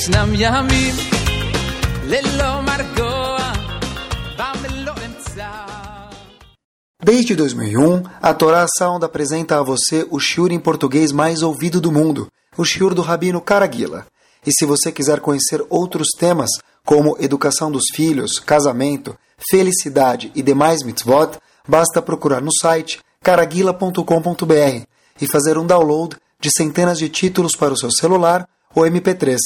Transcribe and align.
ישנם 0.00 0.28
ימים 0.34 0.94
ללא 2.04 2.62
מרגוע 2.62 3.52
במלוא 4.38 4.94
אמצע 5.06 5.50
Desde 7.04 7.36
2001, 7.36 8.02
a 8.22 8.34
Torá 8.34 8.66
Sound 8.78 9.04
apresenta 9.04 9.58
a 9.58 9.62
você 9.62 10.06
o 10.10 10.18
shiur 10.18 10.50
em 10.50 10.58
português 10.58 11.12
mais 11.12 11.42
ouvido 11.42 11.80
do 11.80 11.92
mundo, 11.92 12.28
o 12.56 12.64
shiur 12.64 12.94
do 12.94 13.02
Rabino 13.02 13.40
Caraguila. 13.40 14.06
E 14.46 14.50
se 14.50 14.64
você 14.64 14.90
quiser 14.90 15.20
conhecer 15.20 15.64
outros 15.68 16.08
temas, 16.18 16.50
como 16.84 17.16
educação 17.20 17.70
dos 17.70 17.84
filhos, 17.94 18.40
casamento, 18.40 19.16
felicidade 19.50 20.32
e 20.34 20.42
demais 20.42 20.82
mitzvot, 20.82 21.38
basta 21.68 22.02
procurar 22.02 22.40
no 22.40 22.52
site 22.52 23.00
caraguila.com.br 23.22 24.86
e 25.20 25.26
fazer 25.30 25.58
um 25.58 25.66
download 25.66 26.16
de 26.40 26.50
centenas 26.50 26.98
de 26.98 27.08
títulos 27.08 27.54
para 27.54 27.72
o 27.72 27.78
seu 27.78 27.90
celular 27.90 28.48
ou 28.74 28.84
MP3. 28.84 29.36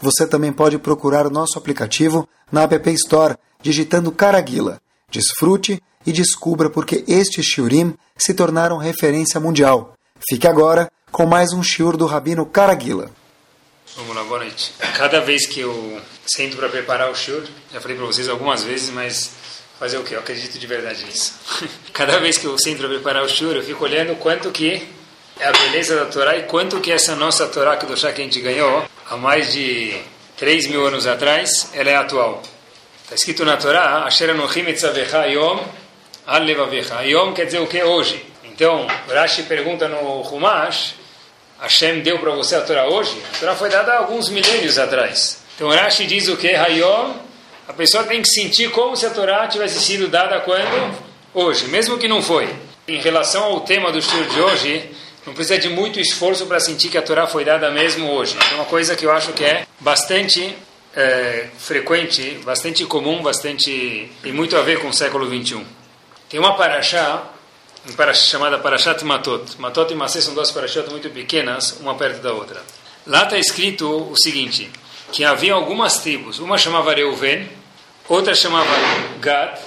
Você 0.00 0.26
também 0.26 0.52
pode 0.52 0.78
procurar 0.78 1.30
nosso 1.30 1.58
aplicativo 1.58 2.28
na 2.50 2.62
App 2.62 2.90
Store, 2.92 3.36
digitando 3.62 4.12
Caraguila. 4.12 4.80
Desfrute 5.10 5.82
e 6.06 6.12
descubra 6.12 6.68
porque 6.68 7.04
estes 7.06 7.46
shiurim 7.46 7.94
se 8.16 8.34
tornaram 8.34 8.76
referência 8.76 9.40
mundial. 9.40 9.94
Fique 10.28 10.46
agora 10.46 10.90
com 11.10 11.26
mais 11.26 11.52
um 11.52 11.62
shiur 11.62 11.96
do 11.96 12.06
Rabino 12.06 12.44
Caraguila. 12.44 13.10
Vamos 13.96 14.16
lá, 14.16 14.24
boa 14.24 14.40
noite. 14.40 14.72
Cada 14.96 15.20
vez 15.20 15.46
que 15.46 15.60
eu 15.60 16.00
sento 16.26 16.56
para 16.56 16.68
preparar 16.68 17.10
o 17.10 17.14
shiur, 17.14 17.44
já 17.72 17.80
falei 17.80 17.96
para 17.96 18.06
vocês 18.06 18.28
algumas 18.28 18.64
vezes, 18.64 18.90
mas 18.90 19.30
fazer 19.78 19.98
o 19.98 20.02
quê? 20.02 20.16
Eu 20.16 20.20
acredito 20.20 20.58
de 20.58 20.66
verdade 20.66 21.04
nisso. 21.04 21.34
Cada 21.92 22.18
vez 22.18 22.36
que 22.36 22.46
eu 22.46 22.58
sento 22.58 22.78
para 22.78 22.88
preparar 22.88 23.22
o 23.22 23.28
shiur, 23.28 23.54
eu 23.54 23.62
fico 23.62 23.84
olhando 23.84 24.16
quanto 24.16 24.50
que 24.50 24.88
é 25.38 25.46
a 25.46 25.52
beleza 25.52 25.96
da 25.96 26.06
Torá 26.06 26.36
e 26.36 26.44
quanto 26.44 26.80
que 26.80 26.90
essa 26.90 27.14
nossa 27.14 27.46
Torá 27.46 27.76
que 27.76 27.86
do 27.86 27.96
chá 27.96 28.12
que 28.12 28.20
a 28.20 28.24
gente 28.24 28.40
ganhou 28.40 28.84
há 29.08 29.16
mais 29.16 29.52
de 29.52 29.94
3 30.36 30.66
mil 30.68 30.86
anos 30.86 31.06
atrás, 31.06 31.70
ela 31.74 31.90
é 31.90 31.96
atual. 31.96 32.42
Está 33.02 33.14
escrito 33.14 33.44
na 33.44 33.56
Torá, 33.56 34.04
Asher 34.04 34.30
Anochim 34.30 34.66
Etzavecha 34.66 35.26
Yom 35.26 35.60
Alevavecha. 36.26 37.02
Yom 37.02 37.32
quer 37.32 37.46
dizer 37.46 37.60
o 37.60 37.66
que? 37.66 37.82
Hoje. 37.82 38.24
Então, 38.44 38.86
Rashi 39.08 39.42
pergunta 39.42 39.88
no 39.88 40.22
Humash, 40.22 40.94
Hashem 41.60 42.00
deu 42.00 42.18
para 42.18 42.30
você 42.32 42.54
a 42.54 42.60
Torá 42.60 42.86
hoje? 42.86 43.20
A 43.34 43.38
Torá 43.38 43.54
foi 43.54 43.68
dada 43.68 43.94
alguns 43.94 44.28
milênios 44.28 44.78
atrás. 44.78 45.42
Então, 45.54 45.68
Rashi 45.68 46.06
diz 46.06 46.28
o 46.28 46.36
que? 46.36 46.54
Hayom, 46.54 47.14
a 47.68 47.72
pessoa 47.72 48.04
tem 48.04 48.22
que 48.22 48.28
sentir 48.28 48.70
como 48.70 48.96
se 48.96 49.06
a 49.06 49.10
Torá 49.10 49.46
tivesse 49.48 49.80
sido 49.80 50.08
dada 50.08 50.40
quando? 50.40 50.96
Hoje, 51.34 51.66
mesmo 51.66 51.98
que 51.98 52.06
não 52.06 52.22
foi. 52.22 52.48
Em 52.86 53.00
relação 53.00 53.44
ao 53.44 53.60
tema 53.60 53.90
do 53.90 53.98
estudo 53.98 54.28
de 54.28 54.40
hoje, 54.40 54.90
não 55.26 55.32
precisa 55.32 55.58
de 55.58 55.68
muito 55.68 55.98
esforço 55.98 56.46
para 56.46 56.60
sentir 56.60 56.88
que 56.90 56.98
a 56.98 57.02
Torá 57.02 57.26
foi 57.26 57.44
dada 57.44 57.70
mesmo 57.70 58.10
hoje. 58.10 58.36
É 58.50 58.54
uma 58.54 58.66
coisa 58.66 58.94
que 58.94 59.06
eu 59.06 59.12
acho 59.12 59.32
que 59.32 59.44
é 59.44 59.66
bastante 59.80 60.54
é, 60.94 61.48
frequente, 61.58 62.40
bastante 62.44 62.84
comum, 62.84 63.22
bastante 63.22 64.10
e 64.22 64.32
muito 64.32 64.56
a 64.56 64.62
ver 64.62 64.80
com 64.80 64.88
o 64.88 64.92
século 64.92 65.26
21. 65.26 65.64
Tem 66.28 66.38
uma 66.38 66.56
paraxá, 66.56 67.22
uma 67.86 67.96
paraxá 67.96 68.22
chamada 68.26 68.58
Parashat 68.58 69.04
Matot. 69.04 69.58
Matot 69.58 69.92
e 69.92 69.96
Masé 69.96 70.20
são 70.20 70.34
duas 70.34 70.50
parashot 70.50 70.90
muito 70.90 71.08
pequenas, 71.10 71.78
uma 71.80 71.94
perto 71.94 72.20
da 72.20 72.32
outra. 72.32 72.62
Lá 73.06 73.24
está 73.24 73.38
escrito 73.38 73.88
o 74.10 74.16
seguinte, 74.16 74.70
que 75.12 75.24
havia 75.24 75.54
algumas 75.54 75.98
tribos, 75.98 76.38
uma 76.38 76.58
chamava 76.58 76.94
Reuven, 76.94 77.48
outra 78.08 78.34
chamava 78.34 78.70
Gad, 79.20 79.58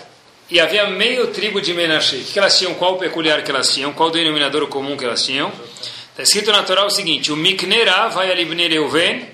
e 0.50 0.60
havia 0.60 0.88
meio 0.88 1.28
tribo 1.28 1.60
de 1.60 1.74
Menashe. 1.74 2.18
O 2.18 2.24
que 2.24 2.40
elas 2.40 2.58
tinham? 2.58 2.74
Qual 2.76 2.94
o 2.94 2.98
peculiar 2.98 3.44
que 3.44 3.52
elas 3.52 3.74
tinham? 3.74 3.92
Qual 3.94 4.10
o 4.10 4.12
denominador 4.12 4.68
comum 4.68 4.96
que 4.96 5.04
elas 5.04 5.24
tinham? 5.24 5.52
Está 6.12 6.24
escrito 6.24 6.52
na 6.52 6.64
Torá 6.64 6.86
o 6.86 6.90
seguinte: 6.90 7.32
O 7.32 7.36
Miknera 7.36 8.08
vai 8.08 8.32
alibne 8.32 8.68
Reuven, 8.68 9.28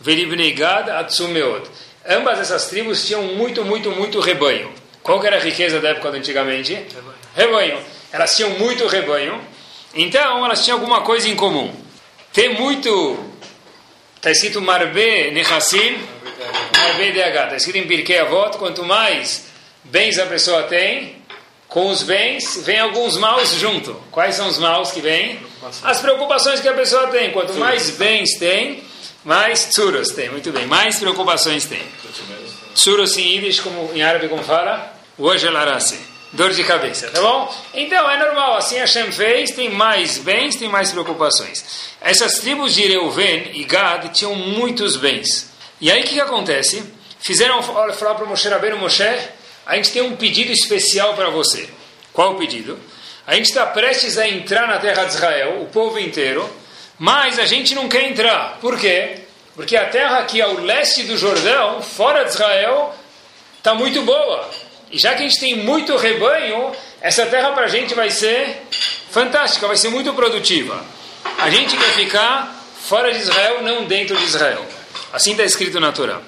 velibne 0.00 0.50
Gad 0.52 0.88
atsumeot. 0.90 1.68
Ambas 2.08 2.40
essas 2.40 2.66
tribos 2.66 3.06
tinham 3.06 3.22
muito, 3.22 3.64
muito, 3.64 3.90
muito 3.90 4.20
rebanho. 4.20 4.72
Qual 5.02 5.22
era 5.24 5.36
a 5.36 5.40
riqueza 5.40 5.80
da 5.80 5.90
época 5.90 6.08
antigamente? 6.08 6.72
Rebanho. 6.72 7.14
rebanho. 7.36 7.78
Elas 8.10 8.34
tinham 8.34 8.50
muito 8.50 8.86
rebanho. 8.86 9.40
Então, 9.94 10.44
elas 10.44 10.64
tinham 10.64 10.78
alguma 10.78 11.02
coisa 11.02 11.28
em 11.28 11.36
comum. 11.36 11.74
Tem 12.32 12.54
muito... 12.54 13.18
Está 14.16 14.30
escrito 14.30 14.60
Marbe 14.60 15.30
Nechassim, 15.30 15.98
Marbe 16.76 17.12
DH. 17.12 17.44
Está 17.44 17.56
escrito 17.56 17.78
em 17.78 17.86
Pirkei 17.86 18.18
Avot, 18.18 18.56
quanto 18.58 18.84
mais 18.84 19.47
bens 19.90 20.18
a 20.18 20.26
pessoa 20.26 20.64
tem, 20.64 21.16
com 21.68 21.90
os 21.90 22.02
bens 22.02 22.62
vem 22.64 22.78
alguns 22.78 23.16
maus 23.16 23.52
junto. 23.54 23.94
Quais 24.10 24.34
são 24.34 24.48
os 24.48 24.58
maus 24.58 24.90
que 24.90 25.00
vêm? 25.00 25.38
As 25.82 26.00
preocupações 26.00 26.60
que 26.60 26.68
a 26.68 26.74
pessoa 26.74 27.08
tem. 27.08 27.30
Quanto 27.30 27.54
mais 27.54 27.90
bens 27.90 28.38
tem, 28.38 28.82
mais 29.24 29.66
tsuros 29.66 30.08
tem. 30.08 30.30
Muito 30.30 30.50
bem, 30.50 30.66
mais 30.66 30.98
preocupações 30.98 31.66
tem. 31.66 31.82
Tsuros 32.74 33.16
em 33.18 33.34
Yiddish, 33.34 33.60
como 33.60 33.90
em 33.94 34.02
árabe 34.02 34.28
como 34.28 34.42
fala? 34.42 34.94
Wajalarase. 35.18 35.98
Dor 36.32 36.52
de 36.52 36.62
cabeça, 36.62 37.08
tá 37.08 37.20
bom? 37.22 37.54
Então 37.72 38.08
é 38.10 38.18
normal, 38.18 38.56
assim 38.56 38.76
Hashem 38.76 39.10
fez, 39.10 39.50
tem 39.50 39.70
mais 39.70 40.18
bens, 40.18 40.56
tem 40.56 40.68
mais 40.68 40.90
preocupações. 40.90 41.64
Essas 42.02 42.34
tribos 42.40 42.74
de 42.74 42.86
Reuven 42.86 43.50
e 43.54 43.64
Gad 43.64 44.10
tinham 44.12 44.34
muitos 44.34 44.96
bens. 44.96 45.50
E 45.80 45.90
aí 45.90 46.02
o 46.02 46.04
que, 46.04 46.14
que 46.14 46.20
acontece? 46.20 46.82
Fizeram 47.18 47.62
falar 47.62 48.14
para 48.14 48.26
Moshe 48.26 48.48
Rabbeinu, 48.48 48.76
Moshe, 48.76 49.04
a 49.68 49.76
gente 49.76 49.92
tem 49.92 50.00
um 50.00 50.16
pedido 50.16 50.50
especial 50.50 51.12
para 51.12 51.28
você. 51.28 51.68
Qual 52.10 52.32
o 52.32 52.38
pedido? 52.38 52.78
A 53.26 53.34
gente 53.34 53.50
está 53.50 53.66
prestes 53.66 54.16
a 54.16 54.26
entrar 54.26 54.66
na 54.66 54.78
terra 54.78 55.04
de 55.04 55.12
Israel, 55.12 55.60
o 55.60 55.66
povo 55.66 55.98
inteiro, 55.98 56.48
mas 56.98 57.38
a 57.38 57.44
gente 57.44 57.74
não 57.74 57.86
quer 57.86 58.10
entrar. 58.10 58.56
Por 58.62 58.78
quê? 58.78 59.18
Porque 59.54 59.76
a 59.76 59.84
terra 59.84 60.20
aqui 60.20 60.40
ao 60.40 60.54
leste 60.54 61.02
do 61.02 61.18
Jordão, 61.18 61.82
fora 61.82 62.24
de 62.24 62.30
Israel, 62.30 62.94
está 63.58 63.74
muito 63.74 64.00
boa. 64.02 64.50
E 64.90 64.98
já 64.98 65.10
que 65.14 65.22
a 65.22 65.28
gente 65.28 65.38
tem 65.38 65.56
muito 65.56 65.94
rebanho, 65.98 66.72
essa 67.02 67.26
terra 67.26 67.50
para 67.50 67.66
a 67.66 67.68
gente 67.68 67.92
vai 67.92 68.10
ser 68.10 68.62
fantástica, 69.10 69.66
vai 69.66 69.76
ser 69.76 69.90
muito 69.90 70.14
produtiva. 70.14 70.82
A 71.36 71.50
gente 71.50 71.76
quer 71.76 71.92
ficar 71.92 72.64
fora 72.80 73.12
de 73.12 73.18
Israel, 73.18 73.62
não 73.62 73.84
dentro 73.84 74.16
de 74.16 74.24
Israel. 74.24 74.64
Assim 75.12 75.32
está 75.32 75.44
escrito 75.44 75.78
na 75.78 75.92
Torá. 75.92 76.22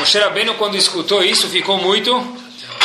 Moshe 0.00 0.18
Rabbeinu, 0.18 0.54
quando 0.54 0.78
escutou 0.78 1.22
isso, 1.22 1.46
ficou 1.50 1.76
muito 1.76 2.10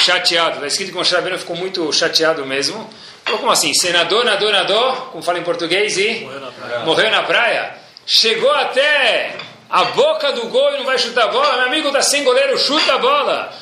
chateado. 0.02 0.56
Está 0.56 0.68
escrito 0.68 0.90
que 0.90 0.98
Moshe 0.98 1.16
Rabbeinu 1.16 1.40
ficou 1.40 1.56
muito 1.56 1.92
chateado 1.94 2.46
mesmo. 2.46 2.90
Falou, 3.24 3.40
como 3.40 3.54
assim? 3.54 3.74
Senador, 3.74 4.26
nadou, 4.26 4.52
nadou, 4.52 4.94
como 5.14 5.24
fala 5.24 5.40
em 5.40 5.44
português, 5.44 5.98
e 5.98 6.20
morreu 6.20 6.42
na 6.42 6.52
praia. 6.52 6.80
Morreu 6.80 7.12
na 7.12 7.24
praia. 7.24 7.76
Chegou 8.06 8.52
até 8.52 9.34
a 9.70 9.86
boca 9.86 10.34
do 10.34 10.48
gol 10.48 10.74
e 10.74 10.78
não 10.80 10.84
vai 10.84 10.98
chutar 10.98 11.24
a 11.24 11.28
bola. 11.30 11.56
Meu 11.56 11.68
amigo 11.68 11.88
está 11.88 12.02
sem 12.02 12.22
goleiro, 12.26 12.58
chuta 12.58 12.96
a 12.96 12.98
bola. 12.98 13.54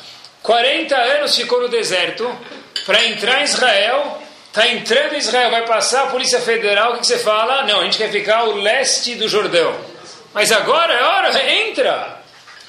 40 0.42 0.96
anos 0.96 1.36
ficou 1.36 1.62
no 1.62 1.68
deserto 1.68 2.28
para 2.84 3.04
entrar 3.04 3.40
em 3.40 3.44
Israel. 3.44 4.20
Está 4.48 4.66
entrando 4.66 5.14
em 5.14 5.18
Israel, 5.18 5.52
vai 5.52 5.64
passar 5.64 6.02
a 6.02 6.06
Polícia 6.08 6.40
Federal. 6.40 6.90
O 6.90 6.94
que, 6.94 7.00
que 7.02 7.06
você 7.06 7.20
fala? 7.20 7.62
Não, 7.62 7.82
a 7.82 7.84
gente 7.84 7.98
quer 7.98 8.10
ficar 8.10 8.38
ao 8.38 8.56
leste 8.56 9.14
do 9.14 9.28
Jordão. 9.28 9.72
Mas 10.32 10.50
agora 10.50 10.92
é 10.92 11.02
hora, 11.04 11.52
entra. 11.52 12.23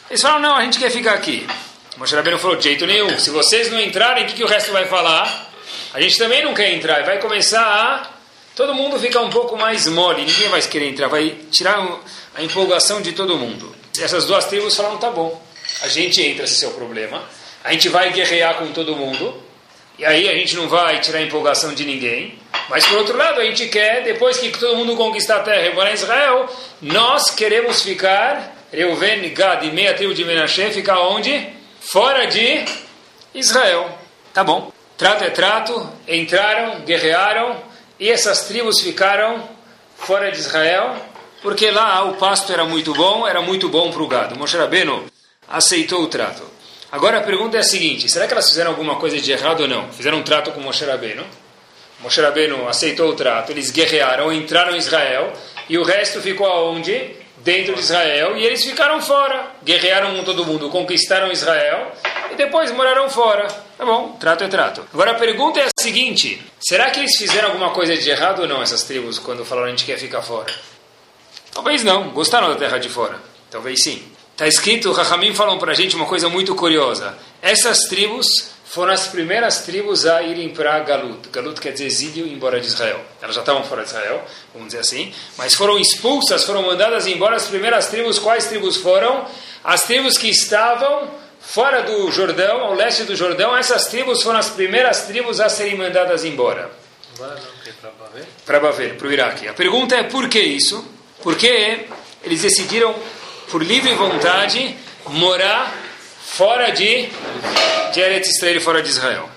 Eles 0.10 0.22
falaram, 0.22 0.42
não, 0.42 0.56
a 0.56 0.64
gente 0.64 0.78
quer 0.78 0.92
ficar 0.92 1.14
aqui. 1.14 1.48
Moshe 1.98 2.16
Rabbeinu 2.16 2.38
falou, 2.38 2.58
de 2.58 2.64
jeito 2.64 2.86
nenhum. 2.86 3.18
Se 3.18 3.30
vocês 3.32 3.72
não 3.72 3.80
entrarem, 3.80 4.24
o 4.24 4.28
que, 4.28 4.34
que 4.34 4.44
o 4.44 4.48
resto 4.48 4.72
vai 4.72 4.86
falar? 4.86 5.52
A 5.94 6.02
gente 6.02 6.18
também 6.18 6.44
não 6.44 6.54
quer 6.54 6.74
entrar. 6.74 7.04
Vai 7.04 7.20
começar 7.20 7.62
a... 7.62 8.16
Todo 8.56 8.74
mundo 8.74 9.00
fica 9.00 9.20
um 9.20 9.30
pouco 9.30 9.58
mais 9.58 9.88
mole. 9.88 10.24
Ninguém 10.24 10.48
vai 10.50 10.62
querer 10.62 10.90
entrar. 10.90 11.08
Vai 11.08 11.30
tirar 11.50 12.00
a 12.36 12.44
empolgação 12.44 13.02
de 13.02 13.14
todo 13.14 13.38
mundo. 13.38 13.76
Essas 14.00 14.26
duas 14.26 14.46
tribos 14.46 14.76
falaram, 14.76 14.98
tá 14.98 15.10
bom. 15.10 15.42
A 15.82 15.88
gente 15.88 16.22
entra, 16.22 16.46
se 16.46 16.64
é 16.64 16.68
o 16.68 16.72
problema. 16.72 17.24
A 17.64 17.72
gente 17.72 17.90
vai 17.90 18.12
guerrear 18.12 18.56
com 18.56 18.68
todo 18.74 18.96
mundo. 18.96 19.42
E 19.98 20.06
aí 20.06 20.30
a 20.30 20.34
gente 20.34 20.56
não 20.56 20.68
vai 20.68 21.00
tirar 21.00 21.20
a 21.20 21.22
empolgação 21.24 21.74
de 21.74 21.84
ninguém. 21.84 22.38
Mas 22.70 22.85
por 22.85 22.97
outro 22.97 23.18
lado, 23.18 23.40
a 23.40 23.46
gente 23.46 23.68
quer, 23.68 24.03
depois 24.03 24.38
que 24.38 24.50
todo 24.50 24.76
mundo 24.76 24.96
conquistar 24.96 25.38
a 25.38 25.40
terra 25.40 25.68
e 25.68 25.74
morar 25.74 25.91
em 25.91 25.94
Israel, 25.94 26.50
nós 26.82 27.32
queremos 27.32 27.82
ficar 27.82 28.54
Reuven, 28.76 29.34
Gad 29.34 29.64
e 29.64 29.72
meia 29.72 29.94
tribo 29.94 30.14
de 30.14 30.26
Menashe 30.26 30.70
ficar 30.72 31.00
onde? 31.00 31.48
Fora 31.80 32.28
de 32.28 32.66
Israel. 33.34 33.90
Tá 34.34 34.44
bom. 34.44 34.72
Trato 34.98 35.24
é 35.24 35.30
trato, 35.30 35.90
entraram, 36.08 36.82
guerrearam 36.82 37.56
e 38.00 38.10
essas 38.10 38.48
tribos 38.48 38.82
ficaram 38.82 39.48
fora 39.98 40.30
de 40.30 40.40
Israel, 40.40 40.96
porque 41.42 41.72
lá 41.72 42.04
o 42.04 42.16
pasto 42.16 42.52
era 42.52 42.66
muito 42.66 42.94
bom, 42.94 43.26
era 43.26 43.42
muito 43.42 43.70
bom 43.70 43.92
para 43.92 44.04
o 44.04 44.08
gado. 44.08 44.38
Moshe 44.38 44.58
Rabbeinu 44.58 45.06
aceitou 45.48 46.04
o 46.04 46.08
trato. 46.08 46.44
Agora 46.92 47.20
a 47.20 47.24
pergunta 47.24 47.58
é 47.58 47.62
a 47.62 47.64
seguinte, 47.64 48.10
será 48.10 48.28
que 48.28 48.34
elas 48.34 48.50
fizeram 48.50 48.72
alguma 48.72 48.96
coisa 48.96 49.20
de 49.20 49.32
errado 49.32 49.62
ou 49.62 49.68
não? 49.68 49.92
Fizeram 49.92 50.20
um 50.20 50.24
trato 50.24 50.52
com 50.52 50.62
Moshe 50.62 50.86
Rabbeinu, 50.86 51.26
Moshe 52.02 52.22
Rabbeinu 52.22 52.68
aceitou 52.68 53.10
o 53.10 53.16
trato, 53.16 53.52
eles 53.52 53.72
guerrearam, 53.72 54.32
entraram 54.32 54.76
em 54.76 54.78
Israel 54.78 55.32
e 55.70 55.78
o 55.78 55.84
resto 55.84 56.22
ficou 56.22 56.46
aonde? 56.46 57.16
Dentro 57.46 57.76
de 57.76 57.82
Israel 57.82 58.36
e 58.36 58.44
eles 58.44 58.66
ficaram 58.66 59.00
fora. 59.00 59.52
Guerrearam 59.64 60.16
com 60.16 60.24
todo 60.24 60.46
mundo, 60.46 60.70
conquistaram 60.70 61.32
Israel 61.32 61.92
e 62.32 62.36
depois 62.36 62.72
moraram 62.72 63.08
fora. 63.08 63.47
Tá 63.78 63.86
bom, 63.86 64.18
trato 64.20 64.44
é 64.44 64.47
trato. 64.47 64.86
Agora 64.92 65.12
a 65.12 65.14
pergunta 65.14 65.59
é 65.59 65.66
a 65.66 65.82
seguinte: 65.82 66.42
será 66.59 66.90
que 66.90 67.00
eles 67.00 67.16
fizeram 67.16 67.50
alguma 67.50 67.70
coisa 67.70 67.96
de 67.96 68.09
errado 68.09 68.42
ou 68.42 68.47
não, 68.47 68.64
essas 68.64 68.84
tribos, 68.84 69.20
quando 69.20 69.46
falaram 69.46 69.68
a 69.68 69.70
gente 69.70 69.86
quer 69.86 70.00
ficar 70.00 70.24
fora? 70.24 70.52
Talvez 71.53 71.84
não, 71.84 72.09
gostaram 72.09 72.50
da 72.50 72.56
terra 72.56 72.80
de 72.80 72.90
fora. 72.90 73.22
Talvez 73.52 73.82
sim. 73.84 74.03
Está 74.32 74.48
escrito, 74.48 74.91
Rahamim 74.91 75.34
falam 75.34 75.58
para 75.58 75.72
a 75.72 75.76
gente 75.76 75.96
uma 75.96 76.06
coisa 76.06 76.28
muito 76.28 76.56
curiosa. 76.56 77.18
Essas 77.41 77.86
tribos 77.88 78.54
foram 78.76 78.92
as 78.92 79.08
primeiras 79.08 79.60
tribos 79.62 80.06
a 80.06 80.22
irem 80.22 80.50
para 80.50 80.78
Galut. 80.80 81.30
Galut 81.30 81.62
quer 81.62 81.72
dizer 81.72 81.86
exílio 81.86 82.28
embora 82.28 82.60
de 82.60 82.68
Israel. 82.68 83.00
Elas 83.22 83.34
já 83.34 83.40
estavam 83.40 83.64
fora 83.64 83.84
de 83.84 83.88
Israel, 83.88 84.22
vamos 84.54 84.68
dizer 84.68 84.80
assim, 84.80 85.14
mas 85.38 85.54
foram 85.54 85.80
expulsas, 85.80 86.44
foram 86.44 86.62
mandadas 86.62 87.08
embora 87.08 87.38
as 87.38 87.48
primeiras 87.48 87.88
tribos. 87.88 88.20
Quais 88.20 88.48
tribos 88.48 88.76
foram? 88.76 89.26
As 89.64 89.84
tribos 89.84 90.18
que 90.18 90.28
estavam 90.28 91.10
fora 91.40 91.84
do 91.84 92.12
Jordão, 92.12 92.66
ao 92.66 92.74
leste 92.74 93.04
do 93.04 93.16
Jordão. 93.16 93.56
Essas 93.56 93.88
tribos 93.88 94.22
foram 94.22 94.40
as 94.40 94.50
primeiras 94.50 95.04
tribos 95.04 95.40
a 95.40 95.48
serem 95.48 95.78
mandadas 95.78 96.26
embora. 96.26 96.70
Para 98.46 98.60
Bavel, 98.60 98.96
para 98.96 99.08
o 99.08 99.12
Iraque. 99.14 99.48
A 99.48 99.54
pergunta 99.54 99.96
é 99.96 100.04
por 100.04 100.28
que 100.28 100.42
isso? 100.42 100.86
Porque 101.24 101.86
eles 102.22 102.42
decidiram, 102.42 102.94
por 103.50 103.64
livre 103.64 103.94
vontade, 103.94 104.76
morar 105.06 105.84
fora 106.35 106.70
de, 106.70 107.08
de 107.93 107.99
Eretz 108.02 108.28
Israel, 108.35 108.59
fora 108.59 108.82
de 108.82 108.90
Israel. 108.90 109.29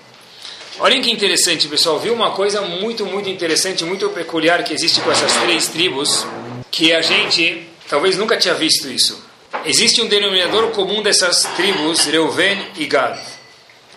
Olhem 0.79 1.01
que 1.01 1.09
interessante, 1.09 1.65
pessoal. 1.69 1.97
Viu 1.97 2.13
uma 2.13 2.31
coisa 2.31 2.61
muito, 2.61 3.05
muito 3.05 3.29
interessante, 3.29 3.85
muito 3.85 4.09
peculiar 4.09 4.65
que 4.65 4.73
existe 4.73 4.99
com 4.99 5.09
essas 5.09 5.33
três 5.37 5.69
tribos, 5.69 6.27
que 6.69 6.91
a 6.91 7.01
gente 7.01 7.65
talvez 7.87 8.17
nunca 8.17 8.35
tinha 8.35 8.53
visto 8.53 8.89
isso. 8.89 9.23
Existe 9.65 10.01
um 10.01 10.07
denominador 10.07 10.71
comum 10.71 11.01
dessas 11.01 11.43
tribos, 11.55 12.05
Reuven 12.05 12.67
e 12.77 12.85
Gad, 12.85 13.17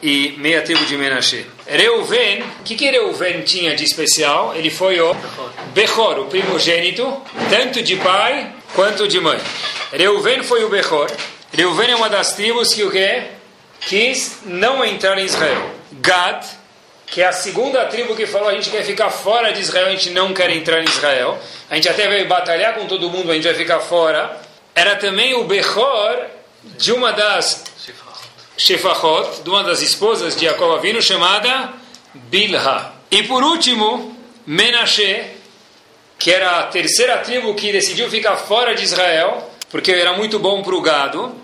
e 0.01 0.35
meia 0.39 0.63
tribo 0.63 0.85
de 0.85 0.97
Menashe. 0.97 1.45
Reuven, 1.67 2.43
o 2.61 2.63
que, 2.65 2.77
que 2.77 2.89
Reuven 2.89 3.43
tinha 3.43 3.75
de 3.75 3.83
especial? 3.83 4.55
Ele 4.55 4.71
foi 4.71 5.01
o 5.01 5.13
Bechor, 5.75 6.21
o 6.21 6.27
primogênito, 6.27 7.21
tanto 7.51 7.83
de 7.83 7.97
pai 7.97 8.53
quanto 8.77 9.09
de 9.09 9.21
mãe. 9.21 9.41
Reuven 9.93 10.45
foi 10.45 10.65
o 10.65 10.69
Bechor. 10.69 11.11
Reuven 11.53 11.91
é 11.91 11.97
uma 11.97 12.09
das 12.09 12.33
tribos 12.35 12.73
que 12.73 12.83
o 12.83 12.91
quê? 12.91 13.25
Quis 13.81 14.39
não 14.45 14.83
entrar 14.85 15.19
em 15.19 15.25
Israel. 15.25 15.71
Gad, 15.93 16.45
que 17.07 17.21
é 17.21 17.27
a 17.27 17.33
segunda 17.33 17.85
tribo 17.85 18.17
que 18.17 18.27
falou 18.27 18.49
a 18.49 18.55
gente 18.55 18.71
quer 18.71 18.83
ficar 18.85 19.11
fora 19.11 19.53
de 19.53 19.61
Israel, 19.61 19.89
a 19.89 19.91
gente 19.91 20.11
não 20.11 20.33
quer 20.33 20.49
entrar 20.51 20.81
em 20.81 20.85
Israel. 20.85 21.39
A 21.69 21.75
gente 21.75 21.89
até 21.91 22.09
veio 22.09 22.27
batalhar 22.27 22.75
com 22.75 22.87
todo 22.87 23.11
mundo, 23.11 23.31
a 23.31 23.35
gente 23.35 23.45
vai 23.45 23.55
ficar 23.55 23.81
fora. 23.81 24.41
Era 24.75 24.97
também 24.97 25.35
o 25.35 25.45
Bechor 25.45 26.27
de 26.65 26.91
uma 26.91 27.13
das 27.13 27.65
Shefachot, 28.57 29.43
de 29.43 29.51
uma 29.51 29.63
das 29.63 29.83
esposas 29.83 30.35
de 30.35 30.47
Jacob 30.47 30.73
Avinu, 30.73 31.03
chamada 31.03 31.75
Bilha. 32.15 32.93
E 33.11 33.25
por 33.25 33.43
último, 33.43 34.17
Menashe, 34.47 35.23
que 36.19 36.31
era 36.31 36.61
a 36.61 36.63
terceira 36.65 37.19
tribo 37.19 37.55
que 37.55 37.73
decidiu 37.73 38.09
ficar 38.09 38.37
fora 38.37 38.75
de 38.75 38.85
Israel, 38.85 39.51
porque 39.71 39.91
era 39.91 40.15
muito 40.15 40.39
bom 40.39 40.63
para 40.63 40.75
o 40.75 40.81
gado, 40.81 41.42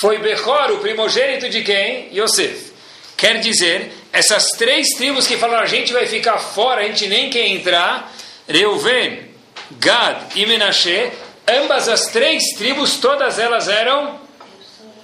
foi 0.00 0.18
Bechor, 0.18 0.72
o 0.72 0.78
primogênito 0.78 1.48
de 1.48 1.62
quem? 1.62 2.08
Yosef. 2.16 2.72
Quer 3.16 3.40
dizer, 3.40 3.92
essas 4.12 4.44
três 4.58 4.88
tribos 4.96 5.26
que 5.26 5.36
falaram 5.36 5.62
a 5.62 5.66
gente 5.66 5.92
vai 5.92 6.06
ficar 6.06 6.38
fora, 6.38 6.82
a 6.82 6.84
gente 6.84 7.06
nem 7.06 7.30
quer 7.30 7.46
entrar, 7.46 8.12
Reuven, 8.48 9.30
Gad 9.72 10.18
e 10.34 10.46
Menashe, 10.46 11.10
ambas 11.46 11.88
as 11.88 12.06
três 12.06 12.42
tribos, 12.56 12.96
todas 12.98 13.38
elas 13.38 13.68
eram, 13.68 14.20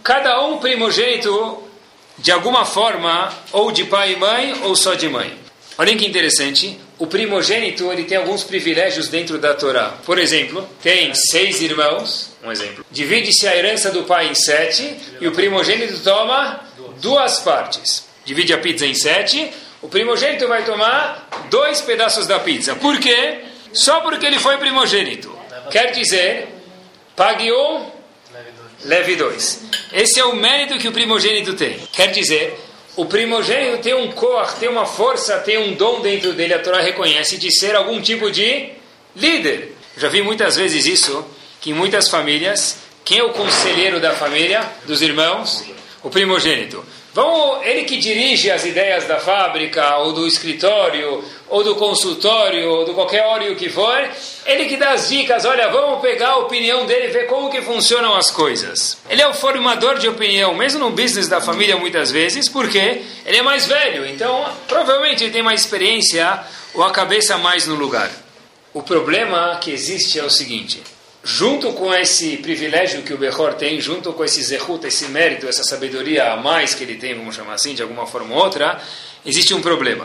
cada 0.02 0.40
um 0.44 0.58
primogênito 0.58 1.62
de 2.18 2.30
alguma 2.30 2.64
forma, 2.64 3.32
ou 3.52 3.72
de 3.72 3.84
pai 3.84 4.12
e 4.12 4.16
mãe, 4.16 4.60
ou 4.64 4.76
só 4.76 4.94
de 4.94 5.08
mãe. 5.08 5.38
Olhem 5.78 5.96
que 5.96 6.06
interessante, 6.06 6.78
o 6.98 7.06
primogênito 7.06 7.90
ele 7.90 8.04
tem 8.04 8.18
alguns 8.18 8.44
privilégios 8.44 9.08
dentro 9.08 9.38
da 9.38 9.54
Torá. 9.54 9.94
Por 10.04 10.18
exemplo, 10.18 10.68
tem 10.82 11.14
seis 11.14 11.62
irmãos, 11.62 12.32
um 12.44 12.52
exemplo. 12.52 12.84
Divide-se 12.90 13.48
a 13.48 13.56
herança 13.56 13.90
do 13.90 14.04
pai 14.04 14.28
em 14.28 14.34
sete 14.34 14.94
e 15.20 15.26
o 15.26 15.32
primogênito 15.32 15.98
toma 16.00 16.60
duas 17.00 17.40
partes. 17.40 18.04
Divide 18.24 18.52
a 18.52 18.58
pizza 18.58 18.84
em 18.84 18.94
sete, 18.94 19.50
o 19.80 19.88
primogênito 19.88 20.46
vai 20.46 20.64
tomar 20.64 21.28
dois 21.48 21.80
pedaços 21.80 22.26
da 22.26 22.38
pizza. 22.38 22.74
Por 22.74 22.98
quê? 22.98 23.40
Só 23.72 24.00
porque 24.00 24.26
ele 24.26 24.38
foi 24.38 24.58
primogênito. 24.58 25.34
Quer 25.70 25.92
dizer, 25.92 26.48
pague 27.16 27.50
um, 27.50 27.86
leve 28.84 29.16
dois. 29.16 29.62
Esse 29.92 30.20
é 30.20 30.24
o 30.24 30.34
mérito 30.36 30.78
que 30.78 30.88
o 30.88 30.92
primogênito 30.92 31.54
tem. 31.54 31.78
Quer 31.92 32.08
dizer, 32.08 32.58
o 32.96 33.06
primogênito 33.06 33.82
tem 33.82 33.94
um 33.94 34.10
cor, 34.12 34.52
tem 34.54 34.68
uma 34.68 34.84
força, 34.84 35.38
tem 35.38 35.58
um 35.58 35.74
dom 35.74 36.00
dentro 36.00 36.32
dele, 36.32 36.54
a 36.54 36.58
Torá 36.58 36.80
reconhece, 36.80 37.38
de 37.38 37.50
ser 37.56 37.74
algum 37.74 38.00
tipo 38.00 38.30
de 38.30 38.70
líder. 39.14 39.76
Já 39.96 40.08
vi 40.08 40.22
muitas 40.22 40.56
vezes 40.56 40.86
isso, 40.86 41.24
que 41.60 41.70
em 41.70 41.74
muitas 41.74 42.08
famílias, 42.08 42.78
quem 43.04 43.18
é 43.18 43.24
o 43.24 43.30
conselheiro 43.30 44.00
da 44.00 44.12
família, 44.12 44.68
dos 44.84 45.02
irmãos? 45.02 45.64
O 46.02 46.10
primogênito. 46.10 46.84
Vamos, 47.12 47.66
ele 47.66 47.84
que 47.84 47.96
dirige 47.96 48.50
as 48.52 48.64
ideias 48.64 49.04
da 49.04 49.18
fábrica, 49.18 49.96
ou 49.96 50.12
do 50.12 50.28
escritório, 50.28 51.24
ou 51.48 51.64
do 51.64 51.74
consultório, 51.74 52.70
ou 52.70 52.84
do 52.84 52.94
qualquer 52.94 53.24
óleo 53.24 53.56
que 53.56 53.68
for, 53.68 54.08
ele 54.46 54.66
que 54.66 54.76
dá 54.76 54.92
as 54.92 55.08
dicas, 55.08 55.44
olha, 55.44 55.68
vamos 55.68 56.00
pegar 56.00 56.30
a 56.30 56.36
opinião 56.38 56.86
dele 56.86 57.06
e 57.06 57.10
ver 57.10 57.26
como 57.26 57.50
que 57.50 57.62
funcionam 57.62 58.14
as 58.14 58.30
coisas. 58.30 58.96
Ele 59.08 59.20
é 59.20 59.26
o 59.26 59.34
formador 59.34 59.98
de 59.98 60.08
opinião, 60.08 60.54
mesmo 60.54 60.78
no 60.78 60.90
business 60.90 61.26
da 61.26 61.40
família 61.40 61.76
muitas 61.76 62.12
vezes, 62.12 62.48
porque 62.48 63.02
ele 63.26 63.36
é 63.36 63.42
mais 63.42 63.66
velho, 63.66 64.06
então 64.06 64.48
provavelmente 64.68 65.24
ele 65.24 65.32
tem 65.32 65.42
mais 65.42 65.62
experiência 65.62 66.40
ou 66.72 66.84
a 66.84 66.92
cabeça 66.92 67.36
mais 67.36 67.66
no 67.66 67.74
lugar. 67.74 68.08
O 68.72 68.82
problema 68.82 69.58
que 69.60 69.72
existe 69.72 70.20
é 70.20 70.22
o 70.22 70.30
seguinte, 70.30 70.80
junto 71.22 71.72
com 71.72 71.94
esse 71.94 72.38
privilégio 72.38 73.02
que 73.02 73.12
o 73.12 73.18
Behor 73.18 73.54
tem, 73.54 73.80
junto 73.80 74.12
com 74.12 74.24
esse 74.24 74.42
zehut, 74.42 74.86
esse 74.86 75.06
mérito, 75.06 75.46
essa 75.46 75.62
sabedoria 75.62 76.32
a 76.32 76.36
mais 76.36 76.74
que 76.74 76.84
ele 76.84 76.96
tem, 76.96 77.14
vamos 77.14 77.34
chamar 77.34 77.54
assim, 77.54 77.74
de 77.74 77.82
alguma 77.82 78.06
forma 78.06 78.34
ou 78.34 78.42
outra, 78.42 78.80
existe 79.24 79.52
um 79.52 79.60
problema. 79.60 80.04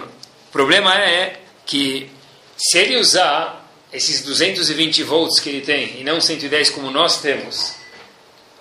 O 0.50 0.52
problema 0.52 0.94
é 1.00 1.40
que 1.66 2.10
se 2.58 2.78
ele 2.78 2.98
usar 2.98 3.66
esses 3.92 4.22
220 4.24 5.04
volts 5.04 5.40
que 5.40 5.50
ele 5.50 5.62
tem 5.62 6.00
e 6.00 6.04
não 6.04 6.20
110 6.20 6.70
como 6.72 6.92
nós 6.92 7.22
temos, 7.22 7.76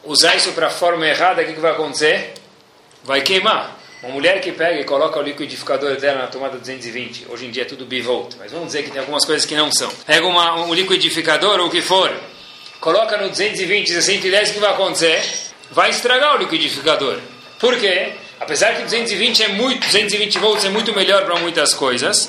usar 0.04 0.36
isso 0.36 0.52
para 0.52 0.68
a 0.68 0.70
forma 0.70 1.06
errada, 1.06 1.42
o 1.42 1.44
que, 1.44 1.54
que 1.54 1.60
vai 1.60 1.72
acontecer? 1.72 2.34
Vai 3.02 3.22
queimar. 3.22 3.80
Uma 4.02 4.12
mulher 4.12 4.40
que 4.40 4.52
pega 4.52 4.78
e 4.78 4.84
coloca 4.84 5.18
o 5.18 5.22
liquidificador 5.22 5.96
dela 5.96 6.22
na 6.22 6.26
tomada 6.26 6.58
220, 6.58 7.26
hoje 7.30 7.46
em 7.46 7.50
dia 7.50 7.62
é 7.62 7.64
tudo 7.64 7.86
bivolt, 7.86 8.34
mas 8.38 8.52
vamos 8.52 8.67
dizer 8.67 8.82
que 8.82 8.90
tem 8.90 9.00
algumas 9.00 9.24
coisas 9.24 9.46
que 9.46 9.55
não 9.55 9.72
são. 9.72 9.90
Pega 10.06 10.26
uma, 10.26 10.62
um 10.62 10.74
liquidificador 10.74 11.58
ou 11.58 11.69
o 11.69 11.70
que 11.70 11.81
for, 11.81 12.12
coloca 12.84 13.17
no 13.17 13.31
220 13.31 13.88
e 13.88 14.03
110, 14.03 14.50
o 14.50 14.53
que 14.53 14.60
vai 14.60 14.70
acontecer? 14.70 15.22
Vai 15.70 15.88
estragar 15.88 16.36
o 16.36 16.38
liquidificador. 16.38 17.19
Por 17.58 17.79
quê? 17.79 18.12
Apesar 18.38 18.76
que 18.76 18.82
220 18.82 19.43
é 19.43 19.48
muito, 19.48 19.86
220 19.86 20.38
volts 20.38 20.67
é 20.67 20.69
muito 20.69 20.94
melhor 20.94 21.24
para 21.24 21.36
muitas 21.36 21.72
coisas, 21.72 22.29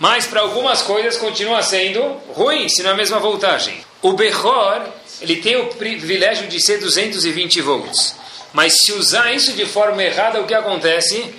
mas 0.00 0.26
para 0.26 0.40
algumas 0.40 0.82
coisas 0.82 1.16
continua 1.16 1.62
sendo 1.62 2.02
ruim, 2.34 2.68
se 2.68 2.82
não 2.82 2.90
é 2.90 2.92
a 2.94 2.96
mesma 2.96 3.20
voltagem. 3.20 3.76
O 4.02 4.14
Behor, 4.14 4.82
ele 5.20 5.36
tem 5.36 5.54
o 5.54 5.66
privilégio 5.66 6.48
de 6.48 6.60
ser 6.60 6.80
220 6.80 7.60
volts. 7.60 8.16
Mas 8.52 8.80
se 8.80 8.92
usar 8.94 9.32
isso 9.32 9.52
de 9.52 9.66
forma 9.66 10.02
errada, 10.02 10.40
o 10.40 10.46
que 10.48 10.54
acontece? 10.54 11.32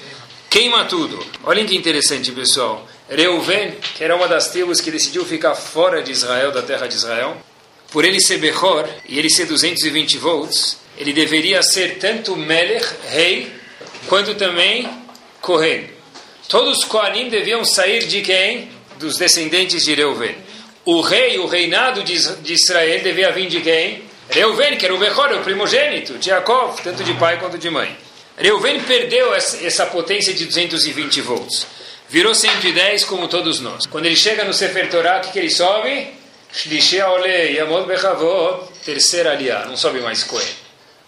Queima 0.49 0.85
tudo. 0.85 1.19
Olhem 1.43 1.65
que 1.65 1.75
interessante, 1.75 2.31
pessoal. 2.31 2.87
Reuven, 3.09 3.75
que 3.95 4.05
era 4.05 4.15
uma 4.15 4.29
das 4.29 4.47
tribos 4.47 4.79
que 4.79 4.89
decidiu 4.89 5.25
ficar 5.25 5.53
fora 5.53 6.01
de 6.01 6.13
Israel, 6.13 6.53
da 6.53 6.61
terra 6.61 6.87
de 6.87 6.95
Israel, 6.95 7.35
por 7.93 8.03
ele 8.03 8.19
ser 8.19 8.39
Behor 8.39 8.89
e 9.07 9.19
ele 9.19 9.29
ser 9.29 9.45
220 9.45 10.17
volts, 10.17 10.79
ele 10.97 11.13
deveria 11.13 11.61
ser 11.61 11.99
tanto 11.99 12.35
Melech, 12.35 12.87
rei, 13.07 13.51
quanto 14.07 14.33
também 14.33 14.89
Kohen. 15.39 15.87
Todos 16.49 16.79
os 16.79 16.83
Kohanim 16.85 17.29
deviam 17.29 17.63
sair 17.63 18.05
de 18.07 18.21
quem? 18.21 18.69
Dos 18.97 19.17
descendentes 19.17 19.85
de 19.85 19.93
Reuven. 19.93 20.35
O 20.83 21.01
rei, 21.01 21.37
o 21.37 21.45
reinado 21.45 22.03
de 22.03 22.53
Israel 22.53 23.01
devia 23.03 23.31
vir 23.31 23.47
de 23.47 23.61
quem? 23.61 24.03
Reuven, 24.27 24.75
que 24.75 24.85
era 24.85 24.95
o 24.95 24.97
Bechor, 24.97 25.31
o 25.31 25.43
primogênito, 25.43 26.17
de 26.17 26.25
Jacob, 26.25 26.75
tanto 26.83 27.03
de 27.03 27.13
pai 27.13 27.39
quanto 27.39 27.59
de 27.59 27.69
mãe. 27.69 27.95
Reuven 28.37 28.79
perdeu 28.81 29.35
essa 29.35 29.85
potência 29.85 30.33
de 30.33 30.45
220 30.45 31.21
volts. 31.21 31.67
Virou 32.09 32.33
110 32.33 33.05
como 33.05 33.27
todos 33.27 33.59
nós. 33.59 33.85
Quando 33.85 34.07
ele 34.07 34.15
chega 34.15 34.43
no 34.43 34.53
Sefer 34.53 34.89
Torah, 34.89 35.21
o 35.23 35.31
que 35.31 35.37
ele 35.37 35.51
sobe? 35.51 36.22
Shlishia 36.53 37.09
Ole, 37.09 37.55
Yamod 37.55 37.87
Bechavot, 37.87 38.71
terceira 38.85 39.31
aliá, 39.31 39.65
não 39.65 39.75
sobe 39.75 39.99
mais 40.01 40.23
Cohen. 40.23 40.47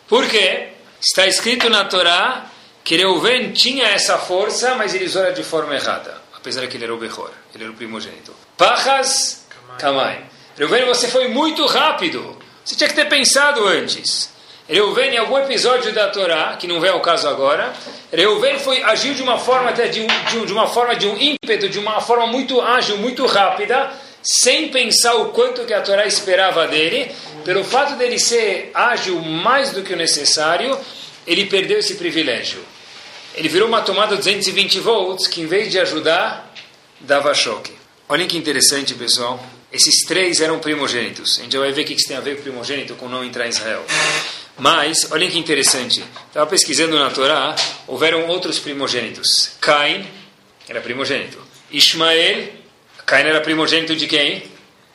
Por 0.07 0.27
quê? 0.27 0.69
Está 0.99 1.27
escrito 1.27 1.69
na 1.69 1.85
Torá 1.85 2.45
que 2.83 2.97
Reuven 2.97 3.51
tinha 3.51 3.87
essa 3.87 4.17
força, 4.17 4.75
mas 4.75 4.93
ele 4.95 5.05
usou 5.05 5.31
de 5.33 5.43
forma 5.43 5.75
errada, 5.75 6.19
apesar 6.35 6.61
de 6.61 6.67
que 6.67 6.77
ele 6.77 6.85
era 6.85 6.93
o 6.93 6.97
Bechor, 6.97 7.29
ele 7.53 7.63
era 7.63 7.71
o 7.71 7.75
primogênito. 7.75 8.33
Pachas 8.57 9.45
Kamai. 9.77 10.23
Reuven, 10.57 10.85
você 10.85 11.07
foi 11.07 11.27
muito 11.27 11.65
rápido. 11.65 12.37
Você 12.63 12.75
tinha 12.75 12.87
que 12.87 12.95
ter 12.95 13.05
pensado 13.05 13.67
antes. 13.67 14.33
Reuven, 14.67 15.13
em 15.13 15.17
algum 15.17 15.37
episódio 15.37 15.93
da 15.93 16.09
Torá, 16.09 16.55
que 16.57 16.67
não 16.67 16.79
vem 16.79 16.89
ao 16.89 17.01
caso 17.01 17.27
agora, 17.27 17.71
Reuven 18.11 18.57
foi, 18.57 18.81
agiu 18.81 19.13
de 19.13 19.21
uma 19.21 19.37
forma 19.37 19.69
até 19.69 19.87
de, 19.87 20.01
um, 20.01 20.07
de, 20.07 20.45
de 20.47 20.53
uma 20.53 20.67
forma 20.67 20.95
de 20.95 21.07
um 21.07 21.15
ímpeto, 21.15 21.69
de 21.69 21.77
uma 21.77 22.01
forma 22.01 22.25
muito 22.25 22.59
ágil, 22.59 22.97
muito 22.97 23.25
rápida, 23.27 23.91
sem 24.25 24.69
pensar 24.69 25.13
o 25.15 25.29
quanto 25.29 25.65
que 25.65 25.73
a 25.73 25.81
Torá 25.81 26.07
esperava 26.07 26.67
dele, 26.67 27.11
pelo 27.43 27.63
fato 27.63 27.95
dele 27.95 28.17
ser 28.17 28.71
ágil 28.73 29.21
mais 29.21 29.71
do 29.71 29.83
que 29.83 29.93
o 29.93 29.97
necessário, 29.97 30.77
ele 31.27 31.45
perdeu 31.45 31.77
esse 31.77 31.93
privilégio. 31.95 32.59
Ele 33.35 33.47
virou 33.47 33.67
uma 33.67 33.81
tomada 33.81 34.15
220 34.15 34.79
volts 34.79 35.27
que, 35.27 35.41
em 35.41 35.45
vez 35.45 35.71
de 35.71 35.79
ajudar, 35.79 36.51
dava 36.99 37.33
choque. 37.33 37.71
Olhem 38.09 38.27
que 38.27 38.37
interessante, 38.37 38.93
pessoal. 38.95 39.43
Esses 39.71 40.05
três 40.05 40.39
eram 40.39 40.57
primogênitos. 40.59 41.39
A 41.39 41.43
gente 41.43 41.57
vai 41.57 41.71
ver 41.71 41.81
o 41.81 41.85
que 41.85 41.93
isso 41.93 42.07
tem 42.07 42.17
a 42.17 42.21
ver 42.21 42.37
com 42.37 42.43
primogênito 42.43 42.95
com 42.95 43.07
não 43.09 43.23
entrar 43.23 43.45
em 43.45 43.49
Israel. 43.49 43.83
Mas, 44.57 45.11
olhem 45.11 45.29
que 45.29 45.37
interessante. 45.37 46.03
Estava 46.27 46.47
pesquisando 46.47 46.97
na 46.97 47.09
Torá, 47.09 47.55
houveram 47.85 48.27
outros 48.27 48.57
primogênitos. 48.57 49.51
Caim 49.59 50.07
era 50.67 50.79
primogênito. 50.79 51.37
Ismael, 51.69 52.47
Caim 53.05 53.27
era 53.27 53.39
primogênito 53.41 53.95
de 53.95 54.07
quem? 54.07 54.43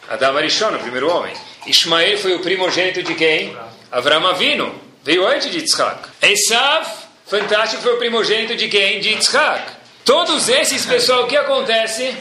Adam 0.09 0.37
Arishon, 0.37 0.75
o 0.75 0.79
primeiro 0.81 1.09
homem. 1.09 1.33
Ismael 1.67 2.19
foi 2.19 2.35
o 2.35 2.41
primogênito 2.41 3.03
de 3.05 3.15
quem? 3.15 3.57
Avram 3.93 4.27
Avinu. 4.27 4.75
Veio 5.05 5.27
antes 5.27 5.51
de 5.51 5.59
Yitzhak. 5.59 6.09
Esav, 6.21 6.87
fantástico, 7.27 7.83
foi 7.83 7.95
o 7.95 7.99
primogênito 7.99 8.57
de 8.57 8.69
quem? 8.69 8.99
De 8.99 9.11
Yitzhak. 9.11 9.73
Todos 10.05 10.49
esses, 10.49 10.85
pessoal, 10.85 11.25
o 11.25 11.27
que 11.29 11.37
acontece? 11.37 12.13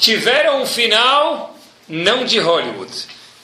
Tiveram 0.00 0.62
um 0.62 0.66
final 0.66 1.56
não 1.88 2.24
de 2.24 2.40
Hollywood. 2.40 2.90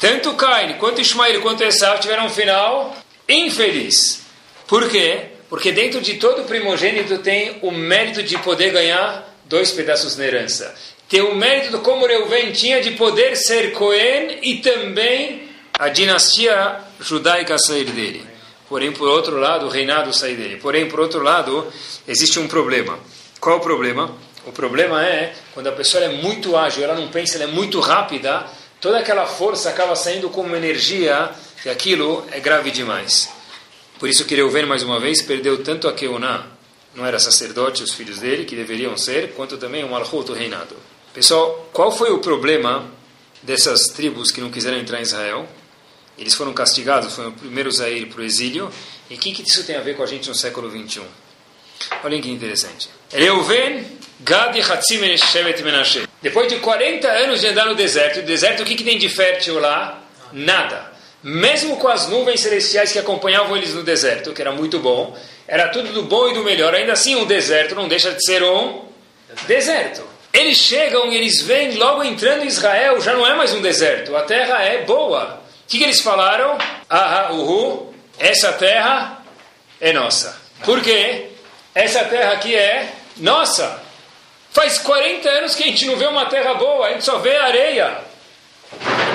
Tanto 0.00 0.34
Cain, 0.34 0.74
quanto 0.74 1.00
Ismael, 1.00 1.40
quanto 1.42 1.62
Esav 1.62 2.00
tiveram 2.00 2.26
um 2.26 2.30
final 2.30 2.96
infeliz. 3.28 4.22
Por 4.66 4.88
quê? 4.88 5.26
Porque 5.48 5.70
dentro 5.70 6.00
de 6.00 6.14
todo 6.14 6.42
primogênito 6.42 7.18
tem 7.18 7.58
o 7.62 7.70
mérito 7.70 8.22
de 8.22 8.36
poder 8.38 8.72
ganhar 8.72 9.32
dois 9.44 9.70
pedaços 9.70 10.16
na 10.16 10.24
herança. 10.24 10.74
Tem 11.08 11.20
o 11.20 11.34
mérito 11.34 11.78
como 11.78 12.06
Reuven 12.06 12.50
tinha 12.52 12.82
de 12.82 12.92
poder 12.92 13.36
ser 13.36 13.72
Cohen 13.72 14.40
e 14.42 14.56
também 14.56 15.48
a 15.78 15.88
dinastia 15.88 16.80
judaica 17.00 17.56
sair 17.58 17.84
dele. 17.84 18.26
Porém, 18.68 18.90
por 18.90 19.08
outro 19.08 19.38
lado, 19.38 19.66
o 19.66 19.68
reinado 19.68 20.12
sair 20.12 20.34
dele. 20.34 20.56
Porém, 20.56 20.88
por 20.88 20.98
outro 20.98 21.22
lado, 21.22 21.72
existe 22.08 22.40
um 22.40 22.48
problema. 22.48 22.98
Qual 23.38 23.58
o 23.58 23.60
problema? 23.60 24.10
O 24.44 24.50
problema 24.52 25.04
é 25.04 25.34
quando 25.54 25.68
a 25.68 25.72
pessoa 25.72 26.04
é 26.04 26.08
muito 26.08 26.56
ágil, 26.56 26.82
ela 26.82 26.94
não 26.94 27.08
pensa, 27.08 27.36
ela 27.36 27.44
é 27.44 27.54
muito 27.54 27.78
rápida, 27.78 28.44
toda 28.80 28.98
aquela 28.98 29.26
força 29.26 29.68
acaba 29.68 29.94
saindo 29.94 30.28
como 30.30 30.56
energia 30.56 31.30
e 31.64 31.68
aquilo 31.68 32.24
é 32.32 32.40
grave 32.40 32.70
demais. 32.72 33.28
Por 33.98 34.08
isso 34.08 34.24
que 34.24 34.34
Reuven, 34.34 34.66
mais 34.66 34.82
uma 34.82 34.98
vez, 34.98 35.22
perdeu 35.22 35.62
tanto 35.62 35.88
a 35.88 35.92
Keuná, 35.92 36.46
não 36.94 37.06
era 37.06 37.18
sacerdote, 37.18 37.82
os 37.82 37.92
filhos 37.92 38.18
dele, 38.18 38.44
que 38.44 38.56
deveriam 38.56 38.96
ser, 38.96 39.32
quanto 39.34 39.56
também 39.56 39.84
o 39.84 39.88
Malchut, 39.88 40.30
o 40.30 40.34
reinado. 40.34 40.76
Pessoal, 41.16 41.66
qual 41.72 41.90
foi 41.90 42.10
o 42.10 42.18
problema 42.18 42.84
dessas 43.42 43.86
tribos 43.86 44.30
que 44.30 44.38
não 44.38 44.50
quiseram 44.50 44.76
entrar 44.76 44.98
em 44.98 45.02
Israel? 45.02 45.48
Eles 46.18 46.34
foram 46.34 46.52
castigados, 46.52 47.14
foram 47.14 47.30
os 47.30 47.40
primeiros 47.40 47.80
a 47.80 47.88
ir 47.88 48.08
para 48.08 48.20
o 48.20 48.22
exílio. 48.22 48.70
E 49.08 49.14
o 49.14 49.18
que, 49.18 49.32
que 49.32 49.40
isso 49.40 49.64
tem 49.64 49.76
a 49.76 49.80
ver 49.80 49.96
com 49.96 50.02
a 50.02 50.06
gente 50.06 50.28
no 50.28 50.34
século 50.34 50.68
21? 50.68 51.06
Olhem 52.04 52.20
que 52.20 52.28
interessante. 52.28 52.90
Reuven, 53.10 53.86
Gad 54.20 54.58
e 54.58 55.16
Shevet 55.16 55.62
Menashe. 55.62 56.06
Depois 56.20 56.52
de 56.52 56.58
40 56.58 57.08
anos 57.08 57.40
de 57.40 57.46
andar 57.46 57.64
no 57.64 57.74
deserto, 57.74 58.20
o 58.20 58.22
deserto 58.22 58.62
o 58.62 58.66
que, 58.66 58.74
que 58.74 58.84
tem 58.84 58.98
de 58.98 59.08
fértil 59.08 59.58
lá? 59.58 60.02
Nada. 60.34 60.92
Mesmo 61.22 61.78
com 61.78 61.88
as 61.88 62.10
nuvens 62.10 62.40
celestiais 62.40 62.92
que 62.92 62.98
acompanhavam 62.98 63.56
eles 63.56 63.72
no 63.72 63.82
deserto, 63.82 64.34
que 64.34 64.42
era 64.42 64.52
muito 64.52 64.78
bom, 64.80 65.18
era 65.48 65.68
tudo 65.68 65.94
do 65.94 66.02
bom 66.02 66.28
e 66.28 66.34
do 66.34 66.44
melhor. 66.44 66.74
Ainda 66.74 66.92
assim, 66.92 67.16
um 67.16 67.24
deserto 67.24 67.74
não 67.74 67.88
deixa 67.88 68.12
de 68.12 68.22
ser 68.22 68.42
um 68.42 68.84
deserto. 69.46 70.15
Eles 70.36 70.58
chegam 70.58 71.10
e 71.10 71.16
eles 71.16 71.40
vêm 71.40 71.76
logo 71.76 72.04
entrando 72.04 72.44
em 72.44 72.46
Israel, 72.46 73.00
já 73.00 73.14
não 73.14 73.26
é 73.26 73.34
mais 73.34 73.54
um 73.54 73.62
deserto, 73.62 74.14
a 74.14 74.20
terra 74.20 74.62
é 74.62 74.82
boa. 74.82 75.40
O 75.64 75.66
que, 75.66 75.78
que 75.78 75.84
eles 75.84 76.02
falaram? 76.02 76.58
Aha, 76.90 77.32
uhu, 77.32 77.94
essa 78.18 78.52
terra 78.52 79.22
é 79.80 79.94
nossa. 79.94 80.38
Por 80.62 80.82
quê? 80.82 81.28
Essa 81.74 82.04
terra 82.04 82.32
aqui 82.32 82.54
é 82.54 82.92
nossa. 83.16 83.82
Faz 84.50 84.78
40 84.78 85.26
anos 85.26 85.54
que 85.54 85.62
a 85.62 85.66
gente 85.68 85.86
não 85.86 85.96
vê 85.96 86.06
uma 86.06 86.26
terra 86.26 86.52
boa, 86.52 86.86
a 86.86 86.92
gente 86.92 87.04
só 87.04 87.16
vê 87.16 87.34
areia. 87.34 87.96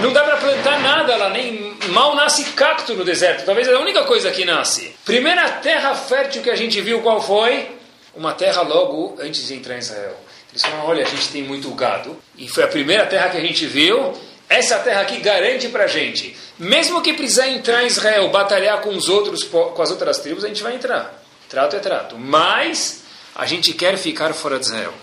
Não 0.02 0.12
dá 0.12 0.24
para 0.24 0.38
plantar 0.38 0.80
nada 0.80 1.16
lá, 1.18 1.30
nem 1.30 1.78
mal 1.90 2.16
nasce 2.16 2.46
cacto 2.54 2.96
no 2.96 3.06
deserto. 3.06 3.46
Talvez 3.46 3.68
é 3.68 3.76
a 3.76 3.80
única 3.80 4.06
coisa 4.06 4.32
que 4.32 4.44
nasce. 4.44 4.96
Primeira 5.06 5.48
terra 5.50 5.94
fértil 5.94 6.42
que 6.42 6.50
a 6.50 6.56
gente 6.56 6.82
viu 6.82 7.04
qual 7.04 7.22
foi? 7.22 7.70
Uma 8.16 8.34
terra 8.34 8.64
logo 8.64 9.18
antes 9.20 9.48
de 9.48 9.54
entrar 9.54 9.76
em 9.76 9.80
Israel. 9.80 10.31
Eles 10.52 10.62
falaram: 10.62 10.88
olha, 10.88 11.04
a 11.04 11.10
gente 11.10 11.30
tem 11.30 11.44
muito 11.44 11.70
gado. 11.72 12.18
E 12.38 12.48
foi 12.48 12.64
a 12.64 12.68
primeira 12.68 13.06
terra 13.06 13.30
que 13.30 13.38
a 13.38 13.42
gente 13.42 13.66
viu. 13.66 14.14
Essa 14.48 14.80
terra 14.80 15.02
aqui 15.02 15.18
garante 15.22 15.70
para 15.70 15.86
a 15.86 15.88
gente. 15.88 16.36
Mesmo 16.60 17.02
que 17.02 17.14
precisar 17.14 17.48
entrar 17.48 17.84
em 17.84 17.88
Israel, 17.88 18.30
batalhar 18.30 18.82
com 18.82 18.90
os 18.90 19.08
outros, 19.08 19.44
com 19.44 19.82
as 19.82 19.92
outras 19.92 20.20
tribos, 20.20 20.44
a 20.44 20.50
gente 20.50 20.62
vai 20.62 20.76
entrar. 20.76 21.24
Trato 21.48 21.76
é 21.78 21.80
trato. 21.80 22.18
Mas 22.18 23.04
a 23.34 23.46
gente 23.46 23.74
quer 23.74 23.98
ficar 23.98 24.34
fora 24.34 24.60
de 24.60 24.66
Israel. 24.66 24.94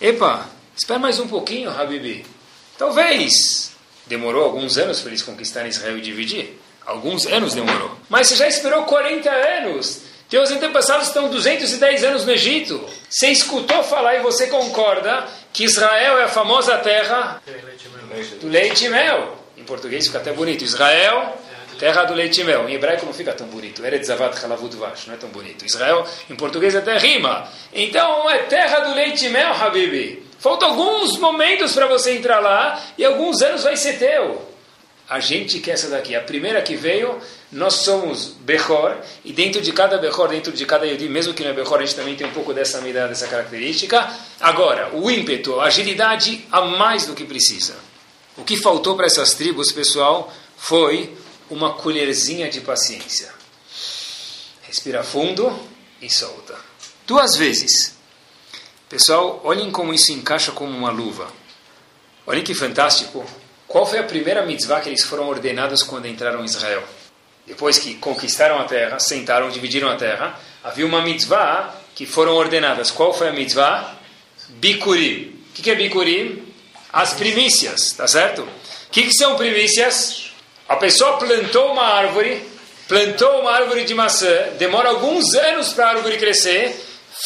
Epa, 0.00 0.48
espera 0.76 1.00
mais 1.00 1.18
um 1.18 1.26
pouquinho, 1.26 1.70
Habibi. 1.70 2.24
Talvez. 2.78 3.72
Demorou 4.06 4.44
alguns 4.44 4.78
anos 4.78 5.00
para 5.00 5.10
eles 5.10 5.22
conquistarem 5.22 5.70
Israel 5.70 5.98
e 5.98 6.00
dividir. 6.00 6.60
Alguns 6.84 7.26
anos 7.26 7.54
demorou. 7.54 7.96
Mas 8.08 8.28
você 8.28 8.36
já 8.36 8.48
esperou 8.48 8.84
40 8.84 9.30
anos. 9.30 10.01
Teus 10.32 10.50
antepassados 10.50 11.08
estão 11.08 11.28
210 11.28 12.04
anos 12.04 12.24
no 12.24 12.32
Egito. 12.32 12.82
Você 13.06 13.28
escutou 13.28 13.84
falar 13.84 14.14
e 14.14 14.20
você 14.20 14.46
concorda 14.46 15.26
que 15.52 15.62
Israel 15.62 16.16
é 16.16 16.24
a 16.24 16.28
famosa 16.28 16.78
terra 16.78 17.42
do 18.40 18.48
leite 18.48 18.86
e 18.86 18.88
mel. 18.88 19.36
Em 19.58 19.62
português 19.62 20.06
fica 20.06 20.16
até 20.16 20.32
bonito. 20.32 20.64
Israel 20.64 21.36
Terra 21.78 22.04
do 22.04 22.14
leite 22.14 22.40
e 22.40 22.44
mel. 22.44 22.66
Em 22.66 22.74
hebraico 22.74 23.04
não 23.04 23.12
fica 23.12 23.34
tão 23.34 23.46
bonito. 23.46 23.84
Eretz 23.84 24.06
Zavat 24.06 24.42
Halavut 24.42 24.74
Vash. 24.74 25.06
Não 25.06 25.14
é 25.14 25.16
tão 25.18 25.28
bonito. 25.28 25.66
Israel, 25.66 26.06
em 26.30 26.34
português, 26.34 26.74
até 26.74 26.96
rima. 26.96 27.46
Então, 27.70 28.30
é 28.30 28.38
terra 28.44 28.80
do 28.80 28.94
leite 28.94 29.26
e 29.26 29.28
mel, 29.28 29.52
Habibi. 29.52 30.22
Faltam 30.38 30.70
alguns 30.70 31.18
momentos 31.18 31.74
para 31.74 31.86
você 31.86 32.16
entrar 32.16 32.40
lá 32.40 32.82
e 32.96 33.04
alguns 33.04 33.42
anos 33.42 33.64
vai 33.64 33.76
ser 33.76 33.98
teu. 33.98 34.48
A 35.10 35.20
gente 35.20 35.58
quer 35.58 35.72
essa 35.72 35.88
daqui. 35.88 36.14
A 36.14 36.22
primeira 36.22 36.62
que 36.62 36.74
veio, 36.74 37.20
nós 37.52 37.74
somos 37.74 38.28
Bechor, 38.40 38.96
e 39.22 39.30
dentro 39.30 39.60
de 39.60 39.72
cada 39.72 39.98
Bechor, 39.98 40.28
dentro 40.28 40.50
de 40.50 40.64
cada 40.64 40.86
Yodi, 40.86 41.06
mesmo 41.06 41.34
que 41.34 41.42
não 41.42 41.50
é 41.50 41.52
Bechor, 41.52 41.78
a 41.78 41.84
gente 41.84 41.94
também 41.94 42.16
tem 42.16 42.26
um 42.26 42.32
pouco 42.32 42.54
dessa 42.54 42.80
medida, 42.80 43.06
dessa 43.06 43.28
característica. 43.28 44.10
Agora, 44.40 44.94
o 44.94 45.10
ímpeto, 45.10 45.60
a 45.60 45.66
agilidade, 45.66 46.46
a 46.50 46.62
mais 46.62 47.04
do 47.04 47.14
que 47.14 47.26
precisa. 47.26 47.76
O 48.38 48.42
que 48.42 48.56
faltou 48.56 48.96
para 48.96 49.04
essas 49.04 49.34
tribos, 49.34 49.70
pessoal, 49.70 50.32
foi 50.56 51.14
uma 51.50 51.74
colherzinha 51.74 52.48
de 52.48 52.62
paciência. 52.62 53.30
Respira 54.62 55.02
fundo 55.02 55.54
e 56.00 56.08
solta. 56.08 56.56
Duas 57.06 57.36
vezes. 57.36 57.94
Pessoal, 58.88 59.42
olhem 59.44 59.70
como 59.70 59.92
isso 59.92 60.10
encaixa 60.10 60.52
como 60.52 60.74
uma 60.74 60.90
luva. 60.90 61.30
Olhem 62.26 62.42
que 62.42 62.54
fantástico. 62.54 63.22
Qual 63.68 63.84
foi 63.84 63.98
a 63.98 64.04
primeira 64.04 64.46
mitzvah 64.46 64.80
que 64.80 64.88
eles 64.88 65.04
foram 65.04 65.28
ordenados 65.28 65.82
quando 65.82 66.08
entraram 66.08 66.40
em 66.40 66.46
Israel? 66.46 66.82
Depois 67.46 67.78
que 67.78 67.94
conquistaram 67.94 68.58
a 68.58 68.64
terra, 68.64 68.98
sentaram, 68.98 69.50
dividiram 69.50 69.88
a 69.88 69.96
terra, 69.96 70.38
havia 70.62 70.86
uma 70.86 71.02
mitzvah 71.02 71.74
que 71.94 72.06
foram 72.06 72.34
ordenadas. 72.34 72.90
Qual 72.90 73.12
foi 73.12 73.28
a 73.28 73.32
mitzvah? 73.32 73.96
Bikurim. 74.48 75.40
O 75.50 75.52
que 75.62 75.70
é 75.70 75.74
Bikurim? 75.74 76.52
As 76.92 77.14
primícias, 77.14 77.92
tá 77.92 78.06
certo? 78.06 78.42
O 78.42 78.90
que, 78.90 79.02
que 79.02 79.14
são 79.14 79.36
primícias? 79.36 80.32
A 80.68 80.76
pessoa 80.76 81.18
plantou 81.18 81.72
uma 81.72 81.84
árvore, 81.84 82.46
plantou 82.86 83.40
uma 83.40 83.52
árvore 83.52 83.84
de 83.84 83.94
maçã, 83.94 84.50
demora 84.58 84.90
alguns 84.90 85.34
anos 85.34 85.72
para 85.72 85.86
a 85.86 85.88
árvore 85.90 86.18
crescer, 86.18 86.78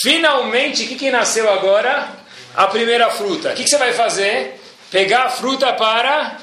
finalmente, 0.02 0.84
o 0.84 0.88
que, 0.88 0.94
que 0.94 1.10
nasceu 1.10 1.50
agora? 1.50 2.08
A 2.54 2.66
primeira 2.68 3.10
fruta. 3.10 3.50
O 3.50 3.54
que, 3.54 3.64
que 3.64 3.70
você 3.70 3.76
vai 3.76 3.92
fazer? 3.92 4.60
Pegar 4.90 5.24
a 5.24 5.30
fruta 5.30 5.72
para 5.74 6.38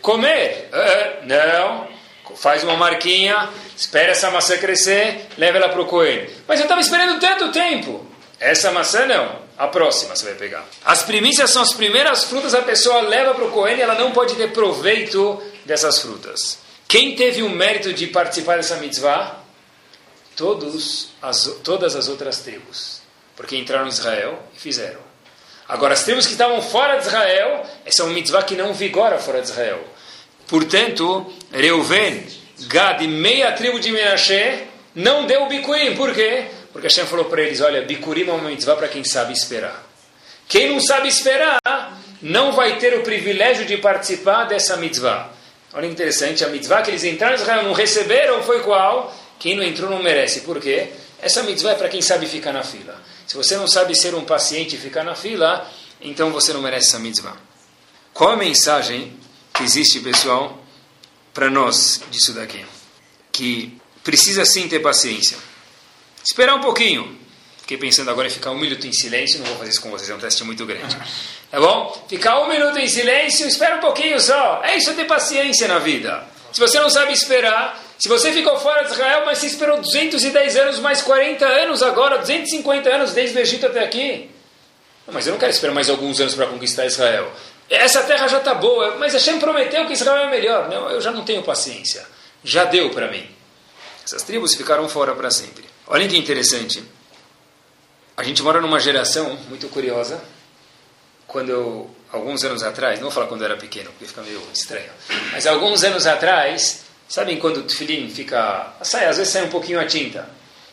comer? 0.00 0.70
Uh, 0.72 1.26
não. 1.26 1.85
Faz 2.34 2.64
uma 2.64 2.76
marquinha, 2.76 3.48
espera 3.76 4.12
essa 4.12 4.30
maçã 4.30 4.56
crescer, 4.58 5.28
leva 5.38 5.58
ela 5.58 5.68
para 5.68 5.80
o 5.80 5.86
coelho. 5.86 6.30
Mas 6.48 6.58
eu 6.58 6.64
estava 6.64 6.80
esperando 6.80 7.20
tanto 7.20 7.52
tempo. 7.52 8.04
Essa 8.40 8.70
maçã 8.70 9.06
não. 9.06 9.46
A 9.56 9.68
próxima 9.68 10.14
você 10.14 10.26
vai 10.26 10.34
pegar. 10.34 10.66
As 10.84 11.02
primícias 11.02 11.50
são 11.50 11.62
as 11.62 11.72
primeiras 11.72 12.24
frutas 12.24 12.54
a 12.54 12.60
pessoa 12.60 13.00
leva 13.00 13.34
para 13.34 13.44
o 13.44 13.50
coelho 13.50 13.78
e 13.78 13.82
ela 13.82 13.94
não 13.94 14.12
pode 14.12 14.34
ter 14.34 14.52
proveito 14.52 15.42
dessas 15.64 16.00
frutas. 16.00 16.58
Quem 16.86 17.16
teve 17.16 17.42
o 17.42 17.48
mérito 17.48 17.92
de 17.92 18.06
participar 18.06 18.56
dessa 18.56 18.76
mitzvah? 18.76 19.38
Todos 20.36 21.08
as, 21.22 21.44
todas 21.64 21.96
as 21.96 22.08
outras 22.08 22.40
tribos. 22.40 23.00
Porque 23.34 23.56
entraram 23.56 23.86
em 23.86 23.90
Israel 23.90 24.42
e 24.54 24.60
fizeram. 24.60 25.00
Agora, 25.68 25.94
as 25.94 26.04
tribos 26.04 26.26
que 26.26 26.32
estavam 26.32 26.60
fora 26.62 26.96
de 26.96 27.06
Israel, 27.06 27.66
essa 27.84 28.02
é 28.02 28.04
uma 28.04 28.14
mitzvah 28.14 28.42
que 28.42 28.54
não 28.54 28.72
vigora 28.72 29.18
fora 29.18 29.40
de 29.40 29.48
Israel. 29.48 29.82
Portanto, 30.46 31.32
Reuven, 31.52 32.24
Gad 32.68 33.02
e 33.02 33.08
meia 33.08 33.52
tribo 33.52 33.80
de 33.80 33.90
Menashe 33.90 34.64
não 34.94 35.26
deu 35.26 35.44
o 35.44 35.48
Bikurim. 35.48 35.94
Por 35.94 36.14
quê? 36.14 36.46
Porque 36.72 36.86
Hashem 36.86 37.06
falou 37.06 37.26
para 37.26 37.42
eles, 37.42 37.60
olha, 37.60 37.82
Bikurim 37.82 38.28
é 38.28 38.32
uma 38.32 38.48
mitzvah 38.48 38.76
para 38.76 38.88
quem 38.88 39.04
sabe 39.04 39.32
esperar. 39.32 39.84
Quem 40.48 40.70
não 40.70 40.80
sabe 40.80 41.08
esperar, 41.08 41.58
não 42.22 42.52
vai 42.52 42.78
ter 42.78 42.96
o 42.96 43.02
privilégio 43.02 43.66
de 43.66 43.76
participar 43.76 44.44
dessa 44.44 44.76
mitzvah. 44.76 45.30
Olha 45.72 45.86
que 45.86 45.92
interessante, 45.92 46.44
a 46.44 46.48
mitzvah 46.48 46.82
que 46.82 46.90
eles 46.90 47.04
entraram 47.04 47.36
em 47.36 47.40
Israel 47.40 47.62
não 47.64 47.72
receberam 47.72 48.42
foi 48.42 48.60
qual? 48.60 49.14
Quem 49.38 49.56
não 49.56 49.62
entrou 49.62 49.90
não 49.90 50.02
merece. 50.02 50.40
Por 50.40 50.60
quê? 50.60 50.88
Essa 51.20 51.42
mitzvah 51.42 51.72
é 51.72 51.74
para 51.74 51.88
quem 51.88 52.00
sabe 52.00 52.26
ficar 52.26 52.52
na 52.52 52.62
fila. 52.62 52.94
Se 53.26 53.36
você 53.36 53.56
não 53.56 53.66
sabe 53.66 53.94
ser 53.94 54.14
um 54.14 54.24
paciente 54.24 54.76
e 54.76 54.78
ficar 54.78 55.02
na 55.02 55.14
fila, 55.14 55.68
então 56.00 56.30
você 56.30 56.52
não 56.52 56.62
merece 56.62 56.88
essa 56.88 56.98
mitzvah. 56.98 57.36
Qual 58.14 58.30
a 58.30 58.36
mensagem 58.36 59.12
que 59.56 59.62
existe, 59.62 60.00
pessoal, 60.00 60.62
para 61.32 61.48
nós 61.48 62.00
disso 62.10 62.32
daqui? 62.34 62.64
Que 63.32 63.76
precisa 64.04 64.44
sim 64.44 64.68
ter 64.68 64.80
paciência. 64.80 65.36
Esperar 66.24 66.54
um 66.54 66.60
pouquinho. 66.60 67.18
Fiquei 67.60 67.78
pensando 67.78 68.10
agora 68.10 68.28
em 68.28 68.30
ficar 68.30 68.52
um 68.52 68.58
minuto 68.58 68.86
em 68.86 68.92
silêncio, 68.92 69.40
não 69.40 69.46
vou 69.46 69.56
fazer 69.56 69.70
isso 69.70 69.80
com 69.80 69.90
vocês, 69.90 70.08
é 70.08 70.14
um 70.14 70.18
teste 70.18 70.44
muito 70.44 70.64
grande. 70.64 70.96
Tá 71.50 71.60
bom? 71.60 72.06
Ficar 72.08 72.40
um 72.40 72.48
minuto 72.48 72.78
em 72.78 72.88
silêncio, 72.88 73.46
espera 73.46 73.76
um 73.76 73.80
pouquinho 73.80 74.20
só. 74.20 74.62
É 74.62 74.76
isso 74.76 74.92
ter 74.94 75.04
paciência 75.04 75.66
na 75.66 75.78
vida. 75.78 76.24
Se 76.52 76.60
você 76.60 76.78
não 76.78 76.90
sabe 76.90 77.12
esperar, 77.12 77.82
se 77.98 78.08
você 78.08 78.32
ficou 78.32 78.58
fora 78.58 78.84
de 78.84 78.92
Israel, 78.92 79.22
mas 79.24 79.38
você 79.38 79.46
esperou 79.46 79.80
210 79.80 80.56
anos, 80.56 80.78
mais 80.78 81.02
40 81.02 81.44
anos 81.44 81.82
agora, 81.82 82.18
250 82.18 82.88
anos 82.88 83.12
desde 83.12 83.36
o 83.36 83.40
Egito 83.40 83.66
até 83.66 83.82
aqui. 83.82 84.30
Não, 85.06 85.14
mas 85.14 85.26
eu 85.26 85.32
não 85.32 85.38
quero 85.38 85.50
esperar 85.50 85.72
mais 85.72 85.88
alguns 85.88 86.20
anos 86.20 86.34
para 86.34 86.46
conquistar 86.46 86.86
Israel. 86.86 87.32
Essa 87.68 88.02
terra 88.04 88.28
já 88.28 88.38
está 88.38 88.54
boa, 88.54 88.96
mas 88.96 89.12
Hashem 89.12 89.40
prometeu 89.40 89.86
que 89.86 89.92
Israel 89.92 90.28
é 90.28 90.30
melhor. 90.30 90.68
Não, 90.68 90.88
eu 90.90 91.00
já 91.00 91.10
não 91.10 91.24
tenho 91.24 91.42
paciência. 91.42 92.06
Já 92.44 92.64
deu 92.64 92.90
para 92.90 93.10
mim. 93.10 93.28
Essas 94.04 94.22
tribos 94.22 94.54
ficaram 94.54 94.88
fora 94.88 95.14
para 95.14 95.30
sempre. 95.30 95.64
Olhem 95.86 96.08
que 96.08 96.16
interessante. 96.16 96.82
A 98.16 98.22
gente 98.22 98.42
mora 98.42 98.60
numa 98.60 98.78
geração 98.78 99.36
muito 99.48 99.68
curiosa. 99.68 100.22
Quando 101.26 101.50
eu, 101.50 101.90
alguns 102.12 102.44
anos 102.44 102.62
atrás, 102.62 103.00
não 103.00 103.06
vou 103.06 103.10
falar 103.12 103.26
quando 103.26 103.40
eu 103.42 103.46
era 103.46 103.56
pequeno, 103.56 103.90
porque 103.90 104.06
fica 104.06 104.22
meio 104.22 104.40
estranho, 104.54 104.90
mas 105.32 105.44
alguns 105.44 105.82
anos 105.82 106.06
atrás, 106.06 106.84
sabem 107.08 107.36
quando 107.38 107.58
o 107.58 107.62
tefilim 107.64 108.08
fica. 108.08 108.74
Sai, 108.82 109.06
às 109.06 109.18
vezes 109.18 109.32
sai 109.32 109.42
um 109.44 109.50
pouquinho 109.50 109.80
a 109.80 109.84
tinta. 109.84 110.28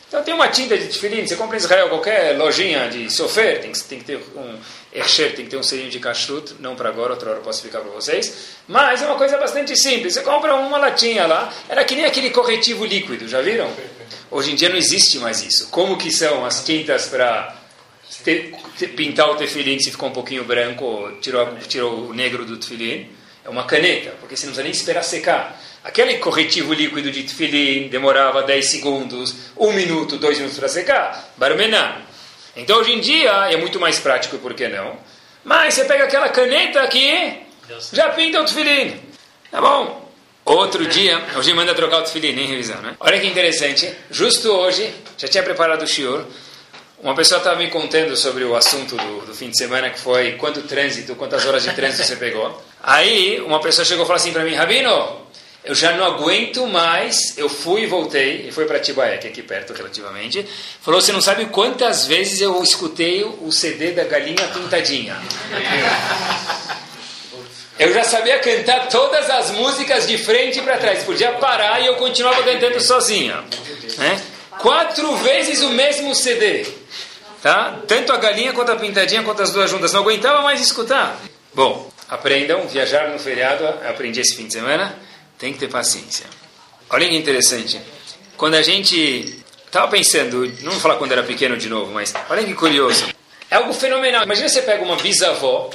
Então 0.08 0.24
tem 0.24 0.34
uma 0.34 0.48
tinta 0.48 0.78
de 0.78 0.86
tefilim, 0.86 1.26
você 1.26 1.36
compra 1.36 1.58
em 1.58 1.60
Israel, 1.60 1.90
qualquer 1.90 2.38
lojinha 2.38 2.88
de 2.88 3.10
sofer, 3.12 3.62
tem 3.62 3.72
que, 3.72 3.84
tem 3.84 4.00
que 4.00 4.06
ter 4.06 4.18
um 4.18 4.60
Ersher, 4.94 5.36
tem 5.36 5.46
que 5.46 5.52
ter 5.52 5.58
um 5.58 5.64
selinho 5.64 5.90
de 5.90 6.00
kashrut, 6.00 6.56
não 6.60 6.76
para 6.76 6.90
agora, 6.90 7.14
outra 7.14 7.32
hora 7.32 7.40
eu 7.40 7.44
posso 7.44 7.60
explicar 7.60 7.82
para 7.82 7.92
vocês. 7.92 8.56
Mas 8.68 9.02
é 9.02 9.06
uma 9.08 9.16
coisa 9.16 9.38
bastante 9.38 9.76
simples, 9.76 10.14
você 10.14 10.22
compra 10.22 10.54
uma 10.56 10.78
latinha 10.78 11.26
lá, 11.26 11.52
era 11.68 11.84
que 11.84 11.96
nem 11.96 12.06
aquele 12.06 12.30
corretivo 12.30 12.86
líquido, 12.86 13.28
já 13.28 13.42
viram? 13.42 13.72
Hoje 14.30 14.52
em 14.52 14.56
dia 14.56 14.70
não 14.70 14.78
existe 14.78 15.18
mais 15.18 15.42
isso. 15.44 15.70
Como 15.70 15.98
que 15.98 16.12
são 16.12 16.46
as 16.46 16.64
tintas 16.64 17.08
para 17.08 17.56
pintar 18.96 19.30
o 19.30 19.36
tefilim 19.36 19.80
se 19.80 19.90
ficou 19.90 20.10
um 20.10 20.14
pouquinho 20.14 20.44
branco, 20.44 21.12
tirou, 21.22 21.56
tirou 21.68 22.10
o 22.10 22.14
negro 22.14 22.46
do 22.46 22.58
tefilim? 22.58 23.10
É 23.44 23.50
uma 23.50 23.64
caneta, 23.66 24.12
porque 24.20 24.38
você 24.38 24.46
não 24.46 24.54
precisa 24.54 24.64
nem 24.64 24.72
esperar 24.72 25.04
secar. 25.04 25.60
Aquele 25.84 26.18
corretivo 26.20 26.72
líquido 26.74 27.12
de 27.12 27.24
tefilim 27.24 27.90
demorava 27.90 28.44
10 28.44 28.66
segundos, 28.66 29.36
1 29.58 29.74
minuto, 29.74 30.18
2 30.18 30.38
minutos 30.38 30.58
para 30.58 30.70
secar. 30.70 31.34
Barmená. 31.36 32.13
Então 32.56 32.78
hoje 32.78 32.94
em 32.94 33.00
dia 33.00 33.32
é 33.52 33.58
muito 33.58 33.80
mais 33.80 34.00
prático, 34.00 34.38
por 34.38 34.54
que 34.54 34.68
não? 34.68 34.98
Mas 35.44 35.74
você 35.74 35.86
pega 35.86 36.06
aquela 36.06 36.30
caneta 36.30 36.82
aqui, 36.82 37.42
já 37.92 38.10
pinta 38.10 38.42
o 38.42 38.46
tefilim. 38.46 39.00
Tá 39.52 39.60
bom? 39.60 40.12
Outro 40.46 40.86
dia, 40.86 41.24
hoje 41.36 41.54
manda 41.54 41.74
trocar 41.74 42.00
o 42.00 42.04
tefilim, 42.04 42.34
nem 42.34 42.48
revisão, 42.48 42.82
né? 42.82 42.96
Olha 43.00 43.20
que 43.20 43.28
interessante, 43.28 43.92
justo 44.12 44.52
hoje, 44.52 44.94
já 45.18 45.28
tinha 45.28 45.44
preparado 45.44 45.84
o 45.84 45.88
shiur, 45.88 46.26
uma 47.04 47.16
pessoa 47.16 47.40
estava 47.40 47.58
me 47.58 47.70
contando 47.70 48.16
sobre 48.16 48.46
o 48.46 48.56
assunto 48.56 48.96
do, 48.96 49.26
do, 49.26 49.36
fim 49.36 49.50
de 49.50 49.58
semana, 49.58 49.90
que 49.90 50.00
foi 50.00 50.34
quanto 50.34 50.62
trânsito, 50.62 51.16
quantas 51.16 51.46
horas 51.46 51.64
de 51.64 51.74
trânsito 51.74 52.04
você 52.06 52.16
pegou. 52.16 52.62
Aí, 52.82 53.42
uma 53.42 53.60
pessoa 53.60 53.84
chegou 53.84 54.06
e 54.06 54.08
falou 54.08 54.16
assim 54.16 54.32
para 54.32 54.44
mim, 54.46 54.56
Rabino, 54.56 55.22
eu 55.64 55.74
já 55.74 55.94
não 55.94 56.06
aguento 56.06 56.68
mais, 56.68 57.38
eu 57.38 57.48
fui 57.48 57.84
e 57.84 57.88
voltei, 57.88 58.48
e 58.48 58.52
foi 58.52 58.66
para 58.66 58.80
Tibaé, 58.80 59.18
que 59.18 59.28
é 59.28 59.30
aqui 59.30 59.42
perto 59.42 59.74
relativamente, 59.74 60.46
falou, 60.82 61.00
você 61.00 61.12
não 61.14 61.22
sabe 61.22 61.46
quantas 61.46 62.06
vezes 62.06 62.42
eu 62.42 62.62
escutei 62.62 63.24
o 63.24 63.52
CD 63.52 63.92
da 63.92 64.04
Galinha 64.04 64.48
Pintadinha. 64.54 65.18
Eu 67.80 67.92
já 67.92 68.04
sabia 68.04 68.38
cantar 68.40 68.88
todas 68.88 69.30
as 69.30 69.52
músicas 69.52 70.06
de 70.06 70.18
frente 70.18 70.62
para 70.62 70.78
trás, 70.78 71.04
podia 71.04 71.32
parar 71.34 71.82
e 71.82 71.88
eu 71.88 71.96
continuava 71.96 72.44
cantando 72.44 72.80
sozinha. 72.80 73.44
Né? 73.98 74.22
Quatro 74.60 75.16
vezes 75.18 75.62
o 75.62 75.70
mesmo 75.70 76.14
CD. 76.14 76.68
Tá? 77.42 77.80
Tanto 77.88 78.14
a 78.14 78.18
galinha 78.18 78.54
quanto 78.54 78.72
a 78.72 78.76
pintadinha, 78.76 79.24
quanto 79.24 79.42
as 79.42 79.52
duas 79.52 79.70
juntas. 79.72 79.92
Não 79.92 80.02
aguentava 80.02 80.42
mais 80.42 80.62
escutar. 80.62 81.20
Bom, 81.54 81.92
aprendam, 82.08 82.68
viajar 82.68 83.10
no 83.10 83.18
feriado, 83.18 83.66
aprendi 83.88 84.22
esse 84.22 84.36
fim 84.36 84.48
de 84.48 84.54
semana, 84.54 84.96
tem 85.44 85.52
que 85.52 85.60
ter 85.60 85.68
paciência. 85.68 86.26
Olha 86.90 87.06
que 87.06 87.18
interessante. 87.18 87.78
Quando 88.38 88.54
a 88.54 88.62
gente 88.62 89.44
estava 89.66 89.90
pensando, 89.90 90.48
não 90.62 90.72
vou 90.72 90.80
falar 90.80 90.96
quando 90.96 91.12
era 91.12 91.22
pequeno 91.22 91.58
de 91.58 91.68
novo, 91.68 91.92
mas 91.92 92.14
olha 92.30 92.46
que 92.46 92.54
curioso. 92.54 93.08
É 93.52 93.58
algo 93.58 93.74
fenomenal. 93.74 94.24
Imagina 94.24 94.48
você 94.48 94.62
pega 94.62 94.82
uma 94.82 94.96
bisavó 94.96 95.70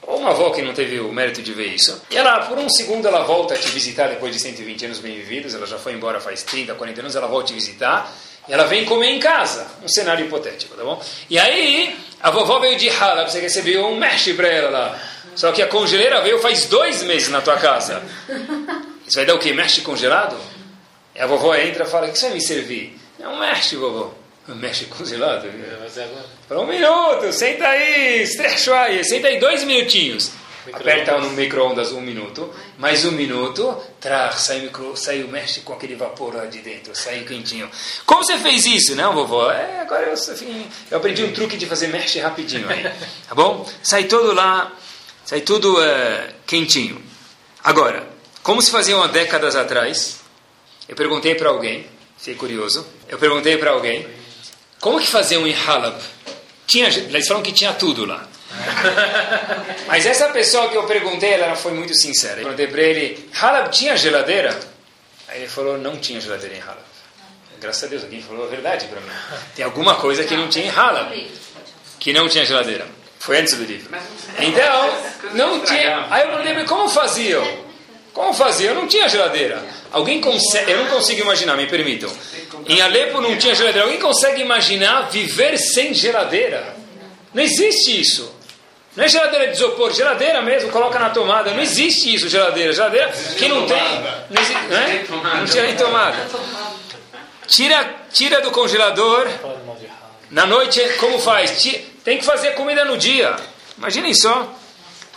ou 0.00 0.16
uma 0.16 0.30
avó 0.30 0.48
que 0.48 0.62
não 0.62 0.72
teve 0.72 0.98
o 0.98 1.12
mérito 1.12 1.42
de 1.42 1.52
ver 1.52 1.66
isso. 1.66 2.00
E 2.10 2.16
ela, 2.16 2.46
por 2.46 2.56
um 2.58 2.70
segundo, 2.70 3.06
ela 3.06 3.22
volta 3.22 3.52
a 3.52 3.58
te 3.58 3.68
visitar 3.68 4.08
depois 4.08 4.34
de 4.34 4.40
120 4.40 4.86
anos 4.86 4.98
bem 4.98 5.14
vividos. 5.14 5.54
Ela 5.54 5.66
já 5.66 5.76
foi 5.76 5.92
embora 5.92 6.18
faz 6.18 6.42
30, 6.44 6.72
40 6.72 7.00
anos. 7.02 7.14
Ela 7.14 7.26
volta 7.26 7.48
te 7.48 7.52
visitar. 7.52 8.10
E 8.48 8.52
ela 8.54 8.64
vem 8.64 8.86
comer 8.86 9.10
em 9.10 9.20
casa. 9.20 9.66
Um 9.84 9.88
cenário 9.88 10.24
hipotético, 10.24 10.74
tá 10.74 10.82
bom? 10.82 10.98
E 11.28 11.38
aí, 11.38 11.94
a 12.22 12.30
vovó 12.30 12.60
veio 12.60 12.78
de 12.78 12.88
Halab. 12.88 13.30
Você 13.30 13.40
recebeu 13.40 13.88
um 13.88 13.98
mexe 13.98 14.32
para 14.32 14.48
ela 14.48 14.70
lá. 14.70 14.98
Só 15.36 15.52
que 15.52 15.60
a 15.60 15.66
congeleira 15.66 16.22
veio 16.22 16.38
faz 16.38 16.64
dois 16.64 17.02
meses 17.02 17.28
na 17.28 17.42
tua 17.42 17.58
casa. 17.58 18.02
Você 19.12 19.18
vai 19.18 19.26
dar 19.26 19.34
o 19.34 19.38
quê? 19.38 19.52
Mexe 19.52 19.82
congelado? 19.82 20.34
E 21.14 21.20
a 21.20 21.26
vovó 21.26 21.54
entra 21.54 21.84
e 21.84 21.86
fala: 21.86 22.06
O 22.06 22.10
que 22.10 22.18
você 22.18 22.28
vai 22.28 22.34
me 22.36 22.40
servir? 22.40 22.98
É 23.20 23.28
um 23.28 23.38
mexe, 23.38 23.76
vovó. 23.76 24.14
Mexe 24.48 24.86
congelado? 24.86 25.46
Fala, 26.48 26.62
um 26.62 26.66
minuto, 26.66 27.30
senta 27.30 27.68
aí, 27.68 28.24
aí, 28.24 29.04
senta 29.04 29.28
aí 29.28 29.38
dois 29.38 29.64
minutinhos. 29.64 30.32
Aperta 30.72 31.18
no 31.18 31.28
micro-ondas 31.30 31.92
um 31.92 32.00
minuto, 32.00 32.50
mais 32.78 33.04
um 33.04 33.10
minuto, 33.10 33.76
traz, 34.00 34.36
sai, 34.36 34.60
micro, 34.60 34.96
sai, 34.96 35.18
mexe 35.24 35.60
com 35.60 35.74
aquele 35.74 35.94
vapor 35.94 36.34
lá 36.34 36.46
de 36.46 36.60
dentro, 36.60 36.96
sai 36.96 37.20
quentinho. 37.20 37.68
Como 38.06 38.24
você 38.24 38.38
fez 38.38 38.64
isso, 38.64 38.96
não, 38.96 39.12
vovó? 39.12 39.52
É, 39.52 39.80
agora 39.80 40.06
eu, 40.06 40.14
enfim, 40.14 40.66
eu 40.90 40.96
aprendi 40.96 41.22
um 41.22 41.32
truque 41.32 41.58
de 41.58 41.66
fazer 41.66 41.88
mexe 41.88 42.18
rapidinho 42.18 42.66
aí, 42.66 42.84
tá 43.28 43.34
bom? 43.34 43.68
Sai 43.82 44.04
todo 44.04 44.32
lá, 44.32 44.72
sai 45.22 45.42
tudo 45.42 45.82
é, 45.82 46.30
quentinho. 46.46 47.02
Agora, 47.62 48.11
como 48.42 48.60
se 48.60 48.70
fazia 48.70 48.96
uma 48.96 49.08
décadas 49.08 49.54
atrás, 49.54 50.20
eu 50.88 50.96
perguntei 50.96 51.34
para 51.34 51.48
alguém, 51.48 51.86
fiquei 52.18 52.34
curioso, 52.34 52.86
eu 53.08 53.18
perguntei 53.18 53.56
para 53.56 53.70
alguém, 53.70 54.06
como 54.80 54.98
que 54.98 55.06
faziam 55.06 55.46
em 55.46 55.54
Halab? 55.54 55.96
Tinha, 56.66 56.88
eles 56.88 57.28
falam 57.28 57.42
que 57.42 57.52
tinha 57.52 57.72
tudo 57.72 58.04
lá. 58.04 58.26
Mas 59.86 60.06
essa 60.06 60.28
pessoa 60.30 60.68
que 60.68 60.76
eu 60.76 60.84
perguntei, 60.84 61.34
ela 61.34 61.48
não 61.48 61.56
foi 61.56 61.72
muito 61.72 61.94
sincera. 61.94 62.40
Eu 62.40 62.44
perguntei 62.44 62.66
para 62.66 62.82
ele, 62.82 63.28
Halab 63.40 63.70
tinha 63.70 63.96
geladeira? 63.96 64.58
Aí 65.28 65.38
ele 65.38 65.48
falou, 65.48 65.78
não 65.78 65.96
tinha 65.96 66.20
geladeira 66.20 66.56
em 66.56 66.60
Halab. 66.60 66.82
Graças 67.60 67.84
a 67.84 67.86
Deus, 67.86 68.02
alguém 68.02 68.20
falou 68.20 68.44
a 68.44 68.48
verdade 68.48 68.86
para 68.86 69.00
mim. 69.00 69.06
Tem 69.54 69.64
alguma 69.64 69.94
coisa 69.94 70.24
que 70.24 70.36
não 70.36 70.48
tinha 70.48 70.66
em 70.66 70.70
Halab, 70.70 71.30
que 72.00 72.12
não 72.12 72.28
tinha 72.28 72.44
geladeira. 72.44 72.86
Foi 73.20 73.38
antes 73.38 73.54
do 73.54 73.62
livro. 73.64 73.88
Então, 74.40 74.98
não 75.34 75.60
tinha. 75.60 76.08
Aí 76.10 76.22
eu 76.24 76.36
perguntei, 76.36 76.64
como 76.64 76.88
faziam? 76.88 77.61
Como 78.12 78.34
faziam? 78.34 78.74
Eu 78.74 78.80
não 78.80 78.88
tinha 78.88 79.08
geladeira. 79.08 79.62
Alguém 79.90 80.20
consegue, 80.20 80.70
eu 80.70 80.78
não 80.78 80.86
consigo 80.86 81.22
imaginar, 81.22 81.56
me 81.56 81.66
permitam. 81.66 82.10
Em 82.68 82.80
Alepo 82.80 83.20
não 83.20 83.36
tinha 83.36 83.54
geladeira. 83.54 83.86
Alguém 83.86 84.00
consegue 84.00 84.42
imaginar 84.42 85.10
viver 85.10 85.56
sem 85.58 85.94
geladeira? 85.94 86.76
Não 87.32 87.42
existe 87.42 88.00
isso. 88.00 88.34
Não 88.94 89.04
é 89.04 89.08
geladeira 89.08 89.46
de 89.46 89.54
isopor, 89.54 89.90
geladeira 89.94 90.42
mesmo, 90.42 90.70
coloca 90.70 90.98
na 90.98 91.08
tomada. 91.08 91.50
Não 91.52 91.62
existe 91.62 92.14
isso, 92.14 92.28
geladeira. 92.28 92.74
Geladeira 92.74 93.10
que 93.38 93.48
não 93.48 93.66
tem. 93.66 93.78
Não, 94.28 94.42
existe, 94.42 94.62
né? 94.68 95.06
não 95.08 95.46
tinha 95.46 95.62
nem 95.62 95.76
tomada. 95.76 96.28
Tira, 97.46 97.94
tira 98.12 98.40
do 98.42 98.50
congelador. 98.50 99.26
Na 100.30 100.44
noite, 100.46 100.80
como 101.00 101.18
faz? 101.18 101.62
Tem 102.04 102.18
que 102.18 102.24
fazer 102.24 102.52
comida 102.52 102.84
no 102.84 102.98
dia. 102.98 103.34
Imaginem 103.78 104.12
só. 104.14 104.54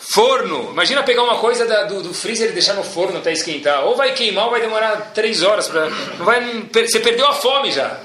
Forno. 0.07 0.69
Imagina 0.71 1.03
pegar 1.03 1.23
uma 1.23 1.37
coisa 1.37 1.65
da, 1.65 1.83
do, 1.83 2.03
do, 2.03 2.13
freezer 2.13 2.49
e 2.49 2.53
deixar 2.53 2.73
no 2.73 2.83
forno 2.83 3.17
até 3.17 3.33
esquentar. 3.33 3.85
Ou 3.85 3.95
vai 3.95 4.13
queimar 4.13 4.45
ou 4.45 4.51
vai 4.51 4.61
demorar 4.61 5.11
três 5.13 5.41
horas. 5.41 5.67
Pra, 5.67 5.89
não 5.89 6.25
vai, 6.25 6.41
você 6.71 6.99
perdeu 6.99 7.25
a 7.25 7.33
fome 7.33 7.71
já. 7.71 7.99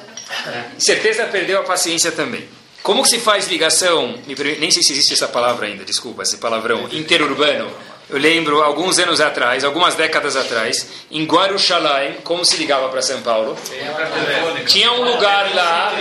Certeza 0.78 1.24
perdeu 1.26 1.60
a 1.60 1.62
paciência 1.62 2.10
também. 2.10 2.48
Como 2.82 3.02
que 3.02 3.10
se 3.10 3.18
faz 3.18 3.46
ligação? 3.48 4.18
Nem 4.26 4.70
sei 4.70 4.82
se 4.82 4.92
existe 4.92 5.12
essa 5.12 5.28
palavra 5.28 5.66
ainda, 5.66 5.84
desculpa, 5.84 6.22
esse 6.22 6.38
palavrão, 6.38 6.88
interurbano. 6.90 7.70
Eu 8.08 8.18
lembro, 8.18 8.62
alguns 8.62 8.98
anos 8.98 9.20
atrás, 9.20 9.62
algumas 9.62 9.94
décadas 9.94 10.34
atrás, 10.34 10.86
em 11.10 11.24
Guarujalaim, 11.24 12.14
como 12.24 12.44
se 12.44 12.56
ligava 12.56 12.88
para 12.88 13.02
São 13.02 13.20
Paulo, 13.20 13.56
tinha 14.66 14.90
um 14.92 15.04
lugar 15.04 15.54
lá, 15.54 15.92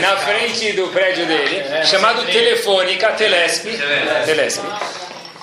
na 0.00 0.16
frente 0.18 0.72
do 0.72 0.86
prédio 0.88 1.26
dele, 1.26 1.64
chamado 1.86 2.24
Telefônica, 2.26 3.10
Telesp, 3.12 3.64
Telesp 4.26 4.60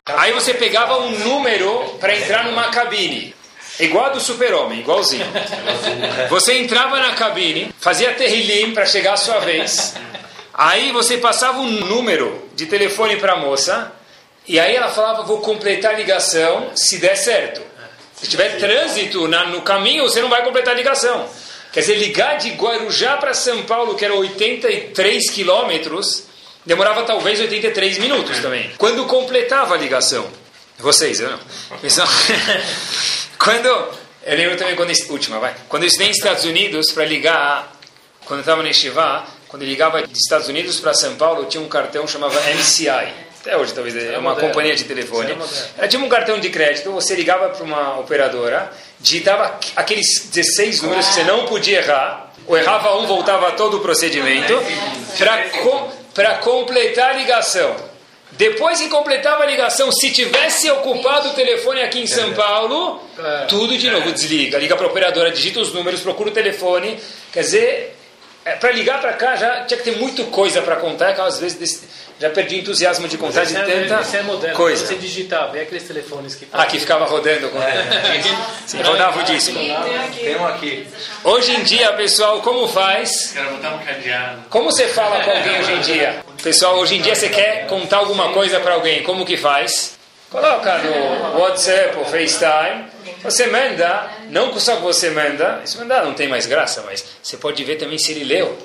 Aí 0.07 0.31
você 0.33 0.53
pegava 0.53 0.99
um 0.99 1.17
número 1.17 1.97
para 1.99 2.15
entrar 2.15 2.43
numa 2.45 2.69
cabine. 2.69 3.33
Igual 3.79 4.05
a 4.05 4.09
do 4.09 4.19
super-homem, 4.19 4.81
igualzinho. 4.81 5.25
Você 6.29 6.59
entrava 6.59 6.99
na 6.99 7.13
cabine, 7.13 7.73
fazia 7.79 8.13
terrilim 8.13 8.71
para 8.71 8.85
chegar 8.85 9.13
a 9.13 9.17
sua 9.17 9.39
vez. 9.39 9.95
Aí 10.53 10.91
você 10.91 11.17
passava 11.17 11.57
um 11.57 11.71
número 11.71 12.47
de 12.53 12.67
telefone 12.67 13.15
para 13.15 13.33
a 13.33 13.37
moça. 13.37 13.91
E 14.47 14.59
aí 14.59 14.75
ela 14.75 14.91
falava, 14.91 15.23
vou 15.23 15.39
completar 15.39 15.95
a 15.95 15.97
ligação 15.97 16.69
se 16.75 16.99
der 16.99 17.15
certo. 17.15 17.61
Se 18.13 18.27
tiver 18.27 18.59
trânsito 18.59 19.27
na, 19.27 19.45
no 19.47 19.63
caminho, 19.63 20.03
você 20.03 20.21
não 20.21 20.29
vai 20.29 20.43
completar 20.43 20.75
a 20.75 20.77
ligação. 20.77 21.27
Quer 21.73 21.79
dizer, 21.79 21.95
ligar 21.95 22.37
de 22.37 22.51
Guarujá 22.51 23.17
para 23.17 23.33
São 23.33 23.63
Paulo, 23.63 23.95
que 23.95 24.05
era 24.05 24.13
83 24.13 25.31
quilômetros, 25.31 26.27
demorava 26.65 27.03
talvez 27.03 27.39
83 27.39 27.97
minutos 27.97 28.39
também. 28.39 28.71
Quando 28.77 29.05
completava 29.05 29.75
a 29.75 29.77
ligação, 29.77 30.27
vocês, 30.79 31.19
eu 31.19 31.31
não. 31.31 31.39
quando, 33.37 33.67
eu 33.67 34.37
lembro 34.37 34.57
também 34.57 34.75
quando, 34.75 34.91
última, 35.09 35.39
vai. 35.39 35.55
Quando 35.69 35.83
eu 35.83 35.87
estudei 35.87 36.07
nos 36.07 36.17
Estados 36.17 36.45
Unidos 36.45 36.91
para 36.91 37.05
ligar, 37.05 37.71
quando 38.25 38.39
eu 38.39 38.41
estava 38.41 38.63
na 38.63 38.69
Estivá, 38.69 39.25
quando 39.47 39.61
eu 39.61 39.67
ligava 39.67 40.01
dos 40.01 40.19
Estados 40.19 40.47
Unidos 40.47 40.79
para 40.79 40.93
São 40.93 41.15
Paulo, 41.15 41.45
tinha 41.45 41.61
um 41.61 41.69
cartão 41.69 42.07
chamava 42.07 42.39
MCI 42.55 43.25
até 43.45 43.55
hoje 43.55 43.73
talvez, 43.73 43.95
é, 43.95 44.15
é 44.15 44.17
uma 44.17 44.31
moderno. 44.31 44.49
companhia 44.49 44.75
de 44.75 44.83
telefone. 44.85 45.31
É 45.31 45.35
Ela 45.77 45.87
tinha 45.87 46.03
um 46.03 46.09
cartão 46.09 46.39
de 46.39 46.49
crédito, 46.49 46.91
você 46.91 47.13
ligava 47.13 47.49
para 47.49 47.63
uma 47.63 47.99
operadora, 47.99 48.71
digitava 48.99 49.59
aqueles 49.75 50.27
16 50.31 50.81
números 50.81 51.07
que 51.07 51.13
você 51.13 51.23
não 51.23 51.45
podia 51.45 51.77
errar, 51.77 52.33
ou 52.47 52.57
errava 52.57 52.97
um, 52.97 53.05
voltava 53.05 53.51
todo 53.51 53.77
o 53.77 53.79
procedimento, 53.81 54.53
para 55.19 55.49
completar 56.35 57.11
a 57.11 57.13
ligação. 57.13 57.75
Depois 58.31 58.81
que 58.81 58.89
completava 58.89 59.43
a 59.43 59.45
ligação, 59.45 59.91
se 59.91 60.11
tivesse 60.11 60.69
ocupado 60.69 61.29
o 61.29 61.33
telefone 61.33 61.81
aqui 61.81 61.99
em 61.99 62.07
São 62.07 62.33
Paulo, 62.33 63.01
é. 63.17 63.45
tudo 63.45 63.77
de 63.77 63.89
novo 63.89 64.11
desliga. 64.11 64.57
Liga 64.57 64.75
para 64.75 64.85
a 64.85 64.89
operadora, 64.89 65.31
digita 65.31 65.59
os 65.59 65.73
números, 65.73 66.01
procura 66.01 66.29
o 66.29 66.33
telefone. 66.33 66.99
Quer 67.31 67.41
dizer, 67.41 67.95
é, 68.43 68.55
para 68.55 68.71
ligar 68.71 68.99
para 68.99 69.13
cá 69.13 69.35
já 69.35 69.65
tinha 69.65 69.77
que 69.77 69.83
ter 69.83 69.97
muita 69.97 70.23
coisa 70.25 70.61
para 70.61 70.75
contar, 70.75 71.13
que 71.13 71.21
às 71.21 71.39
vezes 71.39 71.83
já 72.19 72.29
perdi 72.29 72.59
entusiasmo 72.59 73.07
de 73.07 73.17
contar 73.17 73.43
de 73.43 73.55
é, 73.55 73.87
tanta 73.87 74.17
é 74.17 74.21
moderno, 74.23 74.55
coisa. 74.55 74.85
Você 74.85 74.95
digitar, 74.95 75.51
vê 75.51 75.61
aqueles 75.61 75.83
telefones 75.83 76.35
que... 76.35 76.47
Ah, 76.53 76.65
que 76.65 76.79
ficava 76.79 77.05
rodando. 77.05 77.49
Com... 77.49 77.61
É. 77.61 78.21
Sim, 78.65 78.81
rodava 78.81 79.19
o 79.19 79.23
disco. 79.23 79.53
Tem 79.53 80.35
um 80.37 80.47
aqui. 80.47 80.87
Hoje 81.23 81.51
em 81.51 81.63
dia, 81.63 81.91
pessoal, 81.93 82.41
como 82.41 82.67
faz? 82.67 83.31
Quero 83.33 83.51
botar 83.51 83.75
um 83.75 83.79
cadeado. 83.79 84.43
Como 84.49 84.71
você 84.71 84.87
fala 84.87 85.23
com 85.25 85.31
alguém 85.31 85.59
hoje 85.59 85.71
em 85.73 85.81
dia? 85.81 86.25
Pessoal, 86.41 86.77
hoje 86.77 86.95
em 86.95 87.01
dia 87.01 87.15
você 87.15 87.27
quer 87.27 87.67
contar 87.67 87.97
alguma 87.97 88.31
coisa 88.31 88.59
para 88.59 88.75
alguém, 88.75 89.03
como 89.03 89.25
que 89.25 89.35
faz? 89.35 89.97
Coloca 90.29 90.77
no 90.79 91.39
WhatsApp 91.39 91.97
ou 91.97 92.05
FaceTime. 92.05 92.85
Você 93.23 93.47
manda, 93.47 94.09
não 94.29 94.57
só 94.59 94.75
que 94.77 94.81
você 94.81 95.09
manda, 95.09 95.61
isso 95.65 95.77
mandar 95.79 96.05
não 96.05 96.13
tem 96.13 96.27
mais 96.27 96.45
graça, 96.45 96.83
mas 96.85 97.03
você 97.21 97.37
pode 97.37 97.63
ver 97.63 97.75
também 97.75 97.97
se 97.97 98.11
ele 98.11 98.23
leu 98.23 98.57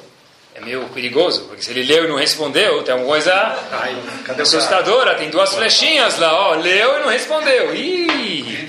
é 0.54 0.60
meio 0.60 0.88
perigoso, 0.88 1.44
porque 1.44 1.62
se 1.62 1.70
ele 1.70 1.84
leu 1.84 2.04
e 2.04 2.08
não 2.08 2.16
respondeu, 2.16 2.82
tem 2.82 2.92
alguma 2.92 3.12
coisa 3.12 3.32
Ai, 3.70 3.96
assustadora, 4.38 5.14
tem 5.14 5.30
duas 5.30 5.54
flechinhas 5.54 6.18
lá, 6.18 6.50
ó, 6.50 6.54
leu 6.56 6.96
e 6.96 7.00
não 7.00 7.08
respondeu. 7.08 7.74
Ih, 7.74 8.68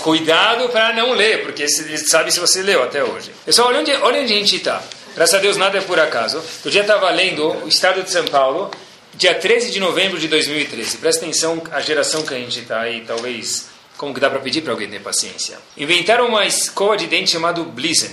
cuidado 0.00 0.68
para 0.68 0.92
não 0.92 1.12
ler, 1.12 1.42
porque 1.42 1.62
ele 1.62 1.98
sabe 1.98 2.32
se 2.32 2.40
você 2.40 2.62
leu 2.62 2.82
até 2.82 3.04
hoje. 3.04 3.30
Pessoal, 3.44 3.68
olha 3.68 3.80
onde, 3.80 3.92
olha 3.92 4.20
onde 4.20 4.32
a 4.32 4.36
gente 4.36 4.56
está. 4.56 4.82
Graças 5.14 5.34
a 5.34 5.38
Deus 5.38 5.56
nada 5.56 5.78
é 5.78 5.80
por 5.80 5.98
acaso. 5.98 6.42
Eu 6.64 6.70
já 6.70 6.80
estava 6.80 7.10
lendo 7.10 7.64
o 7.64 7.68
Estado 7.68 8.02
de 8.02 8.10
São 8.10 8.24
Paulo, 8.24 8.70
dia 9.14 9.34
13 9.34 9.70
de 9.70 9.80
novembro 9.80 10.18
de 10.18 10.28
2013. 10.28 10.98
Presta 10.98 11.24
atenção 11.24 11.62
a 11.70 11.80
geração 11.80 12.22
que 12.22 12.34
a 12.34 12.38
gente 12.38 12.60
está 12.60 12.80
aí, 12.80 13.04
talvez, 13.06 13.66
como 13.96 14.12
que 14.12 14.20
dá 14.20 14.28
para 14.28 14.40
pedir 14.40 14.62
para 14.62 14.72
alguém 14.72 14.88
ter 14.88 15.00
paciência. 15.00 15.58
Inventaram 15.76 16.26
uma 16.26 16.44
escova 16.44 16.96
de 16.96 17.06
dente 17.06 17.30
chamada 17.30 17.62
Blizzant. 17.62 18.10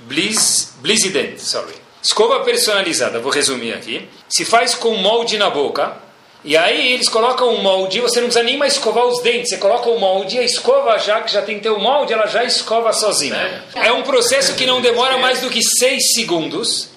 Blizz, 0.00 0.74
Blizzident, 0.80 1.38
sorry. 1.38 1.85
Escova 2.06 2.38
personalizada, 2.44 3.18
vou 3.18 3.32
resumir 3.32 3.74
aqui. 3.74 4.08
Se 4.28 4.44
faz 4.44 4.76
com 4.76 4.94
molde 4.94 5.36
na 5.36 5.50
boca. 5.50 5.96
E 6.44 6.56
aí 6.56 6.92
eles 6.92 7.08
colocam 7.08 7.48
um 7.48 7.60
molde, 7.60 8.00
você 8.00 8.20
não 8.20 8.28
precisa 8.28 8.44
nem 8.44 8.56
mais 8.56 8.74
escovar 8.74 9.04
os 9.06 9.20
dentes. 9.20 9.48
Você 9.48 9.56
coloca 9.56 9.90
o 9.90 9.98
molde, 9.98 10.38
a 10.38 10.44
escova 10.44 10.96
já, 10.98 11.20
que 11.20 11.32
já 11.32 11.42
tem 11.42 11.56
que 11.56 11.64
ter 11.64 11.70
o 11.70 11.80
molde, 11.80 12.12
ela 12.12 12.26
já 12.26 12.44
escova 12.44 12.92
sozinha. 12.92 13.64
É 13.74 13.90
um 13.90 14.04
processo 14.04 14.54
que 14.54 14.64
não 14.64 14.80
demora 14.80 15.18
mais 15.18 15.40
do 15.40 15.50
que 15.50 15.60
6 15.60 16.12
segundos. 16.14 16.90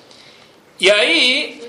E 0.79 0.91
aí, 0.91 1.59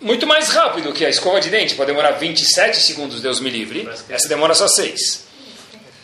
muito 0.00 0.24
mais 0.24 0.50
rápido 0.50 0.92
que 0.92 1.04
a 1.04 1.10
escova 1.10 1.40
de 1.40 1.50
dente. 1.50 1.74
Pode 1.74 1.88
demorar 1.90 2.12
27 2.12 2.78
segundos, 2.78 3.20
Deus 3.20 3.40
me 3.40 3.50
livre. 3.50 3.90
Essa 4.08 4.28
demora 4.28 4.54
só 4.54 4.68
6. 4.68 5.26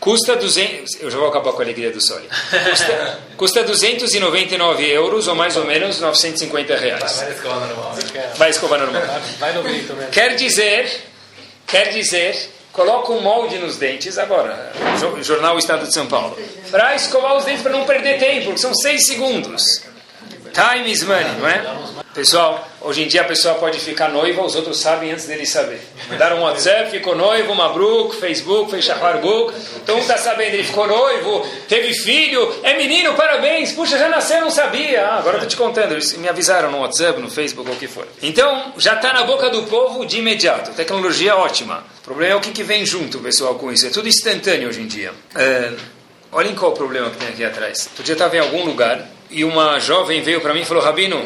Custa 0.04 0.36
200... 0.36 1.00
Eu 1.00 1.10
já 1.10 1.16
vou 1.16 1.28
acabar 1.28 1.52
com 1.52 1.60
a 1.60 1.64
alegria 1.64 1.90
do 1.90 1.98
Soli. 1.98 2.28
Custa, 2.68 3.18
custa 3.38 3.64
299 3.64 4.86
euros, 4.86 5.26
ou 5.28 5.34
mais 5.34 5.56
ou 5.56 5.64
menos 5.64 5.98
950 5.98 6.76
reais. 6.76 7.22
Vai 7.22 7.30
escovar 7.32 7.60
normal. 7.60 7.96
Vai 8.36 8.50
escovar 8.50 8.80
normal. 8.80 9.02
Vai 9.38 9.52
no 9.54 9.62
grito 9.62 9.94
mesmo. 9.94 10.10
Quer 10.10 10.36
dizer... 10.36 11.04
Quer 11.66 11.88
dizer... 11.88 12.50
Coloca 12.70 13.12
um 13.12 13.22
molde 13.22 13.56
nos 13.56 13.76
dentes, 13.76 14.18
agora, 14.18 14.72
Jornal 15.22 15.56
Estado 15.56 15.86
de 15.86 15.94
São 15.94 16.08
Paulo, 16.08 16.36
para 16.72 16.96
escovar 16.96 17.36
os 17.36 17.44
dentes 17.44 17.62
para 17.62 17.70
não 17.70 17.84
perder 17.84 18.18
tempo, 18.18 18.46
porque 18.46 18.58
são 18.58 18.74
seis 18.74 19.06
segundos. 19.06 19.62
Time 20.54 20.88
is 20.88 21.02
money, 21.02 21.24
não 21.40 21.48
é? 21.48 22.04
Pessoal, 22.14 22.64
hoje 22.80 23.02
em 23.02 23.08
dia 23.08 23.22
a 23.22 23.24
pessoa 23.24 23.56
pode 23.56 23.80
ficar 23.80 24.08
noiva, 24.08 24.40
os 24.40 24.54
outros 24.54 24.78
sabem 24.78 25.10
antes 25.10 25.26
dele 25.26 25.44
saber. 25.44 25.80
Mandaram 26.08 26.38
um 26.38 26.42
WhatsApp, 26.42 26.92
ficou 26.92 27.16
noivo, 27.16 27.52
Mabruk, 27.56 28.14
Facebook, 28.14 28.70
fez 28.70 28.84
Shaharbuk. 28.84 29.52
Então 29.82 29.96
um 29.96 29.98
está 29.98 30.16
sabendo, 30.16 30.54
ele 30.54 30.62
ficou 30.62 30.86
noivo, 30.86 31.44
teve 31.68 31.92
filho, 31.92 32.54
é 32.62 32.76
menino, 32.76 33.14
parabéns, 33.14 33.72
puxa, 33.72 33.98
já 33.98 34.08
nasceu, 34.08 34.42
não 34.42 34.50
sabia. 34.50 35.04
Ah, 35.04 35.18
agora 35.18 35.38
estou 35.38 35.48
te 35.48 35.56
contando, 35.56 35.90
eles 35.90 36.16
me 36.16 36.28
avisaram 36.28 36.70
no 36.70 36.82
WhatsApp, 36.82 37.20
no 37.20 37.28
Facebook, 37.28 37.68
ou 37.68 37.74
o 37.74 37.78
que 37.78 37.88
for. 37.88 38.06
Então, 38.22 38.74
já 38.78 38.94
está 38.94 39.12
na 39.12 39.24
boca 39.24 39.50
do 39.50 39.64
povo 39.64 40.06
de 40.06 40.20
imediato. 40.20 40.70
Tecnologia 40.70 41.34
ótima. 41.34 41.82
O 41.98 42.04
problema 42.04 42.34
é 42.34 42.36
o 42.36 42.40
que, 42.40 42.52
que 42.52 42.62
vem 42.62 42.86
junto, 42.86 43.18
pessoal, 43.18 43.56
com 43.56 43.72
isso. 43.72 43.88
É 43.88 43.90
tudo 43.90 44.06
instantâneo 44.06 44.68
hoje 44.68 44.80
em 44.80 44.86
dia. 44.86 45.10
É, 45.34 45.72
olhem 46.30 46.54
qual 46.54 46.70
o 46.70 46.74
problema 46.76 47.10
que 47.10 47.16
tem 47.16 47.28
aqui 47.30 47.44
atrás. 47.44 47.88
Outro 47.88 48.04
dia 48.04 48.12
estava 48.12 48.36
em 48.36 48.38
algum 48.38 48.64
lugar 48.64 49.13
e 49.30 49.44
uma 49.44 49.78
jovem 49.78 50.22
veio 50.22 50.40
para 50.40 50.54
mim 50.54 50.60
e 50.60 50.64
falou, 50.64 50.82
Rabino, 50.82 51.24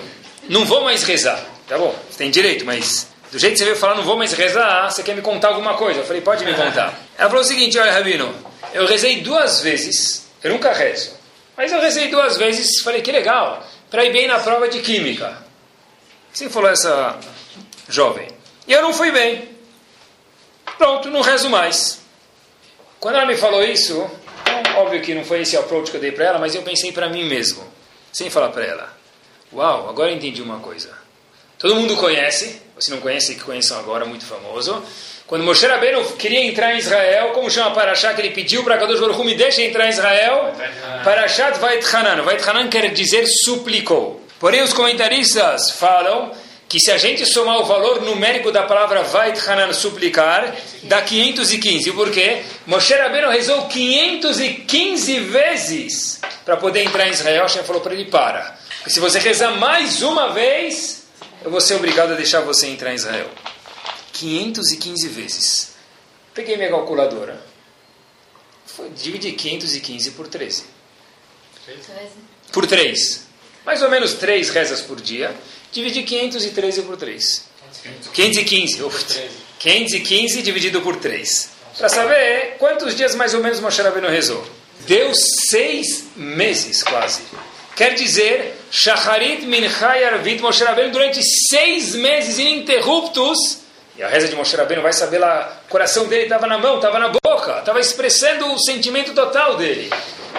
não 0.48 0.64
vou 0.64 0.82
mais 0.82 1.02
rezar. 1.02 1.44
Tá 1.66 1.76
bom, 1.76 1.94
você 2.08 2.18
tem 2.18 2.30
direito, 2.30 2.64
mas 2.64 3.08
do 3.30 3.38
jeito 3.38 3.52
que 3.52 3.58
você 3.58 3.64
veio 3.64 3.76
falar, 3.76 3.94
não 3.94 4.04
vou 4.04 4.16
mais 4.16 4.32
rezar, 4.32 4.90
você 4.90 5.02
quer 5.02 5.14
me 5.14 5.22
contar 5.22 5.48
alguma 5.48 5.74
coisa? 5.74 6.00
Eu 6.00 6.04
falei, 6.04 6.22
pode 6.22 6.44
me 6.44 6.54
contar. 6.54 6.98
Ela 7.16 7.28
falou 7.28 7.44
o 7.44 7.46
seguinte, 7.46 7.78
olha, 7.78 7.92
Rabino, 7.92 8.34
eu 8.72 8.87
rezei 8.87 9.20
duas 9.20 9.61
vezes, 9.61 10.26
eu 10.42 10.50
nunca 10.50 10.72
rezo, 10.72 11.12
mas 11.56 11.70
eu 11.72 11.80
rezei 11.80 12.08
duas 12.08 12.37
vezes, 12.38 12.80
falei, 12.82 13.02
que 13.02 13.12
legal, 13.12 13.66
para 13.90 14.04
ir 14.04 14.12
bem 14.12 14.26
na 14.26 14.38
prova 14.38 14.68
de 14.68 14.80
química. 14.80 15.37
Assim 16.32 16.48
falou 16.48 16.70
essa 16.70 17.18
jovem. 17.88 18.28
E 18.66 18.72
eu 18.72 18.82
não 18.82 18.92
fui 18.92 19.11
bem. 19.11 19.48
Pronto, 20.76 21.11
não 21.11 21.20
rezo 21.20 21.50
mais. 21.50 22.00
Quando 23.00 23.16
ela 23.16 23.26
me 23.26 23.37
falou 23.37 23.62
isso, 23.64 24.08
óbvio 24.76 25.00
que 25.00 25.14
não 25.14 25.24
foi 25.24 25.40
esse 25.40 25.56
approach 25.56 25.90
que 25.90 25.96
eu 25.96 26.00
dei 26.00 26.12
para 26.12 26.24
ela, 26.26 26.38
mas 26.38 26.54
eu 26.54 26.62
pensei 26.62 26.92
para 26.92 27.08
mim 27.08 27.24
mesmo, 27.24 27.62
sem 28.12 28.31
falar 28.31 28.51
para 28.51 28.64
ela. 28.64 28.92
Uau, 29.53 29.88
agora 29.88 30.11
eu 30.11 30.16
entendi 30.16 30.42
uma 30.42 30.59
coisa. 30.59 30.90
Todo 31.59 31.75
mundo 31.75 31.97
conhece, 31.97 32.61
se 32.79 32.90
não 32.90 33.01
conhece, 33.01 33.35
que 33.35 33.40
conheçam 33.40 33.79
agora, 33.79 34.05
muito 34.05 34.25
famoso. 34.25 34.83
Quando 35.27 35.44
Moshe 35.44 35.66
Rabbeinu 35.66 36.03
queria 36.12 36.44
entrar 36.44 36.75
em 36.75 36.79
Israel, 36.79 37.31
como 37.31 37.51
chama 37.51 37.73
Parashat, 37.73 38.14
que 38.14 38.21
ele 38.21 38.31
pediu 38.31 38.64
para 38.64 38.79
Kadosh 38.79 39.01
Baruch 39.01 39.23
me 39.25 39.35
deixe 39.35 39.62
entrar 39.62 39.87
em 39.87 39.90
Israel? 39.90 40.55
Parashat 41.05 41.59
Vait 41.59 41.85
Hanan. 41.94 42.23
Vait 42.23 42.49
Hanan 42.49 42.68
quer 42.68 42.90
dizer 42.92 43.27
suplicou. 43.44 44.23
Porém, 44.38 44.62
os 44.62 44.73
comentaristas 44.73 45.73
falam 45.73 46.31
que 46.68 46.78
se 46.78 46.90
a 46.92 46.98
gente 46.98 47.24
somar 47.24 47.59
o 47.61 47.64
valor 47.64 48.02
numérico 48.02 48.52
da 48.52 48.64
palavra 48.64 49.02
Vait 49.02 49.38
Hanan, 49.48 49.72
suplicar, 49.72 50.54
dá 50.83 51.00
515. 51.00 51.92
Por 51.92 52.11
quê? 52.11 52.42
Moshe 52.66 52.92
Rabbeinu 52.94 53.31
rezou 53.31 53.66
515 53.66 55.20
vezes 55.20 56.20
para 56.44 56.59
poder 56.59 56.85
entrar 56.85 57.09
em 57.09 57.12
Israel. 57.12 57.42
Hashem 57.42 57.64
falou 57.64 57.81
para 57.81 57.94
ele, 57.94 58.04
para. 58.04 58.59
E 58.87 58.90
se 58.90 59.00
você 59.00 59.18
rezar 59.18 59.52
mais 59.52 60.02
uma 60.02 60.33
vez, 60.33 61.04
eu 61.42 61.50
vou 61.50 61.61
ser 61.61 61.76
obrigado 61.76 62.12
a 62.12 62.16
deixar 62.16 62.40
você 62.40 62.66
entrar 62.66 62.92
em 62.92 62.96
Israel. 62.96 63.31
515 64.12 65.09
vezes. 65.09 65.72
Peguei 66.35 66.57
minha 66.57 66.68
calculadora. 66.68 67.40
Dividi 68.94 69.33
515 69.33 70.11
por 70.11 70.28
13. 70.28 70.64
Por 72.52 72.66
3. 72.66 73.26
Mais 73.64 73.83
ou 73.83 73.90
menos 73.90 74.14
3 74.14 74.50
rezas 74.50 74.81
por 74.81 75.00
dia. 75.00 75.35
Dividi 75.72 76.02
513 76.02 76.83
por 76.83 76.96
3. 76.96 77.44
515. 78.12 78.83
515 79.59 80.42
dividido 80.42 80.81
por 80.81 80.96
3. 80.96 81.50
Para 81.78 81.88
saber 81.88 82.57
quantos 82.59 82.96
dias 82.96 83.14
mais 83.14 83.35
ou 83.35 83.40
menos 83.40 83.61
Moshe 83.61 83.81
Rabbeinu 83.81 84.09
rezou. 84.09 84.44
Deu 84.81 85.12
seis 85.14 86.07
meses 86.16 86.83
quase. 86.83 87.22
Quer 87.76 87.94
dizer, 87.94 88.57
Shacharit 88.70 89.46
Minchai 89.46 90.02
Arvit 90.04 90.42
Moshe 90.42 90.64
Rabbeinu 90.64 90.90
durante 90.90 91.20
seis 91.48 91.94
meses 91.94 92.38
ininterruptos 92.38 93.61
E 93.96 94.02
a 94.02 94.09
reza 94.09 94.26
de 94.26 94.35
Moshe 94.35 94.57
Rabbeinu 94.57 94.83
vai 94.83 94.92
saber 94.92 95.18
lá, 95.18 95.61
o 95.66 95.70
coração 95.70 96.07
dele 96.07 96.24
estava 96.24 96.46
na 96.46 96.59
mão, 96.59 96.76
estava 96.76 96.98
na 96.98 97.09
boca, 97.09 97.59
estava 97.59 97.78
expressando 97.78 98.52
o 98.52 98.59
sentimento 98.59 99.12
total 99.12 99.57
dele. 99.57 99.90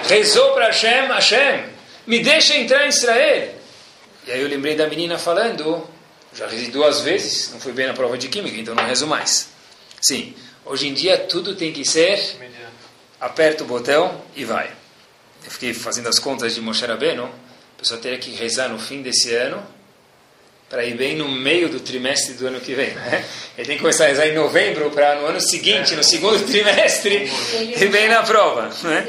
Rezou 0.08 0.52
para 0.52 0.68
Hashem, 0.68 1.08
Hashem, 1.08 1.66
me 2.06 2.20
deixa 2.20 2.58
entrar 2.58 2.86
em 2.86 2.90
Israel. 2.90 3.59
E 4.30 4.32
aí 4.32 4.42
eu 4.44 4.48
lembrei 4.48 4.76
da 4.76 4.86
menina 4.86 5.18
falando, 5.18 5.90
já 6.32 6.46
rezei 6.46 6.70
duas 6.70 7.02
vezes, 7.02 7.52
não 7.52 7.60
fui 7.60 7.72
bem 7.72 7.88
na 7.88 7.96
prova 7.96 8.16
de 8.16 8.28
química, 8.28 8.56
então 8.58 8.76
não 8.76 8.86
rezo 8.86 9.08
mais. 9.08 9.50
Sim, 10.00 10.36
hoje 10.64 10.88
em 10.88 10.94
dia 10.94 11.18
tudo 11.18 11.56
tem 11.56 11.74
que 11.74 11.84
ser, 11.84 12.38
aperta 13.20 13.64
o 13.64 13.66
botão 13.66 14.22
e 14.36 14.46
vai. 14.46 14.72
Eu 15.44 15.50
fiquei 15.50 15.74
fazendo 15.74 16.10
as 16.10 16.20
contas 16.20 16.54
de 16.54 16.62
Moshe 16.62 16.86
Rabbeinu, 16.86 17.26
a 17.26 17.80
pessoa 17.80 18.00
teria 18.00 18.20
que 18.20 18.30
rezar 18.30 18.70
no 18.70 18.78
fim 18.78 19.02
desse 19.02 19.34
ano, 19.34 19.66
para 20.70 20.86
ir 20.86 20.94
bem 20.94 21.16
no 21.16 21.28
meio 21.28 21.68
do 21.68 21.80
trimestre 21.80 22.36
do 22.36 22.46
ano 22.46 22.62
que 22.62 22.76
vem. 22.76 22.92
Né? 22.92 23.26
Ele 23.58 23.68
tem 23.68 23.76
que 23.76 23.82
começar 23.82 24.06
a 24.06 24.08
rezar 24.08 24.28
em 24.28 24.36
novembro 24.36 24.92
para 24.92 25.16
no 25.16 25.26
ano 25.26 25.42
seguinte, 25.42 25.96
no 25.96 26.04
segundo 26.04 26.46
trimestre, 26.46 27.30
ir 27.76 27.90
bem 27.90 28.08
na 28.08 28.22
prova. 28.22 28.70
Né? 28.84 29.06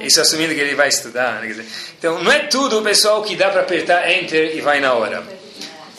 Isso 0.00 0.20
assumindo 0.20 0.52
que 0.52 0.60
ele 0.60 0.74
vai 0.74 0.88
estudar. 0.88 1.40
Né? 1.40 1.64
Então, 1.96 2.20
não 2.20 2.32
é 2.32 2.40
tudo, 2.40 2.82
pessoal, 2.82 3.22
que 3.22 3.36
dá 3.36 3.48
para 3.48 3.60
apertar 3.60 4.10
Enter 4.10 4.56
e 4.56 4.60
vai 4.60 4.80
na 4.80 4.92
hora. 4.92 5.22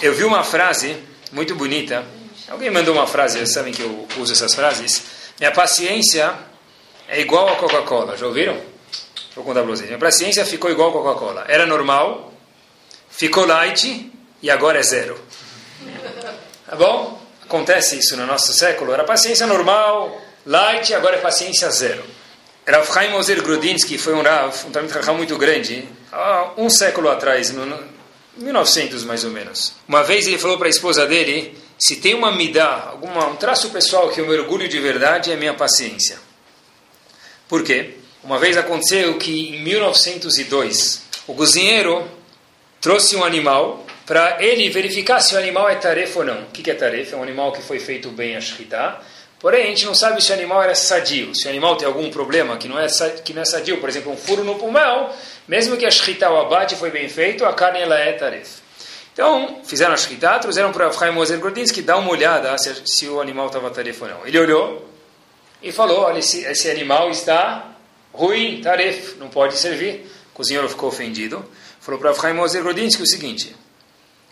Eu 0.01 0.13
vi 0.13 0.25
uma 0.25 0.43
frase 0.43 0.97
muito 1.31 1.55
bonita. 1.55 2.03
Alguém 2.49 2.69
mandou 2.69 2.93
uma 2.93 3.07
frase, 3.07 3.37
vocês 3.37 3.53
sabem 3.53 3.71
que 3.71 3.81
eu 3.81 4.05
uso 4.17 4.33
essas 4.33 4.53
frases. 4.53 5.01
Minha 5.39 5.51
paciência 5.51 6.33
é 7.07 7.21
igual 7.21 7.47
a 7.47 7.55
Coca-Cola. 7.55 8.17
Já 8.17 8.27
ouviram? 8.27 8.59
Vou 9.33 9.45
contar 9.45 9.61
para 9.61 9.71
vocês. 9.71 9.87
Minha 9.87 9.99
paciência 9.99 10.45
ficou 10.45 10.69
igual 10.69 10.89
a 10.89 10.91
Coca-Cola. 10.91 11.45
Era 11.47 11.65
normal, 11.65 12.33
ficou 13.09 13.45
light 13.45 14.12
e 14.43 14.51
agora 14.51 14.77
é 14.77 14.83
zero. 14.83 15.17
Tá 16.67 16.75
bom? 16.75 17.19
Acontece 17.41 17.97
isso 17.97 18.17
no 18.17 18.27
nosso 18.27 18.51
século. 18.53 18.91
Era 18.91 19.05
paciência 19.05 19.47
normal, 19.47 20.21
light, 20.45 20.93
agora 20.93 21.15
é 21.15 21.19
paciência 21.21 21.71
zero. 21.71 22.03
Rav 22.67 22.85
Chaim 22.93 23.13
Ozer 23.13 23.41
Grudinsky 23.41 23.97
foi 23.97 24.13
um 24.13 24.21
Rav, 24.21 24.53
um 24.67 24.71
Talmud 24.71 25.11
muito 25.13 25.37
grande, 25.37 25.87
há 26.11 26.51
um 26.57 26.69
século 26.69 27.09
atrás, 27.09 27.51
no 27.51 27.93
1900 28.35 29.03
mais 29.03 29.23
ou 29.23 29.31
menos. 29.31 29.75
Uma 29.87 30.03
vez 30.03 30.27
ele 30.27 30.37
falou 30.37 30.57
para 30.57 30.67
a 30.67 30.69
esposa 30.69 31.05
dele, 31.05 31.57
se 31.77 31.97
tem 31.97 32.13
uma 32.13 32.31
midá, 32.31 32.89
alguma, 32.89 33.27
um 33.27 33.35
traço 33.35 33.69
pessoal 33.69 34.09
que 34.09 34.19
eu 34.19 34.27
me 34.27 34.33
orgulho 34.37 34.67
de 34.67 34.79
verdade 34.79 35.31
é 35.31 35.35
a 35.35 35.37
minha 35.37 35.53
paciência. 35.53 36.17
Por 37.47 37.63
quê? 37.63 37.95
Uma 38.23 38.39
vez 38.39 38.57
aconteceu 38.57 39.17
que 39.17 39.49
em 39.55 39.61
1902, 39.63 41.01
o 41.27 41.35
cozinheiro 41.35 42.09
trouxe 42.79 43.15
um 43.15 43.23
animal 43.23 43.82
para 44.05 44.43
ele 44.43 44.69
verificar 44.69 45.19
se 45.21 45.35
o 45.35 45.37
animal 45.37 45.69
é 45.69 45.75
tarefa 45.75 46.19
ou 46.19 46.25
não. 46.25 46.41
O 46.41 46.45
que 46.47 46.69
é 46.69 46.73
tarefa? 46.73 47.15
É 47.15 47.19
um 47.19 47.23
animal 47.23 47.51
que 47.51 47.61
foi 47.61 47.79
feito 47.79 48.09
bem 48.09 48.35
a 48.35 48.41
shkita. 48.41 48.99
Porém, 49.39 49.65
a 49.65 49.67
gente 49.67 49.85
não 49.85 49.93
sabe 49.93 50.23
se 50.23 50.31
o 50.31 50.33
animal 50.33 50.63
era 50.63 50.73
sadio. 50.73 51.35
Se 51.35 51.47
o 51.47 51.49
animal 51.49 51.75
tem 51.75 51.87
algum 51.87 52.09
problema 52.09 52.57
que 52.57 52.67
não 52.67 52.79
é, 52.79 52.87
que 53.23 53.33
não 53.33 53.41
é 53.41 53.45
sadio, 53.45 53.77
por 53.79 53.89
exemplo, 53.89 54.11
um 54.11 54.17
furo 54.17 54.43
no 54.43 54.55
pulmão, 54.55 55.09
mesmo 55.47 55.75
que 55.75 55.85
a 55.85 55.91
shkita, 55.91 56.29
o 56.29 56.37
abate 56.39 56.75
foi 56.75 56.91
bem 56.91 57.09
feito, 57.09 57.45
a 57.45 57.53
carne 57.53 57.79
ela 57.79 57.99
é 57.99 58.13
tarefa. 58.13 58.61
Então, 59.11 59.59
fizeram 59.63 59.93
a 59.93 59.97
shkita, 59.97 60.39
trouxeram 60.39 60.71
para 60.71 60.91
Chaim 60.91 61.11
Moser 61.11 61.39
Gordinsky 61.39 61.81
dar 61.81 61.97
uma 61.97 62.09
olhada 62.09 62.57
se, 62.57 62.73
se 62.85 63.07
o 63.07 63.21
animal 63.21 63.47
estava 63.47 63.69
tarefa 63.69 64.05
ou 64.05 64.11
não. 64.11 64.25
Ele 64.25 64.39
olhou 64.39 64.89
e 65.61 65.71
falou, 65.71 66.03
olha, 66.03 66.19
esse, 66.19 66.43
esse 66.45 66.69
animal 66.71 67.11
está 67.11 67.75
ruim, 68.13 68.61
tarefa, 68.61 69.17
não 69.19 69.29
pode 69.29 69.57
servir. 69.57 70.09
O 70.31 70.35
cozinheiro 70.35 70.67
ficou 70.67 70.89
ofendido. 70.89 71.45
Falou 71.79 71.99
para 71.99 72.13
Chaim 72.13 72.33
Moser 72.33 72.63
Gordinsky 72.63 73.03
o 73.03 73.05
seguinte, 73.05 73.53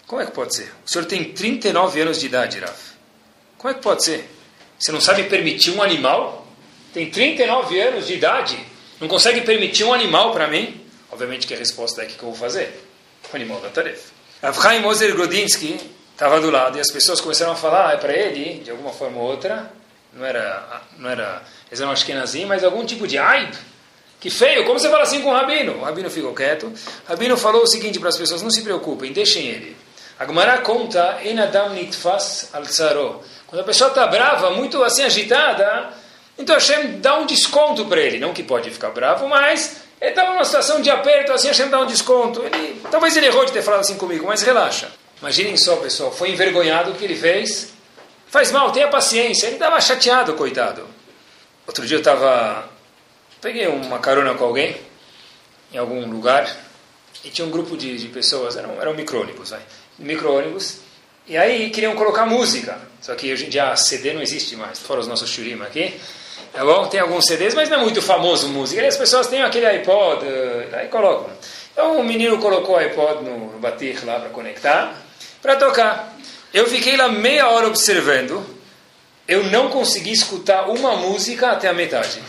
como 0.07 0.21
é 0.21 0.25
que 0.25 0.31
pode 0.31 0.55
ser? 0.55 0.71
O 0.85 0.89
senhor 0.89 1.05
tem 1.05 1.23
39 1.23 2.01
anos 2.01 2.19
de 2.19 2.25
idade, 2.25 2.59
Raf. 2.59 2.91
Como 3.57 3.71
é 3.71 3.75
que 3.75 3.81
pode 3.81 4.03
ser? 4.03 4.29
Você 4.77 4.91
não 4.91 4.99
sabe 4.99 5.23
permitir 5.23 5.71
um 5.71 5.81
animal? 5.81 6.47
Tem 6.93 7.09
39 7.09 7.79
anos 7.79 8.07
de 8.07 8.13
idade. 8.13 8.57
Não 8.99 9.07
consegue 9.07 9.41
permitir 9.41 9.83
um 9.83 9.93
animal 9.93 10.31
para 10.31 10.47
mim? 10.47 10.81
Obviamente 11.11 11.45
que 11.45 11.53
a 11.53 11.57
resposta 11.57 12.01
é 12.01 12.05
que 12.05 12.13
eu 12.13 12.29
vou 12.29 12.35
fazer. 12.35 12.83
O 13.31 13.35
animal 13.35 13.59
da 13.61 13.69
tarefa. 13.69 14.11
Avchaim 14.41 14.79
Moser 14.79 15.13
Grodinsky 15.13 15.79
estava 16.11 16.41
do 16.41 16.49
lado 16.49 16.77
e 16.77 16.81
as 16.81 16.91
pessoas 16.91 17.21
começaram 17.21 17.51
a 17.51 17.55
falar 17.55 17.97
para 17.99 18.13
ele, 18.13 18.61
de 18.63 18.71
alguma 18.71 18.91
forma 18.91 19.17
ou 19.17 19.27
outra, 19.27 19.71
não 20.13 20.25
era, 20.25 20.81
não 20.97 21.09
era, 21.09 21.43
eles 21.69 21.79
eram 21.79 21.91
ashkenazim, 21.91 22.45
mas 22.45 22.63
algum 22.63 22.85
tipo 22.85 23.07
de 23.07 23.17
aib. 23.17 23.53
Que 24.19 24.29
feio, 24.29 24.65
como 24.65 24.79
você 24.79 24.89
fala 24.89 25.03
assim 25.03 25.21
com 25.21 25.29
o 25.29 25.33
Rabino? 25.33 25.77
O 25.77 25.83
Rabino 25.83 26.09
ficou 26.09 26.33
quieto. 26.33 26.67
O 26.67 27.09
Rabino 27.09 27.37
falou 27.37 27.63
o 27.63 27.67
seguinte 27.67 27.99
para 27.99 28.09
as 28.09 28.17
pessoas, 28.17 28.41
não 28.41 28.51
se 28.51 28.61
preocupem, 28.61 29.11
deixem 29.11 29.47
ele. 29.47 29.75
A 30.21 30.25
Gemara 30.27 30.59
conta, 30.59 31.17
Enadam 31.23 31.73
nitfas 31.73 32.51
al 32.53 32.61
tsaro. 32.61 33.23
Quando 33.47 33.61
a 33.61 33.63
pessoa 33.63 33.87
está 33.87 34.05
brava, 34.05 34.51
muito 34.51 34.83
assim 34.83 35.01
agitada, 35.01 35.89
então 36.37 36.53
Hashem 36.53 36.99
dá 36.99 37.17
um 37.17 37.25
desconto 37.25 37.85
para 37.85 37.99
ele. 37.99 38.19
Não 38.19 38.31
que 38.31 38.43
pode 38.43 38.69
ficar 38.69 38.91
bravo, 38.91 39.27
mas 39.27 39.81
ele 39.99 40.11
estava 40.11 40.33
numa 40.33 40.45
situação 40.45 40.79
de 40.79 40.91
aperto, 40.91 41.33
assim 41.33 41.47
Hashem 41.47 41.69
dá 41.69 41.79
um 41.79 41.87
desconto. 41.87 42.39
Ele, 42.43 42.79
talvez 42.91 43.17
ele 43.17 43.25
errou 43.25 43.45
de 43.45 43.51
ter 43.51 43.63
falado 43.63 43.79
assim 43.79 43.97
comigo, 43.97 44.27
mas 44.27 44.43
relaxa. 44.43 44.91
Imaginem 45.19 45.57
só, 45.57 45.77
pessoal, 45.77 46.11
foi 46.11 46.29
envergonhado 46.29 46.91
o 46.91 46.93
que 46.93 47.03
ele 47.03 47.15
fez. 47.15 47.73
Faz 48.27 48.51
mal, 48.51 48.71
tenha 48.71 48.89
paciência. 48.89 49.47
Ele 49.47 49.55
estava 49.55 49.81
chateado, 49.81 50.35
coitado. 50.35 50.87
Outro 51.65 51.83
dia 51.87 51.97
eu 51.97 52.01
estava... 52.01 52.69
Peguei 53.41 53.65
uma 53.65 53.97
carona 53.97 54.35
com 54.35 54.43
alguém, 54.43 54.79
em 55.73 55.79
algum 55.79 56.07
lugar, 56.07 56.47
e 57.23 57.31
tinha 57.31 57.47
um 57.47 57.49
grupo 57.49 57.75
de, 57.75 57.97
de 57.97 58.07
pessoas, 58.09 58.55
eram, 58.55 58.79
eram 58.79 58.93
micrônicos, 58.93 59.49
vai 59.49 59.61
micro-ônibus, 60.01 60.77
e 61.27 61.37
aí 61.37 61.69
queriam 61.69 61.95
colocar 61.95 62.25
música. 62.25 62.77
Só 63.01 63.15
que 63.15 63.31
hoje 63.31 63.45
em 63.45 63.49
dia 63.49 63.75
CD 63.75 64.13
não 64.13 64.21
existe 64.21 64.55
mais, 64.55 64.79
fora 64.79 64.99
os 64.99 65.07
nossos 65.07 65.29
churim 65.29 65.61
aqui. 65.61 65.93
Tá 66.53 66.65
bom? 66.65 66.85
Tem 66.87 66.99
alguns 66.99 67.25
CDs, 67.25 67.55
mas 67.55 67.69
não 67.69 67.77
é 67.77 67.81
muito 67.81 68.01
famoso 68.01 68.49
música. 68.49 68.81
E 68.81 68.85
as 68.85 68.97
pessoas 68.97 69.27
têm 69.27 69.41
aquele 69.41 69.65
iPod, 69.65 70.25
eh, 70.25 70.67
aí 70.73 70.87
colocam. 70.89 71.29
Então 71.71 71.97
o 71.97 72.03
menino 72.03 72.37
colocou 72.39 72.75
o 72.75 72.77
iPod 72.77 73.23
no, 73.23 73.53
no 73.53 73.59
batir 73.59 74.05
lá 74.05 74.19
para 74.19 74.29
conectar, 74.29 74.93
para 75.41 75.55
tocar. 75.55 76.13
Eu 76.53 76.67
fiquei 76.67 76.97
lá 76.97 77.07
meia 77.07 77.47
hora 77.49 77.67
observando, 77.67 78.45
eu 79.25 79.45
não 79.45 79.69
consegui 79.69 80.11
escutar 80.11 80.69
uma 80.69 80.97
música 80.97 81.51
até 81.51 81.69
a 81.69 81.73
metade. 81.73 82.21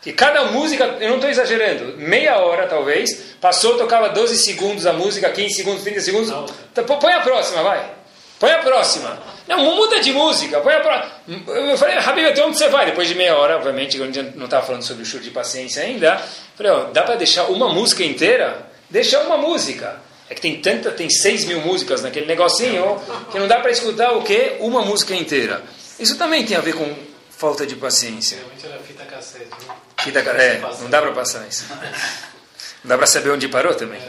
Que 0.00 0.12
cada 0.12 0.44
música, 0.44 0.84
eu 1.00 1.08
não 1.08 1.16
estou 1.16 1.28
exagerando, 1.28 1.96
meia 1.98 2.38
hora 2.38 2.66
talvez, 2.66 3.34
passou, 3.40 3.76
tocava 3.76 4.08
12 4.10 4.38
segundos 4.38 4.86
a 4.86 4.92
música, 4.92 5.28
15 5.28 5.54
segundos, 5.54 5.82
30 5.82 6.00
segundos. 6.00 6.52
Tá, 6.72 6.82
põe 6.82 7.12
a 7.12 7.20
próxima, 7.20 7.62
vai. 7.62 7.98
Põe 8.38 8.52
a 8.52 8.58
próxima. 8.58 9.18
Não, 9.48 9.58
muda 9.58 9.98
de 9.98 10.12
música. 10.12 10.60
Põe 10.60 10.74
a 10.74 10.80
próxima. 10.80 11.12
Eu 11.48 11.76
falei, 11.76 11.96
Habib, 11.96 12.26
até 12.26 12.44
onde 12.44 12.56
você 12.56 12.68
vai? 12.68 12.86
Depois 12.86 13.08
de 13.08 13.14
meia 13.14 13.36
hora, 13.36 13.56
obviamente, 13.56 13.98
eu 13.98 14.06
não 14.36 14.44
estava 14.44 14.64
falando 14.64 14.82
sobre 14.82 15.02
o 15.02 15.06
show 15.06 15.18
de 15.18 15.30
paciência 15.30 15.82
ainda. 15.82 16.22
Falei, 16.54 16.70
ó, 16.70 16.84
dá 16.92 17.02
para 17.02 17.16
deixar 17.16 17.44
uma 17.46 17.72
música 17.72 18.04
inteira? 18.04 18.68
Deixa 18.88 19.18
uma 19.20 19.36
música. 19.36 20.00
É 20.30 20.34
que 20.34 20.40
tem 20.40 20.60
tanta, 20.60 20.90
tem 20.92 21.08
6 21.10 21.46
mil 21.46 21.60
músicas 21.62 22.02
naquele 22.02 22.26
negocinho, 22.26 23.00
que 23.32 23.38
não 23.38 23.48
dá 23.48 23.58
para 23.58 23.70
escutar 23.70 24.12
o 24.12 24.22
quê? 24.22 24.56
Uma 24.60 24.82
música 24.82 25.14
inteira. 25.14 25.62
Isso 25.98 26.16
também 26.16 26.44
tem 26.44 26.56
a 26.56 26.60
ver 26.60 26.74
com 26.74 26.94
falta 27.38 27.64
de 27.64 27.76
paciência. 27.76 28.36
Realmente 28.36 28.66
era 28.66 28.78
fita 28.80 29.04
cassete, 29.04 29.46
né? 29.46 29.74
Fita, 30.00 30.18
é, 30.18 30.60
não 30.80 30.90
dá 30.90 31.00
para 31.00 31.12
passar 31.12 31.46
isso. 31.46 31.64
Não 31.70 31.78
dá 32.90 32.98
para 32.98 33.06
saber 33.06 33.30
onde 33.30 33.46
parou 33.48 33.74
também. 33.74 34.02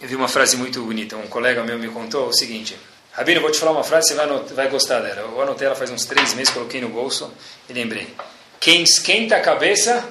Eu 0.00 0.08
vi 0.08 0.16
uma 0.16 0.26
frase 0.26 0.56
muito 0.56 0.82
bonita. 0.82 1.16
Um 1.16 1.26
colega 1.26 1.62
meu 1.62 1.78
me 1.78 1.88
contou 1.88 2.28
o 2.28 2.32
seguinte: 2.32 2.78
Rabino, 3.12 3.42
vou 3.42 3.50
te 3.50 3.58
falar 3.58 3.72
uma 3.72 3.84
frase, 3.84 4.08
você 4.08 4.14
vai, 4.14 4.26
vai 4.26 4.68
gostar 4.68 5.00
dela. 5.00 5.20
Eu 5.20 5.42
anotei 5.42 5.66
ela 5.66 5.76
faz 5.76 5.90
uns 5.90 6.06
três 6.06 6.32
meses, 6.32 6.50
coloquei 6.50 6.80
no 6.80 6.88
bolso 6.88 7.30
e 7.68 7.74
lembrei. 7.74 8.14
Quem 8.58 8.82
esquenta 8.82 9.36
a 9.36 9.40
cabeça 9.40 10.08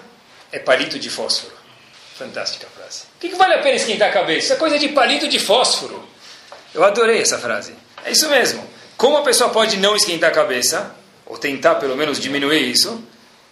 é 0.51 0.59
palito 0.59 0.99
de 0.99 1.09
fósforo. 1.09 1.53
Fantástica 2.15 2.67
frase. 2.67 3.03
O 3.15 3.19
que, 3.19 3.29
que 3.29 3.35
vale 3.35 3.55
a 3.55 3.59
pena 3.59 3.75
esquentar 3.75 4.09
a 4.09 4.11
cabeça? 4.11 4.39
Isso 4.39 4.53
é 4.53 4.55
coisa 4.57 4.77
de 4.77 4.89
palito 4.89 5.27
de 5.27 5.39
fósforo. 5.39 6.07
Eu 6.75 6.83
adorei 6.83 7.21
essa 7.21 7.39
frase. 7.39 7.73
É 8.05 8.11
isso 8.11 8.29
mesmo. 8.29 8.63
Como 8.95 9.17
a 9.17 9.23
pessoa 9.23 9.49
pode 9.49 9.77
não 9.77 9.95
esquentar 9.95 10.29
a 10.29 10.33
cabeça, 10.33 10.95
ou 11.29 11.37
tentar 11.37 11.75
pelo 11.75 11.95
menos 11.95 12.19
diminuir 12.19 12.69
isso, 12.69 13.01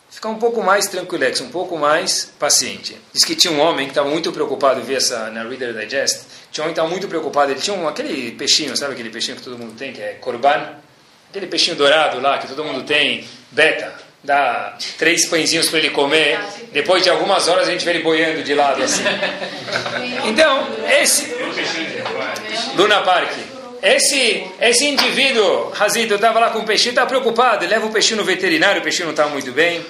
ficar 0.09 0.29
um 0.29 0.39
pouco 0.39 0.63
mais 0.63 0.87
tranquilex, 0.87 1.39
um 1.41 1.49
pouco 1.49 1.77
mais 1.77 2.33
paciente. 2.39 2.97
Diz 3.13 3.23
que 3.23 3.35
tinha 3.35 3.53
um 3.53 3.59
homem 3.59 3.85
que 3.85 3.91
estava 3.91 4.09
muito 4.09 4.31
preocupado, 4.31 4.81
vi 4.81 4.95
essa 4.95 5.29
na 5.29 5.43
Reader 5.43 5.73
Digest, 5.73 6.25
tinha 6.51 6.63
um 6.63 6.65
homem 6.65 6.73
que 6.73 6.79
estava 6.79 6.89
muito 6.89 7.07
preocupado, 7.07 7.51
ele 7.51 7.59
tinha 7.59 7.77
um, 7.77 7.87
aquele 7.87 8.31
peixinho, 8.31 8.75
sabe 8.75 8.93
aquele 8.93 9.11
peixinho 9.11 9.37
que 9.37 9.43
todo 9.43 9.57
mundo 9.57 9.75
tem, 9.77 9.93
que 9.93 10.01
é 10.01 10.13
corban? 10.15 10.75
Aquele 11.29 11.45
peixinho 11.45 11.75
dourado 11.75 12.19
lá, 12.19 12.39
que 12.39 12.47
todo 12.47 12.63
mundo 12.63 12.83
tem, 12.83 13.27
beta, 13.51 13.93
dá 14.23 14.75
três 14.97 15.27
pãezinhos 15.27 15.69
para 15.69 15.79
ele 15.79 15.91
comer, 15.91 16.39
depois 16.71 17.03
de 17.03 17.09
algumas 17.09 17.47
horas 17.47 17.67
a 17.67 17.71
gente 17.71 17.85
vê 17.85 17.91
ele 17.91 18.03
boiando 18.03 18.41
de 18.41 18.53
lado 18.55 18.81
assim. 18.81 19.03
Então, 20.25 20.67
esse... 20.99 21.33
Luna 22.75 23.01
Park. 23.01 23.56
Esse, 23.81 24.45
esse 24.59 24.85
indivíduo, 24.85 25.69
Razito, 25.69 26.15
estava 26.15 26.39
lá 26.39 26.49
com 26.49 26.59
o 26.59 26.65
peixinho, 26.65 26.91
estava 26.91 27.07
preocupado, 27.07 27.63
ele 27.63 27.73
leva 27.73 27.85
o 27.85 27.91
peixinho 27.91 28.17
no 28.17 28.23
veterinário, 28.23 28.81
o 28.81 28.83
peixinho 28.83 29.05
não 29.05 29.11
estava 29.11 29.29
muito 29.29 29.51
bem. 29.51 29.85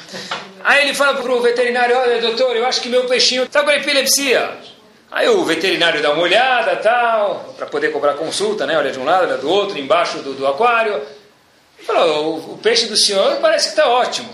Aí 0.64 0.84
ele 0.84 0.94
fala 0.94 1.22
para 1.22 1.32
o 1.32 1.42
veterinário, 1.42 1.98
olha 1.98 2.20
doutor, 2.20 2.56
eu 2.56 2.66
acho 2.66 2.82
que 2.82 2.90
meu 2.90 3.06
peixinho 3.06 3.44
está 3.44 3.64
com 3.64 3.72
epilepsia. 3.72 4.52
Aí 5.10 5.30
o 5.30 5.44
veterinário 5.46 6.02
dá 6.02 6.12
uma 6.12 6.22
olhada, 6.22 6.76
tal, 6.76 7.56
para 7.58 7.66
poder 7.66 7.92
cobrar 7.94 8.16
consulta, 8.16 8.66
né? 8.66 8.78
Olha 8.78 8.92
de 8.92 9.00
um 9.00 9.06
lado, 9.06 9.24
olha 9.24 9.38
do 9.38 9.50
outro, 9.50 9.80
embaixo 9.80 10.18
do, 10.18 10.34
do 10.34 10.46
aquário. 10.46 10.94
Ele 10.94 11.88
falou, 11.88 12.36
o, 12.36 12.54
o 12.54 12.58
peixe 12.58 12.88
do 12.88 12.98
senhor 12.98 13.38
parece 13.38 13.70
que 13.70 13.80
está 13.80 13.88
ótimo. 13.88 14.30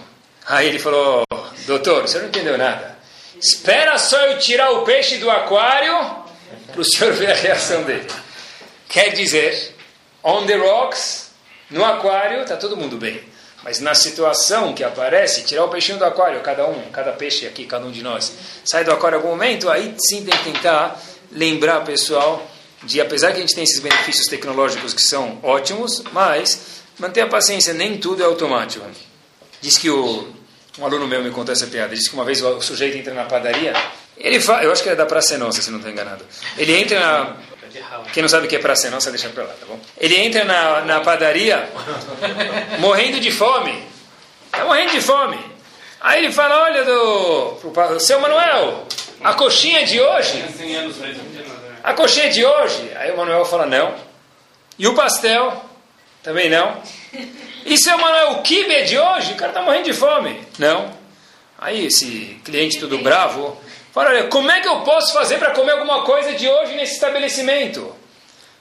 Aí 0.47 0.67
ele 0.67 0.79
falou, 0.79 1.23
doutor, 1.67 2.01
você 2.01 2.17
não 2.17 2.27
entendeu 2.27 2.57
nada. 2.57 2.97
Espera 3.39 3.97
só 3.99 4.17
eu 4.25 4.39
tirar 4.39 4.71
o 4.71 4.81
peixe 4.81 5.17
do 5.17 5.29
aquário 5.29 5.93
para 6.71 6.81
o 6.81 6.83
senhor 6.83 7.13
ver 7.13 7.31
a 7.31 7.35
reação 7.35 7.83
dele. 7.83 8.07
Quer 8.93 9.09
dizer, 9.09 9.73
on 10.23 10.45
the 10.45 10.55
rocks, 10.55 11.31
no 11.71 11.83
aquário, 11.83 12.43
está 12.43 12.55
todo 12.55 12.77
mundo 12.77 12.95
bem. 12.95 13.19
Mas 13.63 13.79
na 13.79 13.95
situação 13.95 14.71
que 14.75 14.83
aparece, 14.83 15.41
tirar 15.41 15.65
o 15.65 15.69
peixinho 15.69 15.97
do 15.97 16.05
aquário, 16.05 16.39
cada 16.41 16.67
um, 16.67 16.79
cada 16.91 17.11
peixe 17.11 17.47
aqui, 17.47 17.65
cada 17.65 17.87
um 17.87 17.91
de 17.91 18.03
nós, 18.03 18.31
sai 18.63 18.83
do 18.83 18.91
aquário 18.91 19.15
em 19.15 19.17
algum 19.17 19.31
momento, 19.31 19.67
aí 19.67 19.95
sim 19.97 20.23
tem 20.23 20.37
que 20.37 20.43
tentar 20.43 21.01
lembrar 21.31 21.81
pessoal 21.81 22.45
de, 22.83 23.01
apesar 23.01 23.31
que 23.31 23.37
a 23.37 23.41
gente 23.41 23.55
tem 23.55 23.63
esses 23.63 23.79
benefícios 23.79 24.27
tecnológicos 24.27 24.93
que 24.93 25.01
são 25.01 25.39
ótimos, 25.41 26.03
mas 26.11 26.83
manter 26.99 27.21
a 27.21 27.27
paciência, 27.27 27.73
nem 27.73 27.97
tudo 27.97 28.21
é 28.21 28.25
automático. 28.27 28.85
Diz 29.59 29.75
que 29.75 29.89
o, 29.89 30.31
um 30.77 30.85
aluno 30.85 31.07
meu 31.07 31.23
me 31.23 31.31
contou 31.31 31.51
essa 31.51 31.65
piada, 31.65 31.95
diz 31.95 32.07
que 32.07 32.13
uma 32.13 32.25
vez 32.25 32.43
o, 32.43 32.61
sujeito 32.61 32.95
entra 32.95 33.15
na 33.15 33.25
padaria, 33.25 33.73
ele 34.15 34.39
fa, 34.39 34.63
eu 34.63 34.71
acho 34.71 34.83
que 34.83 34.89
é 34.89 34.95
da 34.95 35.07
Praça 35.07 35.35
Nossa, 35.35 35.63
se 35.63 35.71
não 35.71 35.79
estou 35.79 35.91
enganado. 35.91 36.23
Ele 36.59 36.75
entra 36.75 36.99
na, 36.99 37.37
quem 38.13 38.21
não 38.21 38.29
sabe 38.29 38.45
o 38.45 38.49
que 38.49 38.55
é 38.55 38.59
Praça 38.59 38.89
Nossa, 38.89 39.09
deixa 39.09 39.29
para 39.29 39.43
lá, 39.43 39.53
tá 39.53 39.65
bom? 39.65 39.79
Ele 39.97 40.15
entra 40.15 40.43
na, 40.43 40.81
na 40.81 40.99
padaria 41.01 41.69
morrendo 42.79 43.19
de 43.19 43.31
fome. 43.31 43.83
Está 44.45 44.65
morrendo 44.65 44.91
de 44.91 45.01
fome. 45.01 45.39
Aí 45.99 46.23
ele 46.23 46.33
fala, 46.33 46.63
olha, 46.63 46.83
do, 46.83 47.71
pro, 47.73 47.99
seu 47.99 48.19
Manuel, 48.19 48.85
a 49.23 49.33
coxinha 49.33 49.85
de 49.85 49.99
hoje... 49.99 50.43
A 51.83 51.93
coxinha 51.93 52.29
de 52.29 52.45
hoje? 52.45 52.91
Aí 52.95 53.11
o 53.11 53.17
Manuel 53.17 53.45
fala, 53.45 53.65
não. 53.65 53.95
E 54.77 54.87
o 54.87 54.93
pastel? 54.93 55.63
Também 56.21 56.49
não. 56.49 56.81
E 57.65 57.77
seu 57.77 57.97
Manuel, 57.97 58.31
o 58.33 58.41
kibe 58.41 58.83
de 58.83 58.97
hoje? 58.97 59.33
O 59.33 59.35
cara 59.35 59.51
está 59.51 59.61
morrendo 59.61 59.85
de 59.85 59.93
fome. 59.93 60.45
Não. 60.59 60.91
Aí 61.57 61.85
esse 61.85 62.39
cliente 62.43 62.79
todo 62.79 62.97
bravo 62.97 63.57
fala, 63.93 64.09
olha, 64.09 64.27
como 64.27 64.49
é 64.51 64.59
que 64.59 64.67
eu 64.67 64.81
posso 64.81 65.13
fazer 65.13 65.37
para 65.37 65.51
comer 65.51 65.71
alguma 65.71 66.03
coisa 66.03 66.33
de 66.33 66.49
hoje 66.49 66.75
nesse 66.75 66.93
estabelecimento? 66.93 67.95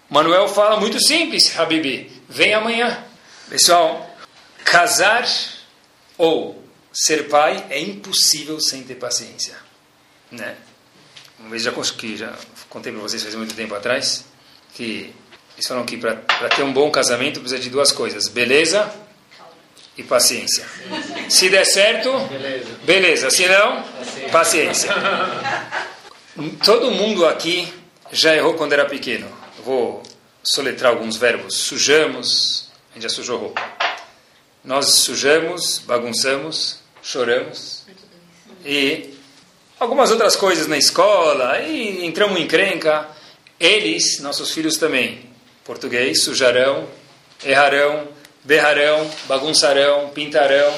Manuel 0.08 0.46
fala 0.46 0.78
muito 0.78 1.00
simples, 1.00 1.58
Habibi, 1.58 2.22
vem 2.28 2.52
amanhã. 2.52 3.02
Pessoal, 3.48 4.08
casar 4.64 5.26
ou 6.18 6.62
ser 6.92 7.28
pai 7.28 7.64
é 7.70 7.80
impossível 7.80 8.60
sem 8.60 8.82
ter 8.82 8.96
paciência. 8.96 9.56
Né? 10.30 10.56
Uma 11.38 11.50
vez 11.50 11.62
já, 11.62 11.72
que 11.72 12.16
já 12.16 12.32
contei 12.68 12.92
para 12.92 13.00
vocês 13.00 13.22
faz 13.22 13.34
muito 13.34 13.54
tempo 13.54 13.74
atrás, 13.74 14.24
que 14.74 15.14
eles 15.54 15.66
falam 15.66 15.84
que 15.84 15.96
para 15.96 16.14
ter 16.54 16.62
um 16.62 16.72
bom 16.72 16.90
casamento 16.90 17.40
precisa 17.40 17.60
de 17.60 17.70
duas 17.70 17.90
coisas: 17.90 18.28
beleza 18.28 19.01
e 19.96 20.02
paciência. 20.02 20.64
Se 21.28 21.48
der 21.48 21.64
certo, 21.64 22.10
beleza. 22.28 22.70
beleza. 22.84 23.30
Se 23.30 23.46
não, 23.46 23.84
paciência. 24.30 24.90
Todo 26.64 26.90
mundo 26.90 27.26
aqui 27.26 27.72
já 28.10 28.34
errou 28.34 28.54
quando 28.54 28.72
era 28.72 28.86
pequeno. 28.86 29.28
Vou 29.64 30.02
soletrar 30.42 30.92
alguns 30.92 31.16
verbos. 31.16 31.56
Sujamos, 31.58 32.70
a 32.90 32.94
gente 32.94 33.02
já 33.04 33.08
sujou 33.08 33.38
roupa. 33.38 33.62
Nós 34.64 35.00
sujamos, 35.00 35.78
bagunçamos, 35.80 36.78
choramos. 37.02 37.84
E 38.64 39.14
algumas 39.78 40.10
outras 40.10 40.36
coisas 40.36 40.66
na 40.66 40.78
escola, 40.78 41.58
e 41.60 42.06
entramos 42.06 42.40
em 42.40 42.46
crenca. 42.46 43.08
Eles, 43.58 44.20
nossos 44.20 44.52
filhos 44.52 44.76
também, 44.76 45.28
português, 45.64 46.24
sujarão, 46.24 46.88
errarão, 47.44 48.08
berrarão, 48.44 49.10
bagunçarão, 49.26 50.10
pintarão. 50.10 50.74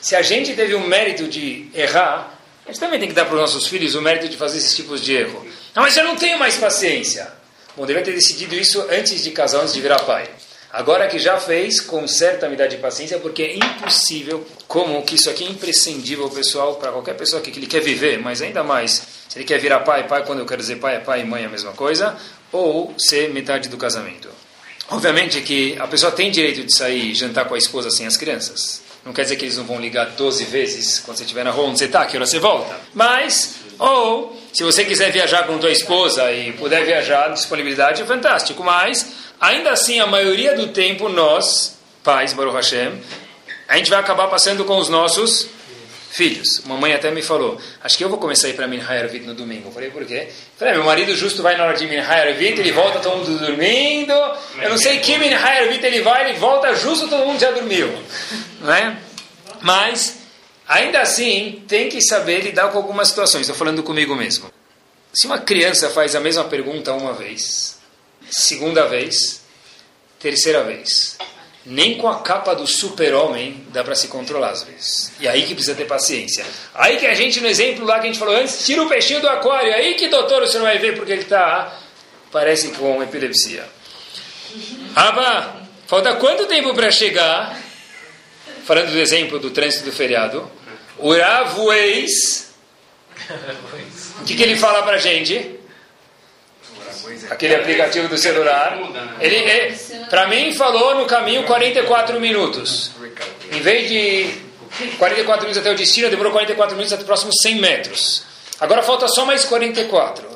Se 0.00 0.16
a 0.16 0.22
gente 0.22 0.54
teve 0.54 0.74
o 0.74 0.80
mérito 0.80 1.28
de 1.28 1.68
errar, 1.74 2.38
a 2.64 2.70
gente 2.70 2.80
também 2.80 3.00
tem 3.00 3.08
que 3.08 3.14
dar 3.14 3.24
para 3.24 3.34
os 3.34 3.40
nossos 3.40 3.66
filhos 3.66 3.94
o 3.94 4.02
mérito 4.02 4.28
de 4.28 4.36
fazer 4.36 4.58
esses 4.58 4.74
tipos 4.74 5.00
de 5.00 5.14
erro. 5.14 5.46
Não, 5.74 5.82
mas 5.82 5.96
eu 5.96 6.04
não 6.04 6.16
tenho 6.16 6.38
mais 6.38 6.56
paciência. 6.56 7.32
Bom, 7.76 7.86
deve 7.86 8.02
ter 8.02 8.12
decidido 8.12 8.54
isso 8.54 8.84
antes 8.90 9.22
de 9.22 9.30
casar, 9.30 9.60
antes 9.60 9.74
de 9.74 9.80
virar 9.80 10.00
pai. 10.00 10.28
Agora 10.72 11.06
que 11.06 11.18
já 11.18 11.38
fez, 11.38 11.80
conserta 11.80 12.46
a 12.46 12.48
medida 12.48 12.66
de 12.66 12.78
paciência, 12.78 13.18
porque 13.18 13.42
é 13.42 13.56
impossível, 13.56 14.46
como 14.66 15.02
que 15.02 15.16
isso 15.16 15.28
aqui 15.28 15.44
é 15.44 15.48
imprescindível, 15.48 16.30
pessoal, 16.30 16.76
para 16.76 16.90
qualquer 16.90 17.14
pessoa 17.14 17.42
que, 17.42 17.50
que 17.50 17.58
ele 17.58 17.66
quer 17.66 17.80
viver, 17.80 18.18
mas 18.18 18.40
ainda 18.40 18.62
mais, 18.62 19.02
se 19.28 19.38
ele 19.38 19.44
quer 19.44 19.58
virar 19.58 19.80
pai, 19.80 20.06
pai, 20.08 20.24
quando 20.24 20.38
eu 20.38 20.46
quero 20.46 20.62
dizer 20.62 20.76
pai, 20.76 20.96
é 20.96 20.98
pai 20.98 21.20
e 21.20 21.24
mãe 21.24 21.42
é 21.42 21.46
a 21.46 21.50
mesma 21.50 21.72
coisa, 21.72 22.16
ou 22.50 22.94
ser 22.98 23.28
metade 23.30 23.68
do 23.68 23.76
casamento. 23.76 24.30
Obviamente 24.92 25.40
que 25.40 25.74
a 25.80 25.88
pessoa 25.88 26.12
tem 26.12 26.30
direito 26.30 26.62
de 26.62 26.76
sair 26.76 27.12
e 27.12 27.14
jantar 27.14 27.46
com 27.46 27.54
a 27.54 27.58
esposa 27.58 27.90
sem 27.90 28.06
as 28.06 28.18
crianças. 28.18 28.82
Não 29.02 29.12
quer 29.14 29.22
dizer 29.22 29.36
que 29.36 29.46
eles 29.46 29.56
não 29.56 29.64
vão 29.64 29.80
ligar 29.80 30.04
12 30.10 30.44
vezes 30.44 30.98
quando 30.98 31.16
você 31.16 31.24
estiver 31.24 31.42
na 31.42 31.50
rua 31.50 31.68
onde 31.68 31.78
você 31.78 31.86
está, 31.86 32.04
que 32.04 32.14
hora 32.14 32.26
você 32.26 32.38
volta. 32.38 32.78
Mas, 32.92 33.54
ou, 33.78 34.38
se 34.52 34.62
você 34.62 34.84
quiser 34.84 35.10
viajar 35.10 35.46
com 35.46 35.56
tua 35.58 35.70
esposa 35.70 36.30
e 36.30 36.52
puder 36.52 36.84
viajar, 36.84 37.32
disponibilidade 37.32 38.02
é 38.02 38.04
fantástico. 38.04 38.62
Mas, 38.62 39.14
ainda 39.40 39.72
assim, 39.72 39.98
a 39.98 40.06
maioria 40.06 40.54
do 40.54 40.68
tempo, 40.68 41.08
nós, 41.08 41.78
pais, 42.04 42.34
Baruch 42.34 42.54
Hashem, 42.54 42.92
a 43.66 43.78
gente 43.78 43.88
vai 43.88 43.98
acabar 43.98 44.28
passando 44.28 44.62
com 44.66 44.76
os 44.76 44.90
nossos 44.90 45.48
filhos. 46.12 46.58
Uma 46.66 46.76
mãe 46.76 46.92
até 46.92 47.10
me 47.10 47.22
falou, 47.22 47.58
acho 47.82 47.96
que 47.96 48.04
eu 48.04 48.08
vou 48.08 48.18
começar 48.18 48.46
a 48.46 48.50
ir 48.50 48.52
para 48.54 48.66
Minha 48.66 48.84
Ervit 48.94 49.24
no 49.26 49.34
domingo. 49.34 49.68
Eu 49.68 49.72
falei, 49.72 49.90
por 49.90 50.04
quê? 50.04 50.28
Eu 50.28 50.58
falei, 50.58 50.74
ah, 50.74 50.76
meu 50.76 50.84
marido 50.84 51.16
justo 51.16 51.42
vai 51.42 51.56
na 51.56 51.64
hora 51.64 51.76
de 51.76 51.86
Minha 51.86 52.02
Ervit, 52.02 52.60
ele 52.60 52.70
volta 52.70 53.00
todo 53.00 53.16
mundo 53.16 53.38
dormindo. 53.38 54.12
Eu 54.60 54.70
não 54.70 54.78
sei 54.78 54.98
que 54.98 55.16
Minha 55.16 55.38
Ervit 55.38 55.84
ele 55.84 56.02
vai, 56.02 56.28
ele 56.28 56.38
volta 56.38 56.74
justo 56.74 57.08
todo 57.08 57.26
mundo 57.26 57.40
já 57.40 57.50
dormiu. 57.50 57.90
Não 58.60 58.72
é? 58.72 58.96
Mas, 59.60 60.18
ainda 60.68 61.00
assim, 61.00 61.64
tem 61.66 61.88
que 61.88 62.00
saber 62.00 62.42
lidar 62.42 62.68
com 62.68 62.78
algumas 62.78 63.08
situações. 63.08 63.42
Estou 63.42 63.56
falando 63.56 63.82
comigo 63.82 64.14
mesmo. 64.14 64.52
Se 65.12 65.26
uma 65.26 65.38
criança 65.38 65.90
faz 65.90 66.14
a 66.14 66.20
mesma 66.20 66.44
pergunta 66.44 66.92
uma 66.92 67.12
vez, 67.12 67.78
segunda 68.30 68.86
vez, 68.86 69.42
terceira 70.20 70.62
vez, 70.62 71.18
nem 71.64 71.96
com 71.96 72.08
a 72.08 72.20
capa 72.20 72.54
do 72.54 72.66
super-homem 72.66 73.64
dá 73.72 73.84
para 73.84 73.94
se 73.94 74.08
controlar 74.08 74.50
às 74.50 74.64
vezes. 74.64 75.12
E 75.20 75.28
aí 75.28 75.42
que 75.42 75.54
precisa 75.54 75.76
ter 75.76 75.84
paciência. 75.84 76.44
Aí 76.74 76.96
que 76.96 77.06
a 77.06 77.14
gente, 77.14 77.40
no 77.40 77.46
exemplo 77.46 77.84
lá 77.84 78.00
que 78.00 78.06
a 78.06 78.06
gente 78.06 78.18
falou 78.18 78.36
antes, 78.36 78.64
tira 78.66 78.82
o 78.82 78.88
peixinho 78.88 79.20
do 79.20 79.28
aquário. 79.28 79.72
Aí 79.72 79.94
que, 79.94 80.08
doutor, 80.08 80.40
você 80.40 80.58
não 80.58 80.64
vai 80.64 80.78
ver 80.78 80.96
porque 80.96 81.12
ele 81.12 81.22
está, 81.22 81.78
parece 82.32 82.68
com 82.72 83.02
epilepsia. 83.02 83.64
Aba, 84.94 85.62
falta 85.86 86.16
quanto 86.16 86.46
tempo 86.46 86.74
para 86.74 86.90
chegar? 86.90 87.58
Falando 88.64 88.90
do 88.90 88.98
exemplo 88.98 89.38
do 89.38 89.50
trânsito 89.50 89.84
do 89.84 89.92
feriado. 89.92 90.50
O 90.98 91.16
Ravueis, 91.16 92.52
o 94.20 94.24
que, 94.24 94.34
que 94.34 94.42
ele 94.42 94.56
fala 94.56 94.82
para 94.82 94.98
gente? 94.98 95.61
Aquele 97.30 97.54
aplicativo 97.54 98.08
do 98.08 98.16
celular. 98.16 98.78
Ele, 99.20 99.36
ele 99.36 99.76
para 100.08 100.26
mim, 100.28 100.52
falou 100.54 100.94
no 100.96 101.06
caminho 101.06 101.44
44 101.44 102.20
minutos. 102.20 102.90
Em 103.50 103.60
vez 103.60 103.88
de 103.88 104.30
44 104.98 105.42
minutos 105.42 105.58
até 105.58 105.70
o 105.70 105.76
destino, 105.76 106.10
demorou 106.10 106.32
44 106.32 106.74
minutos 106.74 106.92
até 106.92 107.02
os 107.02 107.06
próximos 107.06 107.34
100 107.42 107.60
metros. 107.60 108.24
Agora 108.60 108.82
falta 108.82 109.08
só 109.08 109.24
mais 109.24 109.44
44. 109.44 110.32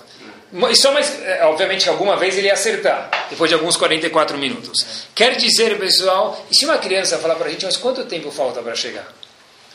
E 0.70 0.76
só 0.76 0.92
mais, 0.92 1.22
é, 1.22 1.44
obviamente 1.44 1.84
que 1.84 1.88
alguma 1.88 2.16
vez 2.16 2.38
ele 2.38 2.46
ia 2.46 2.52
acertar, 2.52 3.10
depois 3.28 3.50
de 3.50 3.54
alguns 3.54 3.76
44 3.76 4.38
minutos. 4.38 5.06
Quer 5.14 5.36
dizer, 5.36 5.78
pessoal, 5.78 6.46
e 6.50 6.54
se 6.54 6.64
uma 6.64 6.78
criança 6.78 7.18
falar 7.18 7.34
para 7.34 7.48
a 7.48 7.50
gente, 7.50 7.64
mas 7.64 7.76
quanto 7.76 8.04
tempo 8.04 8.30
falta 8.30 8.62
para 8.62 8.74
chegar? 8.74 9.06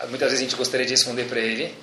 Muitas 0.09 0.29
vezes 0.29 0.39
a 0.39 0.49
gente 0.49 0.55
gostaria 0.55 0.85
de 0.85 0.93
responder 0.93 1.25
para 1.25 1.39
ele, 1.39 1.75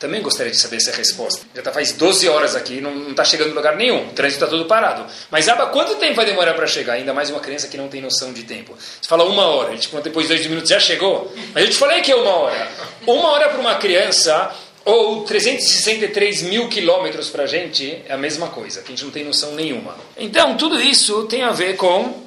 também 0.00 0.22
gostaria 0.22 0.50
de 0.50 0.58
saber 0.58 0.76
essa 0.76 0.90
resposta. 0.92 1.46
Já 1.54 1.60
tá 1.60 1.70
faz 1.70 1.92
12 1.92 2.26
horas 2.26 2.56
aqui, 2.56 2.80
não 2.80 3.10
está 3.10 3.22
chegando 3.22 3.50
em 3.50 3.52
lugar 3.52 3.76
nenhum, 3.76 4.08
o 4.08 4.12
trânsito 4.12 4.42
está 4.42 4.46
todo 4.46 4.64
parado. 4.64 5.04
Mas 5.30 5.46
Aba, 5.46 5.66
quanto 5.66 5.96
tempo 5.96 6.14
vai 6.14 6.24
demorar 6.24 6.54
para 6.54 6.66
chegar? 6.66 6.94
Ainda 6.94 7.12
mais 7.12 7.28
uma 7.28 7.38
criança 7.38 7.68
que 7.68 7.76
não 7.76 7.86
tem 7.86 8.00
noção 8.00 8.32
de 8.32 8.44
tempo. 8.44 8.74
Você 8.78 9.06
fala 9.06 9.24
uma 9.24 9.44
hora, 9.44 9.68
a 9.68 9.76
gente 9.76 9.94
depois 10.02 10.26
de 10.26 10.34
dois 10.34 10.46
minutos 10.46 10.70
já 10.70 10.80
chegou. 10.80 11.30
Mas 11.52 11.64
eu 11.64 11.70
te 11.70 11.76
falei 11.76 12.00
que 12.00 12.10
é 12.10 12.16
uma 12.16 12.30
hora. 12.30 12.68
Uma 13.06 13.28
hora 13.28 13.50
para 13.50 13.60
uma 13.60 13.74
criança, 13.74 14.50
ou 14.86 15.22
363 15.24 16.42
mil 16.44 16.70
quilômetros 16.70 17.28
para 17.28 17.42
a 17.42 17.46
gente, 17.46 18.02
é 18.08 18.14
a 18.14 18.16
mesma 18.16 18.48
coisa, 18.48 18.80
que 18.80 18.86
a 18.86 18.96
gente 18.96 19.04
não 19.04 19.12
tem 19.12 19.22
noção 19.22 19.54
nenhuma. 19.54 19.94
Então, 20.16 20.56
tudo 20.56 20.80
isso 20.80 21.24
tem 21.24 21.42
a 21.42 21.50
ver 21.50 21.76
com 21.76 22.22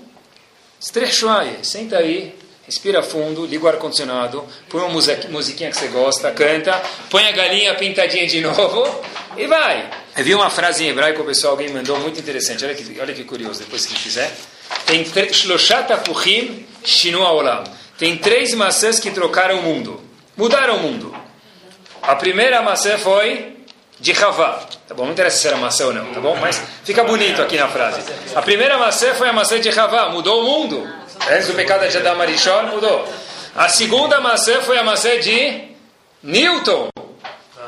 Strechwaye. 0.79 1.57
Senta 1.63 1.97
aí, 1.97 2.35
Respira 2.65 3.03
fundo, 3.03 3.45
liga 3.45 3.65
o 3.65 3.67
ar-condicionado, 3.67 4.45
põe 4.69 4.81
uma 4.81 4.89
musiquinha 4.89 5.69
que 5.69 5.75
você 5.75 5.87
gosta, 5.87 6.31
canta, 6.31 6.81
põe 7.09 7.27
a 7.27 7.31
galinha 7.33 7.75
pintadinha 7.75 8.25
de 8.25 8.39
novo 8.39 9.01
e 9.35 9.45
vai. 9.47 9.89
Eu 10.15 10.23
vi 10.23 10.33
uma 10.33 10.49
frase 10.49 10.85
em 10.85 10.89
hebraico, 10.89 11.23
pessoal, 11.25 11.53
alguém 11.53 11.69
mandou 11.69 11.99
muito 11.99 12.19
interessante. 12.19 12.63
Olha 12.63 12.73
que, 12.73 12.99
olha 13.01 13.13
que 13.13 13.25
curioso, 13.25 13.59
depois 13.59 13.81
se 13.81 13.93
quiser. 13.93 14.31
Tem 14.85 15.03
Shloshat 15.03 15.87
Shinu 16.85 17.21
Olam. 17.21 17.65
Tem 17.97 18.17
três 18.17 18.53
maçãs 18.53 18.97
que 18.99 19.11
trocaram 19.11 19.59
o 19.59 19.63
mundo, 19.63 20.01
mudaram 20.37 20.77
o 20.77 20.79
mundo. 20.79 21.13
A 22.01 22.15
primeira 22.15 22.61
maçã 22.61 22.97
foi 22.97 23.57
de 23.99 24.11
Havá. 24.11 24.65
Tá 24.87 24.93
bom, 24.93 25.05
não 25.05 25.11
interessa 25.11 25.37
se 25.37 25.47
era 25.47 25.57
maçã 25.57 25.87
ou 25.87 25.93
não, 25.93 26.05
tá 26.13 26.19
bom? 26.19 26.35
Mas 26.35 26.61
fica 26.83 27.03
bonito 27.03 27.41
aqui 27.41 27.57
na 27.57 27.67
frase. 27.67 28.01
A 28.35 28.41
primeira 28.41 28.77
maçã 28.77 29.13
foi 29.15 29.29
a 29.29 29.33
maçã 29.33 29.59
de 29.59 29.69
Havá, 29.69 30.09
mudou 30.09 30.41
o 30.41 30.43
mundo. 30.43 31.02
Antes 31.31 31.47
do 31.47 31.53
pecado 31.53 31.87
de 31.87 31.97
Adam 31.97 32.21
Arishon, 32.21 32.63
mudou. 32.63 33.07
A 33.55 33.69
segunda 33.69 34.19
maçã 34.19 34.61
foi 34.61 34.77
a 34.77 34.83
maçã 34.83 35.19
de 35.19 35.69
Newton. 36.21 36.89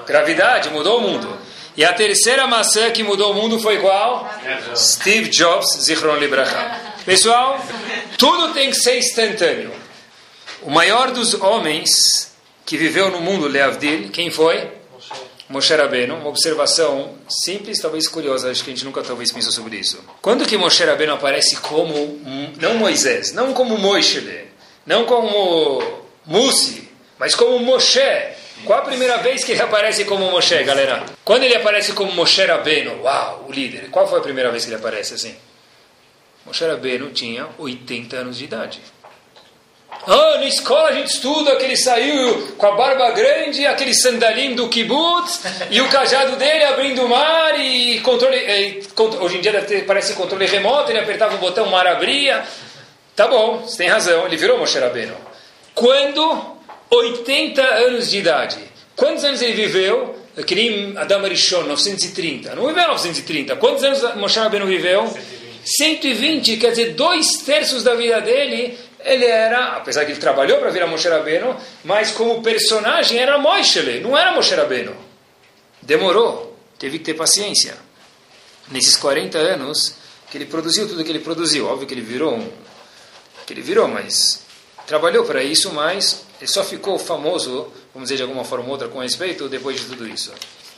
Gravidade, 0.06 0.70
mudou 0.70 1.00
o 1.00 1.02
mundo. 1.02 1.38
E 1.78 1.84
a 1.84 1.94
terceira 1.94 2.48
maçã 2.48 2.90
que 2.92 3.04
mudou 3.04 3.32
o 3.32 3.34
mundo 3.34 3.60
foi 3.60 3.80
qual? 3.80 4.30
Steve 4.76 5.30
Jobs, 5.30 5.78
Zichron 5.82 6.16
Libracha. 6.16 6.80
Pessoal, 7.06 7.60
tudo 8.18 8.54
tem 8.54 8.70
que 8.70 8.78
ser 8.78 8.98
instantâneo. 8.98 9.72
O 10.62 10.72
maior 10.72 11.12
dos 11.12 11.34
homens 11.36 12.34
que 12.66 12.78
viveu 12.78 13.12
no 13.12 13.22
mundo, 13.22 13.48
Leavdil, 13.48 14.10
quem 14.10 14.32
foi? 14.32 14.72
Moshe 15.48 15.76
Rabbeinu, 15.76 16.16
uma 16.16 16.30
observação 16.30 17.14
simples, 17.30 17.80
talvez 17.80 18.08
curiosa, 18.08 18.50
acho 18.50 18.64
que 18.64 18.72
a 18.72 18.74
gente 18.74 18.84
nunca 18.84 19.04
talvez 19.04 19.32
pensou 19.32 19.52
sobre 19.52 19.78
isso. 19.78 20.04
Quando 20.20 20.46
que 20.46 20.58
Moshe 20.58 20.84
Rabbeinu 20.84 21.14
aparece 21.14 21.58
como, 21.58 22.20
não 22.60 22.76
Moisés, 22.76 23.32
não 23.32 23.54
como 23.54 23.78
Moishe, 23.78 24.48
não 24.86 25.06
como 25.06 26.02
Musi, 26.26 26.90
mas 27.20 27.36
como 27.36 27.60
Moshe, 27.60 28.00
qual 28.66 28.80
a 28.80 28.86
primeira 28.86 29.18
vez 29.18 29.44
que 29.44 29.52
ele 29.52 29.62
aparece 29.62 30.04
como 30.06 30.32
Moshe, 30.32 30.64
galera? 30.64 31.06
Quando 31.24 31.44
ele 31.44 31.56
aparece 31.56 31.94
como 31.94 32.12
Moshe 32.12 32.44
Rabbeinu, 32.44 33.04
uau, 33.04 33.46
o 33.48 33.52
líder, 33.52 33.90
qual 33.92 34.08
foi 34.08 34.20
a 34.20 34.24
primeira 34.24 34.50
vez 34.50 34.64
que 34.66 34.72
ele 34.72 34.80
aparece 34.80 35.14
assim? 35.14 35.36
Moshe 36.44 36.66
Rabbeinu 36.66 37.12
tinha 37.12 37.48
80 37.60 38.16
anos 38.16 38.38
de 38.40 38.46
idade. 38.46 38.82
Ah, 40.08 40.38
na 40.38 40.46
escola 40.46 40.90
a 40.90 40.94
gente 40.94 41.08
estuda 41.08 41.56
que 41.56 41.64
ele 41.64 41.78
saiu 41.78 42.54
com 42.58 42.66
a 42.66 42.76
barba 42.76 43.12
grande, 43.12 43.66
aquele 43.66 43.94
sandalinho 43.94 44.56
do 44.56 44.70
kibbutz, 44.70 45.42
e 45.72 45.82
o 45.82 45.90
cajado 45.90 46.36
dele 46.36 46.64
abrindo 46.66 47.04
o 47.04 47.10
mar, 47.10 47.60
e 47.60 48.00
controle, 48.02 48.38
e, 48.38 48.84
hoje 49.20 49.38
em 49.38 49.42
dia 49.42 49.62
ter, 49.64 49.86
parece 49.86 50.14
controle 50.14 50.46
remoto, 50.46 50.92
ele 50.92 51.00
apertava 51.00 51.36
o 51.36 51.40
botão, 51.40 51.66
o 51.66 51.72
mar 51.72 51.88
abria. 51.88 52.44
Tá 53.16 53.28
bom, 53.28 53.60
você 53.60 53.78
tem 53.78 53.88
razão, 53.88 54.26
ele 54.26 54.38
virou 54.38 54.58
Moshe 54.58 54.78
Rabbeinu. 54.78 55.16
Quando 55.74 56.56
80 56.90 57.62
anos 57.62 58.10
de 58.10 58.18
idade. 58.20 58.58
Quantos 58.96 59.24
anos 59.24 59.42
ele 59.42 59.54
viveu? 59.54 60.16
Aquele 60.38 60.94
Adam 60.98 61.24
Arishon, 61.24 61.64
930. 61.64 62.56
Não 62.56 62.68
viveu 62.68 62.88
930. 62.88 63.56
Quantos 63.56 63.84
anos 63.84 64.16
Moshe 64.16 64.40
Rabbeinu 64.40 64.66
viveu? 64.66 65.12
120. 65.64 66.58
Quer 66.58 66.70
dizer, 66.72 66.94
dois 66.94 67.38
terços 67.38 67.84
da 67.84 67.96
vida 67.96 68.22
dele 68.22 68.78
ele 69.06 69.26
era, 69.26 69.78
apesar 69.78 70.04
que 70.04 70.12
ele 70.12 70.20
trabalhou 70.20 70.58
para 70.58 70.72
virar 70.72 70.88
Moshe 70.88 71.08
Rabbeinu, 71.08 71.56
mas 71.84 72.12
como 72.12 72.42
personagem 72.42 73.20
era 73.20 73.38
Moishele, 73.38 74.00
não 74.00 74.18
era 74.18 74.32
Moshe 74.32 74.56
Rabbeinu. 74.56 74.96
Demorou, 75.80 76.58
teve 76.80 76.98
que 76.98 77.06
ter 77.06 77.14
paciência. 77.14 77.78
Nesses 78.72 78.98
40 78.98 79.38
anos 79.38 79.96
que 80.32 80.40
ele 80.40 80.48
produziu 80.48 80.88
tudo 80.88 81.04
que 81.04 81.12
ele 81.12 81.20
produziu, 81.20 81.68
óbvio 81.68 81.88
que 81.88 81.94
ele 81.94 82.02
virou 82.02 82.34
um, 82.34 82.52
que 83.46 83.54
ele 83.54 83.62
virou, 83.62 83.88
mas 83.88 84.42
trabalhou 84.88 85.24
para 85.24 85.44
isso, 85.44 85.72
mas 85.72 86.26
ele 86.42 86.50
só 86.50 86.64
ficou 86.64 86.98
famoso, 86.98 87.72
vamos 87.94 88.10
dizer 88.10 88.18
de 88.18 88.24
alguma 88.24 88.44
forma 88.44 88.66
ou 88.66 88.72
outra 88.72 88.88
com 88.88 89.00
respeito, 89.00 89.48
depois 89.48 89.80
de 89.80 89.86
tudo 89.86 90.08
isso. 90.08 90.34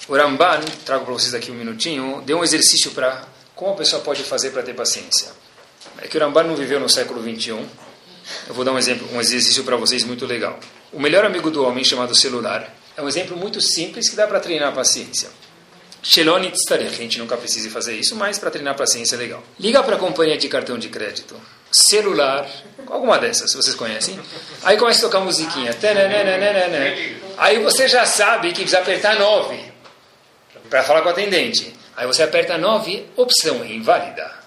O 0.09 0.15
Ramban, 0.15 0.59
trago 0.86 1.05
para 1.05 1.13
vocês 1.13 1.34
aqui 1.34 1.49
um 1.49 1.55
minutinho, 1.55 2.21
deu 2.25 2.39
um 2.39 2.43
exercício 2.43 2.91
para 2.91 3.23
como 3.55 3.71
a 3.71 3.75
pessoa 3.75 4.01
pode 4.01 4.21
fazer 4.23 4.51
para 4.51 4.63
ter 4.63 4.73
paciência. 4.73 5.32
É 5.99 6.07
que 6.07 6.17
o 6.17 6.19
Ramban 6.19 6.43
não 6.43 6.55
viveu 6.55 6.80
no 6.80 6.89
século 6.89 7.21
21, 7.21 7.65
eu 8.47 8.53
vou 8.53 8.63
dar 8.65 8.71
um 8.71 8.78
exemplo, 8.78 9.07
um 9.13 9.19
exercício 9.19 9.63
para 9.63 9.75
vocês 9.75 10.03
muito 10.03 10.25
legal. 10.25 10.59
O 10.91 10.99
melhor 10.99 11.25
amigo 11.25 11.49
do 11.51 11.63
homem, 11.63 11.84
chamado 11.84 12.15
celular, 12.15 12.73
é 12.95 13.01
um 13.01 13.07
exemplo 13.07 13.38
muito 13.38 13.61
simples 13.61 14.09
que 14.09 14.15
dá 14.15 14.28
para 14.28 14.39
treinar 14.39 14.69
a 14.69 14.71
paciência. 14.71 15.30
Sheloni 16.01 16.51
Tztarech, 16.51 16.93
a 16.93 16.97
gente 16.97 17.19
nunca 17.19 17.36
precisa 17.36 17.69
fazer 17.69 17.95
isso, 17.95 18.15
mas 18.15 18.39
para 18.39 18.49
treinar 18.49 18.73
a 18.73 18.78
paciência 18.78 19.15
é 19.15 19.17
legal. 19.17 19.43
Liga 19.59 19.84
para 19.84 19.95
a 19.95 19.99
companhia 19.99 20.38
de 20.38 20.47
cartão 20.47 20.78
de 20.78 20.89
crédito, 20.89 21.36
celular, 21.71 22.49
alguma 22.88 23.17
dessas, 23.17 23.53
vocês 23.53 23.75
conhecem. 23.75 24.17
Aí 24.63 24.78
começa 24.78 24.99
a 24.99 25.09
tocar 25.09 25.19
musiquinha. 25.19 25.71
Aí 27.38 27.59
você 27.59 27.88
já 27.88 28.05
sabe 28.05 28.49
que 28.49 28.61
precisa 28.61 28.80
apertar 28.80 29.19
9 29.19 29.59
para 30.69 30.84
falar 30.84 31.01
com 31.01 31.09
o 31.09 31.11
atendente. 31.11 31.73
Aí 31.95 32.05
você 32.05 32.23
aperta 32.23 32.57
9, 32.57 33.05
opção 33.15 33.65
inválida. 33.65 34.46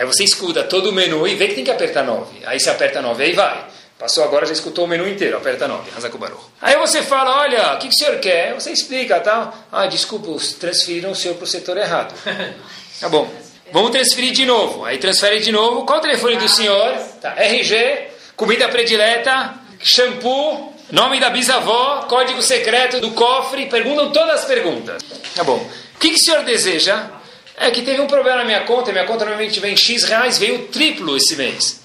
Aí 0.00 0.06
você 0.06 0.24
escuta 0.24 0.64
todo 0.64 0.88
o 0.88 0.92
menu 0.94 1.28
e 1.28 1.34
vê 1.34 1.48
que 1.48 1.56
tem 1.56 1.62
que 1.62 1.70
apertar 1.70 2.02
9. 2.02 2.38
Aí 2.46 2.58
você 2.58 2.70
aperta 2.70 3.02
9, 3.02 3.22
aí 3.22 3.34
vai. 3.34 3.66
Passou 3.98 4.24
agora, 4.24 4.46
já 4.46 4.54
escutou 4.54 4.86
o 4.86 4.88
menu 4.88 5.06
inteiro, 5.06 5.36
aperta 5.36 5.68
9, 5.68 5.90
Hazakubaru. 5.94 6.40
Aí 6.58 6.74
você 6.78 7.02
fala, 7.02 7.42
olha, 7.42 7.74
o 7.74 7.78
que, 7.78 7.86
que 7.86 7.94
o 7.94 7.98
senhor 7.98 8.18
quer? 8.18 8.54
Você 8.54 8.70
explica, 8.70 9.20
tá? 9.20 9.52
Ah, 9.70 9.86
desculpa, 9.86 10.28
transferiram 10.58 11.10
o 11.10 11.14
senhor 11.14 11.34
para 11.34 11.44
o 11.44 11.46
setor 11.46 11.76
errado. 11.76 12.14
Tá 12.98 13.08
bom, 13.08 13.30
vamos 13.72 13.92
transferir 13.92 14.32
de 14.32 14.44
novo. 14.44 14.84
Aí 14.84 14.98
transfere 14.98 15.40
de 15.40 15.50
novo. 15.50 15.86
Qual 15.86 16.00
o 16.00 16.02
telefone 16.02 16.36
do 16.36 16.46
senhor? 16.48 16.94
Tá. 17.18 17.34
RG, 17.34 18.08
comida 18.36 18.68
predileta, 18.68 19.54
shampoo, 19.82 20.74
nome 20.90 21.18
da 21.18 21.30
bisavó, 21.30 22.04
código 22.06 22.42
secreto 22.42 23.00
do 23.00 23.12
cofre. 23.12 23.66
Perguntam 23.66 24.12
todas 24.12 24.40
as 24.40 24.44
perguntas. 24.44 25.02
Tá 25.34 25.42
bom. 25.42 25.56
O 25.56 25.98
que, 25.98 26.10
que 26.10 26.16
o 26.16 26.18
senhor 26.18 26.44
deseja? 26.44 27.19
É 27.62 27.70
que 27.70 27.82
teve 27.82 28.00
um 28.00 28.06
problema 28.06 28.38
na 28.38 28.44
minha 28.44 28.64
conta, 28.64 28.90
minha 28.90 29.04
conta 29.04 29.26
normalmente 29.26 29.60
vem 29.60 29.76
X 29.76 30.04
reais, 30.04 30.38
veio 30.38 30.68
triplo 30.68 31.14
esse 31.14 31.36
mês. 31.36 31.82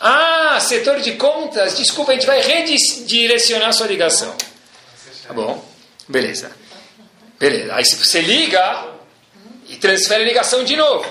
Ah, 0.00 0.58
setor 0.58 0.98
de 1.00 1.12
contas, 1.12 1.76
desculpa, 1.76 2.12
a 2.12 2.14
gente 2.14 2.26
vai 2.26 2.40
redirecionar 2.40 3.70
sua 3.74 3.86
ligação. 3.86 4.34
Tá 5.28 5.34
bom? 5.34 5.62
Beleza. 6.08 6.50
Beleza. 7.38 7.74
Aí 7.74 7.84
você 7.84 8.22
liga 8.22 8.86
e 9.68 9.76
transfere 9.76 10.22
a 10.22 10.26
ligação 10.26 10.64
de 10.64 10.74
novo. 10.74 11.06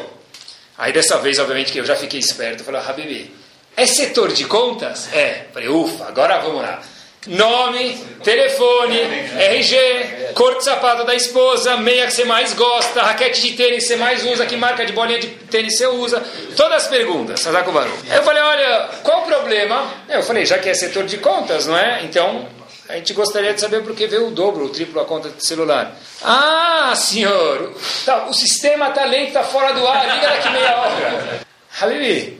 Aí 0.76 0.92
dessa 0.92 1.20
vez, 1.20 1.38
obviamente, 1.38 1.72
que 1.72 1.78
eu 1.78 1.86
já 1.86 1.96
fiquei 1.96 2.20
esperto, 2.20 2.64
falei, 2.64 2.82
ah, 2.82 2.90
Habibi, 2.90 3.32
é 3.78 3.86
setor 3.86 4.34
de 4.34 4.46
contas? 4.46 5.08
É. 5.14 5.46
Falei, 5.54 5.70
ufa, 5.70 6.06
agora 6.06 6.40
vamos 6.40 6.64
lá. 6.64 6.82
Nome, 7.28 7.98
telefone, 8.24 8.98
RG, 8.98 10.32
cor 10.34 10.56
de 10.56 10.64
sapato 10.64 11.04
da 11.04 11.14
esposa, 11.14 11.76
meia 11.76 12.06
que 12.06 12.14
você 12.14 12.24
mais 12.24 12.54
gosta, 12.54 13.02
raquete 13.02 13.42
de 13.42 13.58
tênis 13.58 13.84
que 13.84 13.90
você 13.90 13.96
mais 13.98 14.26
usa, 14.26 14.46
que 14.46 14.56
marca 14.56 14.86
de 14.86 14.94
bolinha 14.94 15.20
de 15.20 15.28
tênis 15.28 15.78
você 15.78 15.86
usa. 15.88 16.24
Todas 16.56 16.84
as 16.84 16.88
perguntas, 16.88 17.42
Sadako 17.42 17.74
Baru. 17.74 17.92
Eu 18.10 18.24
falei, 18.24 18.42
olha, 18.42 18.90
qual 19.04 19.24
o 19.24 19.26
problema? 19.26 19.94
Eu 20.08 20.24
falei, 20.24 20.46
já 20.46 20.58
que 20.60 20.70
é 20.70 20.74
setor 20.74 21.04
de 21.04 21.18
contas, 21.18 21.68
não 21.68 21.78
é? 21.78 22.04
Então, 22.04 22.48
a 22.88 22.94
gente 22.94 23.14
gostaria 23.14 23.54
de 23.54 23.60
saber 23.60 23.84
por 23.84 23.94
que 23.94 24.08
veio 24.08 24.28
o 24.28 24.32
dobro, 24.32 24.64
o 24.64 24.70
triplo 24.70 25.02
a 25.02 25.06
conta 25.06 25.30
de 25.30 25.46
celular. 25.46 25.94
Ah, 26.24 26.94
senhor, 26.96 27.76
tá, 28.06 28.28
o 28.28 28.34
sistema 28.34 28.88
está 28.88 29.04
lento, 29.04 29.28
está 29.28 29.44
fora 29.44 29.74
do 29.74 29.86
ar, 29.86 30.16
liga 30.16 30.28
daqui 30.30 30.50
meia 30.52 30.78
hora. 30.78 31.42
Habibi, 31.82 32.40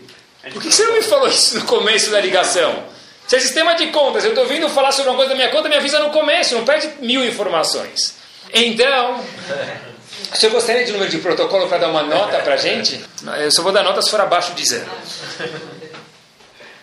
por 0.54 0.62
que 0.62 0.72
você 0.72 0.86
não 0.86 0.94
me 0.94 1.02
falou 1.02 1.28
isso 1.28 1.60
no 1.60 1.66
começo 1.66 2.10
da 2.12 2.22
ligação? 2.22 2.98
Se 3.30 3.36
é 3.36 3.40
sistema 3.40 3.76
de 3.76 3.86
contas, 3.92 4.24
eu 4.24 4.32
estou 4.32 4.44
ouvindo 4.44 4.68
falar 4.70 4.92
sobre 4.92 5.12
uma 5.12 5.16
coisa 5.16 5.30
da 5.30 5.36
minha 5.36 5.52
conta, 5.52 5.70
me 5.70 5.76
avisa 5.76 6.00
no 6.00 6.10
começo, 6.10 6.56
não 6.56 6.66
perde 6.66 6.90
mil 7.00 7.24
informações. 7.24 8.16
Então, 8.52 9.24
você 10.34 10.50
gostaria 10.50 10.84
de 10.84 10.92
número 10.94 11.12
de 11.12 11.20
protocolo 11.20 11.68
para 11.68 11.78
dar 11.78 11.90
uma 11.90 12.02
nota 12.02 12.40
para 12.40 12.56
a 12.56 12.58
gente? 12.58 13.00
Eu 13.38 13.52
só 13.52 13.62
vou 13.62 13.72
dar 13.72 13.84
nota 13.84 14.02
se 14.02 14.10
for 14.10 14.20
abaixo 14.20 14.56
de 14.56 14.68
zero. 14.68 14.90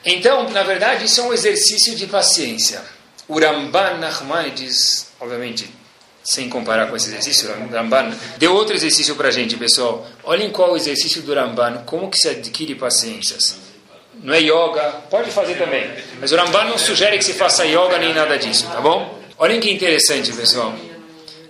Então, 0.04 0.48
na 0.50 0.62
verdade, 0.62 1.06
isso 1.06 1.20
é 1.20 1.24
um 1.24 1.32
exercício 1.32 1.96
de 1.96 2.06
paciência. 2.06 2.80
O 3.26 3.40
Ramban 3.40 3.94
Nachmanides, 3.98 5.08
obviamente, 5.18 5.68
sem 6.22 6.48
comparar 6.48 6.86
com 6.86 6.94
esse 6.94 7.08
exercício, 7.08 7.50
o 7.50 7.72
Ramban 7.72 8.16
deu 8.38 8.54
outro 8.54 8.76
exercício 8.76 9.16
para 9.16 9.30
a 9.30 9.32
gente, 9.32 9.56
pessoal. 9.56 10.06
Olhem 10.22 10.52
qual 10.52 10.74
o 10.74 10.76
exercício 10.76 11.22
do 11.22 11.34
Ramban, 11.34 11.82
como 11.84 12.08
que 12.08 12.18
se 12.18 12.28
adquire 12.28 12.76
paciências 12.76 13.65
não 14.22 14.34
é 14.34 14.40
yoga, 14.40 15.02
pode 15.10 15.30
fazer 15.30 15.56
também. 15.56 15.90
Mas 16.20 16.32
o 16.32 16.36
Ramban 16.36 16.64
não 16.64 16.78
sugere 16.78 17.18
que 17.18 17.24
se 17.24 17.34
faça 17.34 17.64
yoga 17.64 17.98
nem 17.98 18.14
nada 18.14 18.38
disso, 18.38 18.66
tá 18.66 18.80
bom? 18.80 19.18
Olhem 19.38 19.60
que 19.60 19.70
interessante, 19.70 20.32
pessoal. 20.32 20.74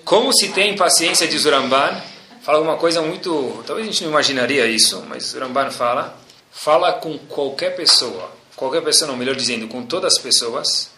Como 0.05 0.33
se 0.33 0.49
tem 0.49 0.77
paciência, 0.77 1.27
diz 1.27 1.45
o 1.45 1.51
Ramban, 1.51 2.01
fala 2.43 2.61
uma 2.61 2.77
coisa 2.77 3.01
muito. 3.01 3.63
Talvez 3.67 3.87
a 3.87 3.91
gente 3.91 4.03
não 4.05 4.11
imaginaria 4.11 4.67
isso, 4.67 5.05
mas 5.09 5.35
o 5.35 5.39
Ramban 5.39 5.71
fala: 5.71 6.19
fala 6.51 6.93
com 6.95 7.17
qualquer 7.19 7.77
pessoa, 7.77 8.31
qualquer 8.55 8.83
pessoa, 8.83 9.11
não, 9.11 9.17
melhor 9.17 9.37
dizendo, 9.37 9.69
com 9.69 9.83
todas 9.85 10.15
as 10.15 10.19
pessoas, 10.19 10.91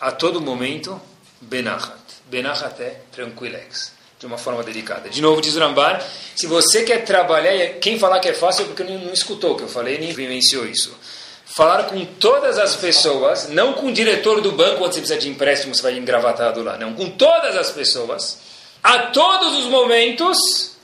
a 0.00 0.12
todo 0.12 0.40
momento, 0.40 1.00
benachat. 1.40 1.98
Benachat 2.30 2.82
é 2.82 3.00
tranquilex 3.12 3.97
de 4.18 4.26
uma 4.26 4.36
forma 4.36 4.62
delicada. 4.64 5.08
De 5.08 5.22
novo, 5.22 5.40
diz 5.40 5.56
Rambar, 5.56 6.04
se 6.34 6.46
você 6.46 6.82
quer 6.82 7.04
trabalhar, 7.04 7.74
quem 7.74 7.98
falar 7.98 8.18
que 8.18 8.28
é 8.28 8.34
fácil 8.34 8.64
é 8.64 8.66
porque 8.66 8.82
não, 8.82 8.98
não 8.98 9.12
escutou 9.12 9.52
o 9.52 9.56
que 9.56 9.62
eu 9.62 9.68
falei, 9.68 9.98
nem 9.98 10.12
vivenciou 10.12 10.66
isso. 10.66 10.96
Falar 11.44 11.84
com 11.84 12.04
todas 12.04 12.58
as 12.58 12.76
pessoas, 12.76 13.48
não 13.48 13.72
com 13.72 13.86
o 13.86 13.92
diretor 13.92 14.40
do 14.40 14.52
banco 14.52 14.78
quando 14.78 14.92
você 14.92 15.00
precisa 15.00 15.20
de 15.20 15.28
empréstimo, 15.28 15.74
você 15.74 15.82
vai 15.82 15.96
engravatado 15.96 16.62
lá, 16.62 16.76
não, 16.76 16.94
com 16.94 17.10
todas 17.10 17.56
as 17.56 17.70
pessoas, 17.70 18.38
a 18.82 18.98
todos 19.06 19.58
os 19.58 19.64
momentos, 19.66 20.76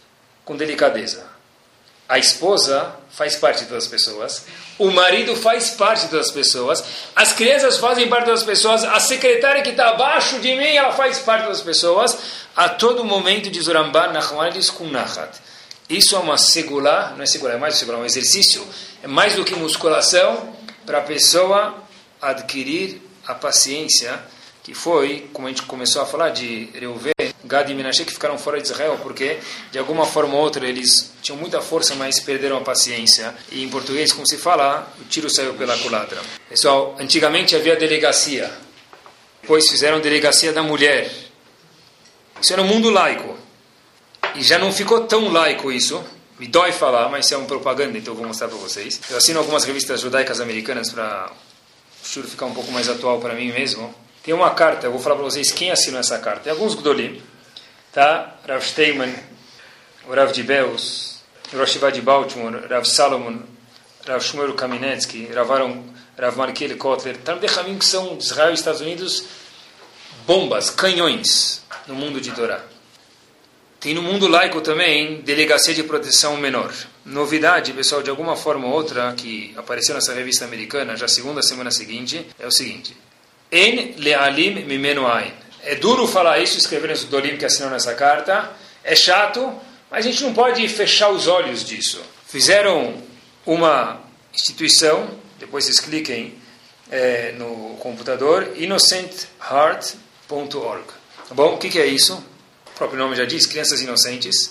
com 0.45 0.57
delicadeza. 0.57 1.24
A 2.09 2.18
esposa 2.18 2.94
faz 3.11 3.36
parte 3.36 3.64
das 3.64 3.86
pessoas, 3.86 4.44
o 4.78 4.90
marido 4.90 5.34
faz 5.36 5.70
parte 5.70 6.07
das 6.09 6.30
pessoas, 6.30 6.84
as 7.16 7.32
crianças 7.32 7.78
fazem 7.78 8.09
parte 8.09 8.26
das 8.26 8.42
pessoas, 8.42 8.84
a 8.84 9.00
secretária 9.00 9.62
que 9.62 9.70
está 9.70 9.90
abaixo 9.90 10.38
de 10.40 10.55
mim, 10.55 10.76
ela 10.76 10.92
faz 10.92 11.18
parte 11.20 11.46
das 11.46 11.62
pessoas, 11.62 12.16
a 12.55 12.68
todo 12.68 13.05
momento, 13.05 13.50
diz 13.50 13.68
o 13.68 13.72
Ramban, 13.72 14.12
diz 14.52 14.68
com 14.68 14.86
Nachat. 14.88 15.38
Isso 15.88 16.14
é 16.14 16.18
uma 16.18 16.36
segula, 16.36 17.14
não 17.16 17.22
é 17.22 17.26
segula, 17.26 17.52
é 17.52 17.57
mais 17.57 17.76
segula, 17.76 17.98
é 17.98 18.00
um 18.02 18.07
exercício, 18.07 18.66
é 19.02 19.07
mais 19.07 19.34
do 19.34 19.44
que 19.44 19.55
musculação, 19.55 20.55
para 20.84 20.98
a 20.98 21.02
pessoa 21.02 21.74
adquirir 22.20 23.00
a 23.26 23.34
paciência, 23.34 24.18
que 24.62 24.74
foi, 24.74 25.28
como 25.32 25.46
a 25.46 25.50
gente 25.50 25.62
começou 25.62 26.02
a 26.02 26.07
falar, 26.07 26.30
de 26.30 26.70
Reuven, 26.74 27.14
Gad 27.45 27.70
e 27.70 27.74
Menashe, 27.74 28.05
que 28.05 28.12
ficaram 28.12 28.38
fora 28.38 28.61
de 28.61 28.66
Israel, 28.68 28.99
porque 29.03 29.38
de 29.70 29.78
alguma 29.78 30.07
forma 30.07 30.34
ou 30.34 30.40
outra 30.40 30.66
eles 30.66 31.12
tinham 31.22 31.38
muita 31.38 31.61
força, 31.61 31.95
mas 31.95 32.20
perderam 32.20 32.57
a 32.57 32.61
paciência. 32.61 33.34
E 33.51 33.62
em 33.62 33.68
português, 33.68 34.12
como 34.12 34.26
se 34.26 34.38
fala, 34.38 34.92
o 35.01 35.05
tiro 35.05 35.28
saiu 35.30 35.55
pela 35.55 35.76
culatra. 35.78 36.20
Pessoal, 36.49 36.97
antigamente 36.99 37.55
havia 37.55 37.76
delegacia, 37.76 38.51
depois 39.42 39.68
fizeram 39.68 40.01
delegacia 40.01 40.53
da 40.53 40.62
mulher. 40.62 41.11
Isso 42.40 42.53
era 42.53 42.62
um 42.62 42.66
mundo 42.66 42.90
laico. 42.90 43.36
E 44.34 44.42
já 44.42 44.59
não 44.59 44.72
ficou 44.72 45.03
tão 45.03 45.32
laico 45.32 45.70
isso. 45.70 46.03
Me 46.38 46.49
dói 46.49 46.72
falar, 46.72 47.09
mas 47.09 47.26
isso 47.26 47.34
é 47.34 47.36
uma 47.36 47.47
propaganda, 47.47 47.97
então 47.97 48.12
eu 48.12 48.18
vou 48.18 48.26
mostrar 48.26 48.49
para 48.49 48.57
vocês. 48.57 49.01
Eu 49.09 49.16
assino 49.16 49.38
algumas 49.38 49.64
revistas 49.64 50.01
judaicas 50.01 50.40
americanas 50.40 50.90
para 50.90 51.30
o 52.03 52.09
shur 52.09 52.24
ficar 52.24 52.47
um 52.47 52.55
pouco 52.55 52.72
mais 52.72 52.88
atual 52.88 53.20
para 53.20 53.34
mim 53.34 53.53
mesmo. 53.53 53.95
Tem 54.22 54.34
uma 54.34 54.51
carta, 54.51 54.86
eu 54.86 54.90
vou 54.90 55.01
falar 55.01 55.16
para 55.16 55.24
vocês 55.24 55.53
quem 55.53 55.70
assinou 55.70 56.01
essa 56.01 56.18
carta. 56.18 56.40
Tem 56.45 56.53
alguns 56.53 56.74
Gdolim, 56.74 57.22
tá? 57.95 58.36
Rav 58.47 58.62
Steinman, 58.62 59.14
o 60.09 60.12
Rav 60.12 60.32
de 60.32 60.42
Beus, 60.42 61.20
Rav 61.53 61.92
de 61.92 62.03
Baltimore, 62.03 62.66
Rav 62.68 62.84
Salomon, 62.84 63.38
Rav 64.07 64.20
Shmuel 64.20 64.53
Kaminetsky, 64.55 65.28
Rav 65.32 65.51
Aaron, 65.51 65.84
Rav 66.18 66.36
Markel 66.36 66.76
Kotler, 66.76 67.16
Talmud 67.18 67.47
Hamim, 67.47 67.78
que 67.78 67.84
são 67.84 68.18
Israel 68.18 68.51
e 68.51 68.55
Estados 68.55 68.80
Unidos, 68.80 69.24
bombas, 70.26 70.70
canhões 70.70 71.62
no 71.86 71.95
mundo 71.95 72.20
de 72.20 72.32
Torá. 72.32 72.61
Tem 73.78 73.95
no 73.95 74.03
mundo 74.03 74.26
laico 74.26 74.61
também 74.61 75.20
delegacia 75.20 75.74
de 75.74 75.84
proteção 75.84 76.36
menor. 76.38 76.72
Novidade, 77.05 77.72
pessoal, 77.74 78.03
de 78.03 78.09
alguma 78.09 78.34
forma 78.34 78.66
ou 78.66 78.72
outra, 78.72 79.12
que 79.12 79.55
apareceu 79.57 79.95
nessa 79.95 80.14
revista 80.14 80.45
americana, 80.45 80.97
já 80.97 81.07
segunda 81.07 81.42
semana 81.42 81.70
seguinte, 81.70 82.26
é 82.38 82.47
o 82.47 82.51
seguinte. 82.51 82.97
En 83.53 83.95
lealim 83.99 84.64
mimenu 84.64 85.07
ain. 85.07 85.43
É 85.67 85.75
duro 85.75 86.07
falar 86.07 86.39
isso, 86.41 86.59
escrever 86.59 86.91
os 86.91 87.05
dolim 87.05 87.37
que 87.37 87.45
assinam 87.45 87.71
nessa 87.71 87.95
carta. 87.95 88.51
É 88.83 88.95
chato, 88.95 89.53
mas 89.91 90.05
a 90.05 90.11
gente 90.11 90.23
não 90.23 90.35
pode 90.35 90.67
fechar 90.69 91.11
os 91.11 91.27
olhos 91.27 91.65
disso. 91.65 92.03
Fizeram 92.27 93.03
uma 93.47 94.01
instituição, 94.33 95.09
depois 95.39 95.65
vocês 95.65 95.81
cliquem 95.81 96.35
é, 96.91 97.33
no 97.33 97.77
computador, 97.81 98.53
innocentheart.org. 98.57 100.85
Tá 101.29 101.35
bom? 101.35 101.55
O 101.55 101.59
que, 101.59 101.71
que 101.71 101.79
é 101.79 101.87
isso? 101.87 102.15
O 102.67 102.71
próprio 102.77 102.99
nome 102.99 103.17
já 103.17 103.25
diz, 103.25 103.47
crianças 103.47 103.81
inocentes. 103.81 104.51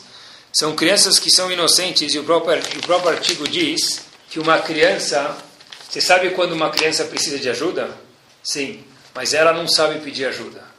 São 0.52 0.76
crianças 0.76 1.20
que 1.20 1.30
são 1.30 1.52
inocentes 1.52 2.14
e 2.14 2.20
o 2.20 2.24
próprio, 2.24 2.58
o 2.58 2.82
próprio 2.82 3.12
artigo 3.12 3.48
diz 3.48 4.02
que 4.30 4.40
uma 4.40 4.58
criança... 4.60 5.38
Você 5.88 6.02
sabe 6.02 6.32
quando 6.32 6.54
uma 6.54 6.72
criança 6.72 7.06
precisa 7.06 7.38
de 7.38 7.48
ajuda? 7.50 7.96
Sim, 8.44 8.84
mas 9.14 9.36
ela 9.36 9.54
não 9.54 9.68
sabe 9.68 10.00
pedir 10.00 10.26
ajuda. 10.26 10.73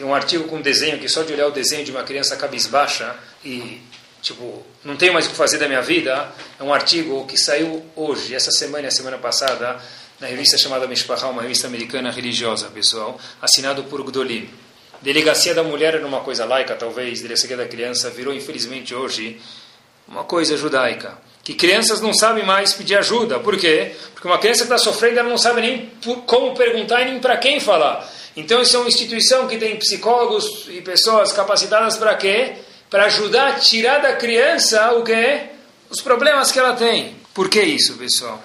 Tem 0.00 0.08
um 0.08 0.14
artigo 0.14 0.44
com 0.44 0.56
um 0.56 0.62
desenho 0.62 0.98
que 0.98 1.10
só 1.10 1.22
de 1.24 1.34
olhar 1.34 1.48
o 1.48 1.50
desenho 1.50 1.84
de 1.84 1.90
uma 1.90 2.02
criança 2.02 2.34
cabisbaixa 2.34 3.14
e, 3.44 3.82
tipo, 4.22 4.64
não 4.82 4.96
tenho 4.96 5.12
mais 5.12 5.26
o 5.26 5.28
que 5.28 5.36
fazer 5.36 5.58
da 5.58 5.68
minha 5.68 5.82
vida, 5.82 6.26
é 6.58 6.62
um 6.62 6.72
artigo 6.72 7.26
que 7.26 7.36
saiu 7.36 7.84
hoje, 7.94 8.34
essa 8.34 8.50
semana 8.50 8.84
e 8.84 8.86
a 8.86 8.90
semana 8.90 9.18
passada, 9.18 9.78
na 10.18 10.26
revista 10.26 10.56
chamada 10.56 10.86
Mishpachá, 10.88 11.28
uma 11.28 11.42
revista 11.42 11.66
americana 11.66 12.10
religiosa, 12.10 12.68
pessoal, 12.68 13.20
assinado 13.42 13.84
por 13.84 14.02
Gdolim. 14.02 14.48
Delegacia 15.02 15.52
da 15.54 15.62
mulher 15.62 15.96
era 15.96 16.06
uma 16.06 16.20
coisa 16.20 16.46
laica, 16.46 16.74
talvez, 16.74 17.20
delegacia 17.20 17.54
da 17.54 17.66
criança 17.66 18.08
virou, 18.08 18.32
infelizmente, 18.32 18.94
hoje, 18.94 19.38
uma 20.08 20.24
coisa 20.24 20.56
judaica. 20.56 21.18
Que 21.44 21.52
crianças 21.52 22.00
não 22.00 22.14
sabem 22.14 22.42
mais 22.42 22.72
pedir 22.72 22.96
ajuda. 22.96 23.38
Por 23.38 23.58
quê? 23.58 23.92
Porque 24.14 24.26
uma 24.26 24.38
criança 24.38 24.60
que 24.60 24.72
está 24.72 24.78
sofrendo, 24.78 25.18
ela 25.18 25.28
não 25.28 25.36
sabe 25.36 25.60
nem 25.60 25.90
como 26.24 26.54
perguntar 26.54 27.02
e 27.02 27.10
nem 27.10 27.20
para 27.20 27.36
quem 27.36 27.60
falar. 27.60 28.10
Então, 28.36 28.62
isso 28.62 28.76
é 28.76 28.78
uma 28.78 28.88
instituição 28.88 29.48
que 29.48 29.58
tem 29.58 29.76
psicólogos 29.76 30.66
e 30.68 30.80
pessoas 30.80 31.32
capacitadas 31.32 31.96
para 31.96 32.14
quê? 32.14 32.54
Para 32.88 33.04
ajudar 33.04 33.48
a 33.48 33.52
tirar 33.54 33.98
da 33.98 34.14
criança 34.14 34.92
o 34.92 35.02
quê? 35.02 35.50
Os 35.88 36.00
problemas 36.00 36.52
que 36.52 36.58
ela 36.58 36.74
tem. 36.74 37.16
Por 37.34 37.48
que 37.48 37.60
isso, 37.60 37.94
pessoal? 37.94 38.42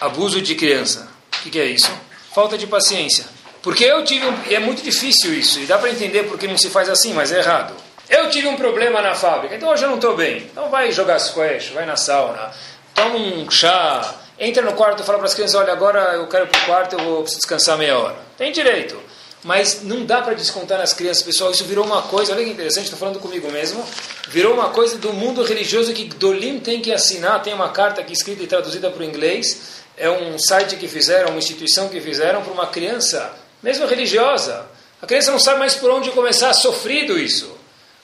Abuso 0.00 0.40
de 0.40 0.54
criança. 0.54 1.08
O 1.34 1.42
que, 1.42 1.50
que 1.50 1.58
é 1.58 1.66
isso? 1.66 1.90
Falta 2.34 2.56
de 2.58 2.66
paciência. 2.66 3.24
Porque 3.66 3.84
eu 3.84 4.04
tive 4.04 4.24
um, 4.26 4.34
é 4.48 4.60
muito 4.60 4.80
difícil 4.80 5.34
isso, 5.34 5.58
e 5.58 5.66
dá 5.66 5.76
para 5.76 5.90
entender 5.90 6.22
porque 6.24 6.46
não 6.46 6.56
se 6.56 6.70
faz 6.70 6.88
assim, 6.88 7.12
mas 7.12 7.32
é 7.32 7.38
errado. 7.38 7.74
Eu 8.08 8.30
tive 8.30 8.46
um 8.46 8.56
problema 8.56 9.02
na 9.02 9.12
fábrica, 9.14 9.56
então 9.56 9.70
hoje 9.70 9.82
eu 9.82 9.88
não 9.88 9.96
estou 9.96 10.14
bem. 10.14 10.36
Então 10.36 10.70
vai 10.70 10.92
jogar 10.92 11.18
squash, 11.18 11.70
vai 11.70 11.84
na 11.84 11.96
sauna, 11.96 12.52
toma 12.94 13.16
um 13.16 13.50
chá, 13.50 14.14
entra 14.38 14.62
no 14.62 14.72
quarto 14.74 15.02
e 15.02 15.06
fala 15.06 15.18
para 15.18 15.26
as 15.26 15.34
crianças, 15.34 15.54
olha, 15.54 15.72
agora 15.72 16.14
eu 16.14 16.26
quero 16.26 16.44
ir 16.44 16.48
para 16.48 16.60
o 16.60 16.64
quarto, 16.64 16.96
eu 16.96 17.04
vou 17.04 17.22
descansar 17.22 17.78
meia 17.78 17.98
hora. 17.98 18.16
Tem 18.36 18.52
direito. 18.52 19.00
Mas 19.44 19.82
não 19.82 20.04
dá 20.04 20.22
para 20.22 20.34
descontar 20.34 20.78
nas 20.78 20.92
crianças, 20.92 21.22
pessoal. 21.22 21.52
Isso 21.52 21.64
virou 21.64 21.84
uma 21.84 22.02
coisa, 22.02 22.32
olha 22.32 22.44
que 22.44 22.50
interessante, 22.50 22.84
estou 22.84 22.98
falando 22.98 23.20
comigo 23.20 23.50
mesmo. 23.50 23.84
Virou 24.28 24.52
uma 24.54 24.70
coisa 24.70 24.98
do 24.98 25.12
mundo 25.12 25.44
religioso 25.44 25.92
que 25.92 26.04
Dolim 26.04 26.58
tem 26.58 26.80
que 26.80 26.92
assinar. 26.92 27.42
Tem 27.42 27.54
uma 27.54 27.68
carta 27.68 28.00
aqui 28.00 28.12
escrita 28.12 28.42
e 28.42 28.46
traduzida 28.46 28.90
para 28.90 29.00
o 29.00 29.04
inglês. 29.04 29.84
É 29.96 30.10
um 30.10 30.36
site 30.36 30.76
que 30.76 30.88
fizeram, 30.88 31.30
uma 31.30 31.38
instituição 31.38 31.88
que 31.88 32.00
fizeram 32.00 32.42
para 32.42 32.52
uma 32.52 32.66
criança 32.66 33.32
mesmo 33.62 33.86
religiosa. 33.86 34.66
A 35.00 35.06
criança 35.06 35.30
não 35.30 35.38
sabe 35.38 35.60
mais 35.60 35.74
por 35.74 35.90
onde 35.90 36.10
começar, 36.10 36.52
sofrido 36.52 37.18
isso. 37.18 37.56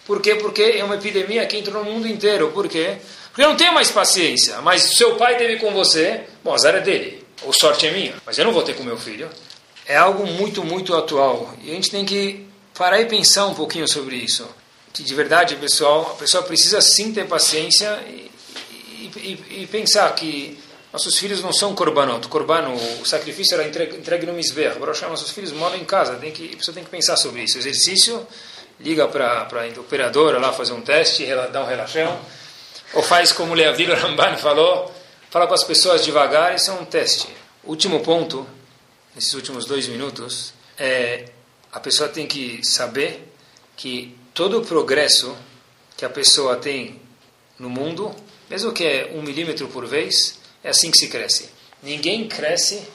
Por 0.07 0.21
quê? 0.21 0.35
Porque 0.37 0.63
é 0.63 0.85
uma 0.85 0.95
epidemia 0.97 1.47
que 1.47 1.57
entrou 1.57 1.85
no 1.85 1.91
mundo 1.91 2.07
inteiro. 2.07 2.51
Por 2.53 2.69
quê? 2.69 2.99
Porque 3.33 3.43
eu 3.43 3.49
não 3.49 3.57
tenho 3.57 3.73
mais 3.73 3.91
paciência. 3.91 4.61
Mas 4.61 4.97
seu 4.97 5.17
pai 5.17 5.39
teve 5.39 5.57
com 5.57 5.73
você, 5.73 6.25
bom, 6.45 6.53
azar 6.53 6.75
é 6.75 6.81
dele. 6.81 7.25
Ou 7.43 7.53
sorte 7.53 7.87
é 7.87 7.91
minha. 7.91 8.15
Mas 8.27 8.37
eu 8.37 8.45
não 8.45 8.53
vou 8.53 8.63
ter 8.63 8.75
com 8.75 8.85
meu 8.85 8.99
filho. 8.99 9.29
É 9.87 9.97
algo 9.97 10.27
muito, 10.27 10.63
muito 10.63 10.95
atual. 10.95 11.55
E 11.63 11.71
a 11.71 11.75
gente 11.75 11.91
tem 11.91 12.05
que 12.05 12.47
parar 12.75 13.01
e 13.01 13.07
pensar 13.07 13.47
um 13.47 13.55
pouquinho 13.55 13.89
sobre 13.89 14.17
isso. 14.17 14.47
Que 14.93 15.03
de 15.03 15.15
verdade, 15.15 15.57
pessoal, 15.57 16.13
a 16.13 16.19
pessoa 16.19 16.43
precisa 16.43 16.83
sim 16.83 17.11
ter 17.11 17.27
paciência 17.27 17.99
e, 18.07 18.31
e, 18.99 19.11
e, 19.17 19.63
e 19.63 19.67
pensar 19.67 20.15
que 20.15 20.59
nossos 20.93 21.19
filhos 21.19 21.43
não 21.43 21.55
são 21.55 21.75
korbanot. 21.75 22.29
Korban, 22.29 22.69
o 23.01 23.07
sacrifício 23.07 23.55
era 23.55 23.67
entregue, 23.67 23.97
entregue 23.97 24.27
no 24.27 24.35
misber. 24.35 24.79
Nossos 24.79 25.31
filhos 25.31 25.53
moram 25.53 25.77
em 25.77 25.87
casa. 25.87 26.17
Tem 26.17 26.31
que, 26.31 26.53
a 26.53 26.57
pessoa 26.59 26.75
tem 26.75 26.85
que 26.85 26.91
pensar 26.91 27.17
sobre 27.17 27.43
isso. 27.43 27.57
Exercício, 27.57 28.27
liga 28.79 29.09
para 29.09 29.49
a 29.51 29.81
operadora 29.81 30.39
lá 30.39 30.53
fazer 30.53 30.75
um 30.75 30.83
teste, 30.83 31.27
dá 31.51 31.65
um 31.65 31.67
relaxão. 31.67 32.21
Ou 32.95 33.03
faz 33.03 33.33
como 33.33 33.53
o 33.53 33.55
Leavilo 33.55 33.95
Ramban 33.95 34.37
falou, 34.37 34.93
fala 35.31 35.47
com 35.47 35.55
as 35.55 35.65
pessoas 35.65 36.05
devagar, 36.05 36.55
isso 36.55 36.71
é 36.71 36.75
um 36.75 36.85
teste. 36.85 37.29
Último 37.65 38.01
ponto, 38.01 38.47
nesses 39.15 39.33
últimos 39.35 39.65
dois 39.65 39.89
minutos, 39.89 40.53
é 40.79 41.25
a 41.73 41.81
pessoa 41.81 42.09
tem 42.09 42.27
que 42.27 42.63
saber 42.63 43.33
que 43.77 44.15
todo 44.35 44.59
o 44.59 44.65
progresso 44.65 45.35
que 45.97 46.05
a 46.05 46.11
pessoa 46.11 46.57
tem 46.57 47.01
no 47.59 47.71
mundo, 47.71 48.15
mesmo 48.51 48.73
que 48.73 48.85
é 48.85 49.13
um 49.15 49.23
milímetro 49.23 49.69
por 49.69 49.87
vez, 49.87 50.39
é 50.63 50.69
assim 50.69 50.91
que 50.91 50.99
se 50.99 51.09
cresce. 51.09 51.49
Ninguém 51.83 52.29
cresce, 52.29 52.87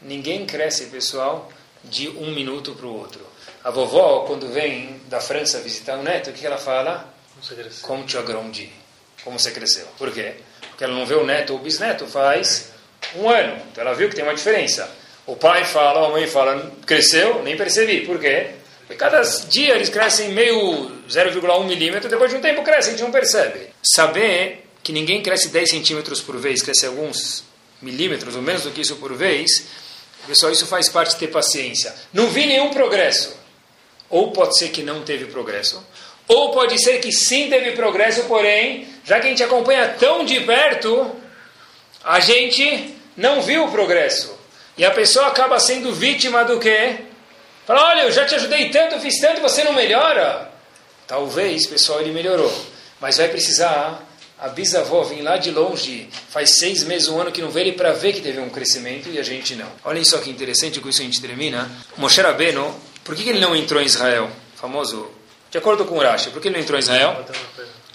ninguém 0.00 0.46
cresce, 0.46 0.86
pessoal, 0.86 1.52
de 1.84 2.08
um 2.08 2.32
minuto 2.32 2.72
para 2.72 2.86
o 2.86 2.96
outro. 2.96 3.20
A 3.62 3.70
vovó, 3.70 4.20
quando 4.20 4.48
vem 4.48 5.00
da 5.06 5.20
França 5.20 5.60
visitar 5.60 5.98
o 5.98 6.02
neto, 6.02 6.30
o 6.30 6.32
que 6.32 6.46
ela 6.46 6.58
fala? 6.58 7.12
Como 7.82 8.04
tu 8.04 8.18
agrandi. 8.18 8.83
Como 9.24 9.38
você 9.38 9.50
cresceu. 9.50 9.86
Por 9.98 10.12
quê? 10.12 10.34
Porque 10.68 10.84
ela 10.84 10.94
não 10.94 11.06
vê 11.06 11.14
o 11.14 11.24
neto 11.24 11.54
ou 11.54 11.58
o 11.58 11.62
bisneto 11.62 12.06
faz 12.06 12.70
um 13.16 13.28
ano. 13.28 13.56
Então 13.72 13.82
ela 13.82 13.94
viu 13.94 14.08
que 14.08 14.14
tem 14.14 14.24
uma 14.24 14.34
diferença. 14.34 14.88
O 15.26 15.34
pai 15.34 15.64
fala, 15.64 16.06
a 16.06 16.10
mãe 16.10 16.26
fala, 16.26 16.70
cresceu, 16.84 17.42
nem 17.42 17.56
percebi. 17.56 18.02
Por 18.04 18.20
quê? 18.20 18.50
Porque 18.80 18.96
cada 18.96 19.22
dia 19.48 19.74
eles 19.74 19.88
crescem 19.88 20.28
meio 20.32 20.90
0,1 21.08 21.64
milímetro, 21.64 22.08
depois 22.10 22.30
de 22.30 22.36
um 22.36 22.40
tempo 22.40 22.62
crescem, 22.62 22.92
a 22.92 22.96
gente 22.96 23.04
não 23.04 23.10
percebe. 23.10 23.68
Saber 23.82 24.66
que 24.82 24.92
ninguém 24.92 25.22
cresce 25.22 25.48
10 25.48 25.70
centímetros 25.70 26.20
por 26.20 26.36
vez, 26.36 26.60
cresce 26.60 26.84
alguns 26.84 27.44
milímetros, 27.80 28.36
ou 28.36 28.42
menos 28.42 28.62
do 28.62 28.70
que 28.70 28.82
isso 28.82 28.96
por 28.96 29.14
vez, 29.14 29.64
pessoal, 30.26 30.52
isso 30.52 30.66
faz 30.66 30.88
parte 30.90 31.12
de 31.12 31.16
ter 31.16 31.28
paciência. 31.28 31.94
Não 32.12 32.28
vi 32.28 32.46
nenhum 32.46 32.70
progresso. 32.70 33.34
Ou 34.10 34.32
pode 34.32 34.58
ser 34.58 34.68
que 34.68 34.82
não 34.82 35.02
teve 35.02 35.24
progresso, 35.26 35.82
ou 36.26 36.52
pode 36.52 36.82
ser 36.82 37.00
que 37.00 37.12
sim 37.12 37.48
teve 37.48 37.72
progresso, 37.72 38.24
porém, 38.24 38.88
já 39.04 39.20
que 39.20 39.26
a 39.26 39.30
gente 39.30 39.42
acompanha 39.42 39.94
tão 39.98 40.24
de 40.24 40.40
perto, 40.40 41.14
a 42.02 42.20
gente 42.20 42.94
não 43.16 43.42
viu 43.42 43.64
o 43.64 43.70
progresso. 43.70 44.38
E 44.76 44.84
a 44.84 44.90
pessoa 44.90 45.28
acaba 45.28 45.60
sendo 45.60 45.92
vítima 45.92 46.44
do 46.44 46.58
quê? 46.58 46.96
Fala, 47.66 47.90
olha, 47.90 48.02
eu 48.02 48.12
já 48.12 48.26
te 48.26 48.34
ajudei 48.34 48.70
tanto, 48.70 49.00
fiz 49.00 49.20
tanto, 49.20 49.40
você 49.40 49.64
não 49.64 49.72
melhora? 49.72 50.50
Talvez, 51.06 51.66
pessoal, 51.66 52.00
ele 52.00 52.12
melhorou. 52.12 52.52
Mas 53.00 53.18
vai 53.18 53.28
precisar 53.28 54.04
a 54.38 54.48
bisavó 54.48 55.02
vem 55.04 55.22
lá 55.22 55.36
de 55.36 55.50
longe, 55.50 56.08
faz 56.28 56.58
seis 56.58 56.82
meses, 56.84 57.08
um 57.08 57.20
ano 57.20 57.32
que 57.32 57.40
não 57.40 57.50
vê 57.50 57.62
ele 57.62 57.72
para 57.72 57.92
ver 57.92 58.12
que 58.12 58.20
teve 58.20 58.40
um 58.40 58.50
crescimento 58.50 59.08
e 59.08 59.18
a 59.18 59.22
gente 59.22 59.54
não. 59.54 59.70
Olhem 59.84 60.04
só 60.04 60.18
que 60.18 60.28
interessante, 60.28 60.80
com 60.80 60.88
isso 60.88 61.00
a 61.00 61.04
gente 61.04 61.20
termina. 61.20 61.70
Moshe 61.96 62.20
Rabbeinu, 62.20 62.74
por 63.04 63.14
que, 63.14 63.26
ele 63.28 63.40
não 63.40 63.54
entrou 63.56 63.80
em 63.80 63.86
Israel? 63.86 64.30
Famoso, 64.56 65.08
de 65.54 65.58
acordo 65.58 65.84
com 65.84 65.94
o 65.94 66.00
Rashi, 66.00 66.30
por 66.30 66.42
que 66.42 66.48
ele 66.48 66.56
não 66.56 66.62
entrou 66.64 66.76
em 66.76 66.82
Israel? 66.82 67.24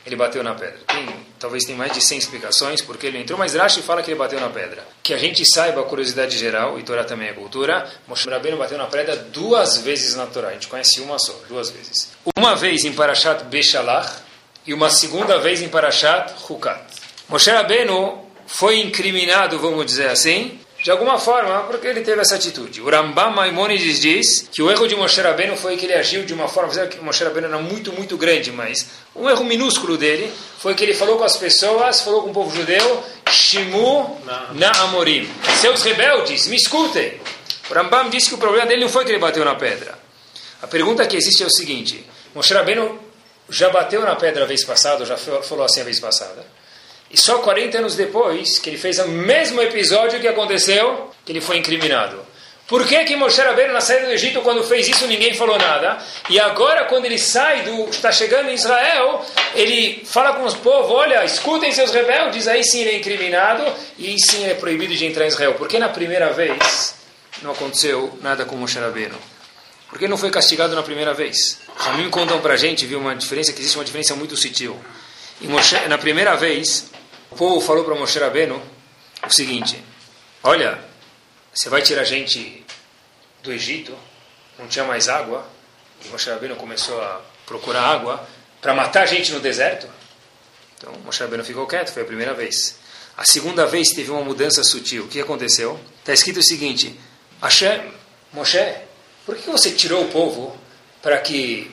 Ele 0.06 0.16
bateu 0.16 0.42
na 0.42 0.56
pedra. 0.56 0.80
Tem 0.88 1.10
talvez 1.38 1.66
tem 1.66 1.76
mais 1.76 1.92
de 1.92 2.00
100 2.00 2.18
explicações 2.18 2.82
porque 2.82 3.06
ele 3.06 3.18
entrou, 3.18 3.38
mas 3.38 3.54
Rashi 3.54 3.82
fala 3.82 4.02
que 4.02 4.10
ele 4.10 4.18
bateu 4.18 4.40
na 4.40 4.48
pedra. 4.48 4.82
Que 5.04 5.14
a 5.14 5.18
gente 5.18 5.44
saiba 5.46 5.82
a 5.82 5.84
curiosidade 5.84 6.38
geral, 6.38 6.80
e 6.80 6.84
Torá 6.84 7.04
também 7.04 7.28
é 7.28 7.34
cultura, 7.34 7.86
Moshe 8.08 8.30
Rabbeinu 8.30 8.56
bateu 8.56 8.78
na 8.78 8.86
pedra 8.86 9.18
duas 9.18 9.78
vezes 9.80 10.16
na 10.16 10.26
Torá. 10.26 10.48
A 10.48 10.54
gente 10.54 10.70
conhece 10.70 11.02
uma 11.02 11.20
só, 11.20 11.38
duas 11.50 11.70
vezes. 11.70 12.14
Uma 12.38 12.56
vez 12.56 12.86
em 12.86 12.94
Parashat 12.94 13.44
Beshalach 13.44 14.10
e 14.66 14.74
uma 14.74 14.90
segunda 14.90 15.38
vez 15.38 15.62
em 15.62 15.68
Parashat 15.68 16.34
Hukat. 16.50 16.80
Moshe 17.28 17.52
Rabbeinu 17.52 18.26
foi 18.48 18.80
incriminado, 18.80 19.60
vamos 19.60 19.86
dizer 19.86 20.08
assim, 20.08 20.59
de 20.82 20.90
alguma 20.90 21.20
forma, 21.20 21.64
porque 21.64 21.88
ele 21.88 22.02
teve 22.02 22.22
essa 22.22 22.36
atitude. 22.36 22.82
O 22.82 22.90
Rambam 22.90 23.32
Maimonides 23.32 24.00
diz 24.00 24.48
que 24.52 24.62
o 24.62 24.72
erro 24.72 24.88
de 24.88 24.96
Moshe 24.96 25.20
Rabbeinu 25.20 25.58
foi 25.58 25.76
que 25.76 25.86
ele 25.86 25.94
agiu 25.94 26.24
de 26.24 26.34
uma 26.34 26.48
forma, 26.48 26.72
que 26.88 27.00
Moshe 27.00 27.24
Rabbeinu 27.24 27.48
era 27.48 27.58
muito, 27.58 27.92
muito 27.92 28.18
grande, 28.18 28.52
mas 28.52 28.88
um 29.16 29.30
erro 29.30 29.44
minúsculo 29.44 29.98
dele 29.98 30.32
foi 30.58 30.74
que 30.76 30.84
ele 30.84 30.94
falou 30.94 31.18
com 31.18 31.26
as 31.26 31.36
pessoas, 31.36 32.02
falou 32.02 32.24
com 32.24 32.30
o 32.30 32.34
povo 32.34 32.56
judeu, 32.56 33.04
Shimu 33.30 34.22
na 34.54 34.72
Amorim. 34.84 35.30
Seus 35.60 35.84
rebeldes, 35.84 36.48
me 36.48 36.56
escutem. 36.56 37.20
O 37.70 37.74
Rambam 37.74 38.10
disse 38.10 38.30
que 38.30 38.36
o 38.36 38.38
problema 38.38 38.66
dele 38.66 38.82
não 38.82 38.90
foi 38.90 39.04
que 39.04 39.12
ele 39.12 39.20
bateu 39.20 39.44
na 39.44 39.56
pedra. 39.56 40.00
A 40.62 40.68
pergunta 40.68 41.06
que 41.06 41.18
existe 41.18 41.44
é 41.44 41.46
o 41.46 41.52
seguinte, 41.52 42.06
Moshe 42.34 42.54
Rabbeinu 42.54 42.98
já 43.50 43.70
bateu 43.70 44.02
na 44.02 44.16
pedra 44.16 44.44
a 44.44 44.48
vez 44.48 44.64
passada, 44.64 45.06
já 45.06 45.18
falou 45.18 45.66
assim 45.66 45.82
a 45.82 45.84
vez 45.84 46.00
passada. 46.00 46.46
E 47.12 47.18
só 47.18 47.40
40 47.40 47.80
anos 47.80 47.96
depois, 47.96 48.60
que 48.60 48.70
ele 48.70 48.78
fez 48.78 49.00
o 49.00 49.08
mesmo 49.08 49.62
episódio 49.62 50.20
que 50.20 50.28
aconteceu, 50.28 51.12
que 51.26 51.32
ele 51.32 51.42
foi 51.42 51.58
incriminado. 51.58 52.30
Por 52.70 52.86
que 52.86 53.04
que 53.04 53.16
Moshe 53.16 53.42
Rabbeinu 53.42 53.74
na 53.74 53.82
saída 53.82 54.06
do 54.06 54.12
Egito, 54.12 54.42
quando 54.42 54.64
fez 54.64 54.88
isso, 54.88 55.08
ninguém 55.08 55.34
falou 55.34 55.58
nada? 55.58 55.98
E 56.30 56.40
agora, 56.40 56.86
quando 56.86 57.06
ele 57.06 57.18
sai, 57.18 57.64
do, 57.64 57.90
está 57.90 58.12
chegando 58.12 58.48
em 58.50 58.54
Israel, 58.54 59.26
ele 59.56 60.04
fala 60.06 60.34
com 60.34 60.44
os 60.44 60.54
povos, 60.54 60.92
olha, 60.92 61.26
escutem 61.26 61.72
seus 61.72 61.90
rebeldes, 61.90 62.48
aí 62.48 62.64
sim 62.64 62.82
ele 62.82 62.92
é 62.92 62.98
incriminado, 62.98 63.64
e 63.98 64.16
sim 64.20 64.46
é 64.46 64.54
proibido 64.54 64.94
de 64.94 65.04
entrar 65.04 65.26
em 65.26 65.30
Israel. 65.30 65.56
Por 65.56 65.68
que 65.68 65.80
na 65.80 65.90
primeira 65.90 66.32
vez 66.32 66.94
não 67.42 67.54
aconteceu 67.54 68.16
nada 68.22 68.46
com 68.46 68.56
Moshe 68.56 68.78
Rabbeinu? 68.78 69.18
Por 69.90 69.98
que 69.98 70.08
não 70.08 70.18
foi 70.18 70.30
castigado 70.30 70.76
na 70.76 70.84
primeira 70.84 71.16
vez? 71.16 71.58
Ramim 71.76 72.12
contam 72.12 72.40
para 72.40 72.54
a 72.54 72.58
gente, 72.58 72.86
viu, 72.86 73.00
uma 73.00 73.16
diferença, 73.16 73.52
que 73.52 73.62
existe 73.62 73.80
uma 73.80 73.86
diferença 73.86 74.16
muito 74.16 74.38
sutil. 74.38 74.80
Moshe, 75.42 75.76
na 75.88 75.98
primeira 75.98 76.36
vez, 76.36 76.92
o 77.32 77.36
povo 77.36 77.62
falou 77.62 77.84
para 77.84 77.96
Moshe 77.96 78.20
Rabbeinu 78.20 78.62
o 79.26 79.30
seguinte: 79.30 79.84
Olha, 80.44 80.80
você 81.54 81.70
vai 81.70 81.82
tirar 81.82 82.02
a 82.02 82.06
gente 82.06 82.66
do 83.44 83.52
Egito, 83.52 83.96
não 84.58 84.68
tinha 84.68 84.86
mais 84.86 85.08
água, 85.08 85.48
e 86.04 86.08
Moshe 86.10 86.30
Rabbeinu 86.30 86.56
começou 86.56 87.02
a 87.02 87.22
procurar 87.46 87.82
água 87.82 88.28
para 88.62 88.74
matar 88.74 89.04
a 89.04 89.06
gente 89.06 89.32
no 89.32 89.40
deserto. 89.40 89.88
Então 90.78 90.94
Moshe 91.06 91.22
Rabbeinu 91.22 91.44
ficou 91.44 91.68
quieto, 91.68 91.92
foi 91.92 92.04
a 92.04 92.06
primeira 92.06 92.34
vez. 92.34 92.78
A 93.18 93.26
segunda 93.26 93.66
vez 93.66 93.90
teve 93.90 94.10
uma 94.12 94.24
mudança 94.24 94.64
sutil. 94.64 95.04
O 95.04 95.08
que 95.08 95.20
aconteceu? 95.20 95.80
Está 96.00 96.14
escrito 96.14 96.40
o 96.40 96.44
seguinte: 96.44 97.00
Hashem, 97.42 97.92
Moshe, 98.34 98.76
por 99.26 99.36
que 99.36 99.50
você 99.50 99.72
tirou 99.72 100.04
o 100.04 100.10
povo 100.10 100.58
para 101.02 101.18
que 101.20 101.70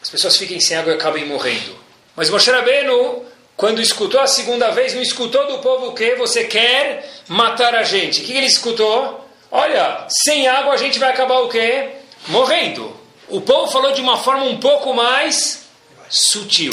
as 0.00 0.10
pessoas 0.10 0.36
fiquem 0.36 0.60
sem 0.60 0.76
água 0.76 0.92
e 0.92 0.96
acabem 0.96 1.26
morrendo? 1.26 1.78
Mas 2.16 2.30
Moshe 2.30 2.50
Rabbeinu 2.50 3.31
quando 3.62 3.80
escutou 3.80 4.20
a 4.20 4.26
segunda 4.26 4.72
vez, 4.72 4.92
não 4.92 5.00
escutou 5.00 5.46
do 5.46 5.58
povo 5.58 5.90
o 5.90 5.94
que? 5.94 6.16
Você 6.16 6.42
quer 6.42 7.08
matar 7.28 7.76
a 7.76 7.84
gente. 7.84 8.20
O 8.20 8.24
que 8.24 8.36
ele 8.36 8.46
escutou? 8.46 9.24
Olha, 9.52 10.04
sem 10.08 10.48
água 10.48 10.74
a 10.74 10.76
gente 10.76 10.98
vai 10.98 11.10
acabar 11.10 11.38
o 11.38 11.48
quê? 11.48 11.90
Morrendo. 12.26 12.92
O 13.28 13.40
povo 13.40 13.70
falou 13.70 13.92
de 13.92 14.00
uma 14.00 14.16
forma 14.16 14.42
um 14.42 14.58
pouco 14.58 14.92
mais 14.92 15.62
sutil. 16.10 16.72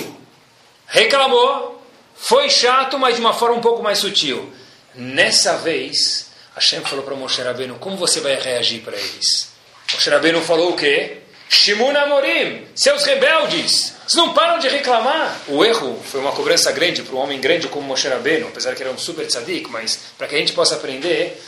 Reclamou, 0.88 1.80
foi 2.16 2.50
chato, 2.50 2.98
mas 2.98 3.14
de 3.14 3.22
uma 3.22 3.36
forma 3.36 3.58
um 3.58 3.62
pouco 3.62 3.84
mais 3.84 4.00
sutil. 4.00 4.52
Nessa 4.96 5.58
vez, 5.58 6.32
Hashem 6.56 6.82
falou 6.82 7.06
para 7.06 7.14
Moshe 7.14 7.40
Rabbeinu, 7.40 7.76
como 7.76 7.98
você 7.98 8.20
vai 8.20 8.34
reagir 8.34 8.82
para 8.82 8.98
eles? 8.98 9.52
Moshe 9.94 10.10
Rabbeinu 10.10 10.42
falou 10.42 10.72
o 10.72 10.76
quê? 10.76 11.20
Shimun 11.52 11.98
Amorim, 11.98 12.68
seus 12.76 13.04
rebeldes, 13.06 13.96
vocês 14.06 14.14
não 14.14 14.36
param 14.36 14.60
de 14.60 14.68
reclamar. 14.68 15.36
O 15.48 15.66
erro 15.66 16.00
foi 16.06 16.20
uma 16.20 16.32
cobrança 16.32 16.72
grande 16.72 17.02
para 17.02 17.16
um 17.16 17.18
homem 17.18 17.42
grande 17.42 17.68
como 17.68 17.88
Moshe 17.88 18.08
Rabbeinu, 18.08 18.48
apesar 18.48 18.76
que 18.76 18.84
era 18.84 18.92
um 18.92 18.98
super 19.00 19.26
tzadik, 19.26 19.68
mas 19.68 20.00
para 20.16 20.28
que 20.28 20.36
a 20.36 20.38
gente 20.38 20.54
possa 20.54 20.76
aprender, 20.76 21.42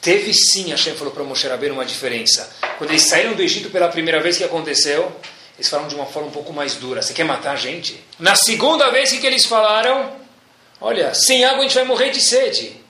teve 0.00 0.32
sim, 0.32 0.70
Hashem 0.70 0.94
falou 0.94 1.12
para 1.12 1.22
Moshe 1.22 1.46
Rabbeinu 1.46 1.74
uma 1.74 1.84
diferença. 1.84 2.50
Quando 2.78 2.88
eles 2.88 3.06
saíram 3.06 3.34
do 3.34 3.42
Egito 3.42 3.68
pela 3.68 3.88
primeira 3.88 4.18
vez, 4.18 4.38
que 4.38 4.44
aconteceu? 4.44 5.14
Eles 5.58 5.68
falaram 5.68 5.90
de 5.90 5.94
uma 5.94 6.06
forma 6.06 6.28
um 6.28 6.32
pouco 6.32 6.50
mais 6.50 6.76
dura. 6.76 7.02
Você 7.02 7.12
quer 7.12 7.24
matar 7.24 7.52
a 7.52 7.56
gente? 7.56 8.02
Na 8.18 8.34
segunda 8.34 8.90
vez 8.90 9.12
que 9.12 9.26
eles 9.26 9.44
falaram, 9.44 10.10
olha, 10.80 11.12
sem 11.12 11.44
água 11.44 11.58
a 11.58 11.62
gente 11.64 11.74
vai 11.74 11.84
morrer 11.84 12.08
de 12.08 12.22
sede. 12.22 12.80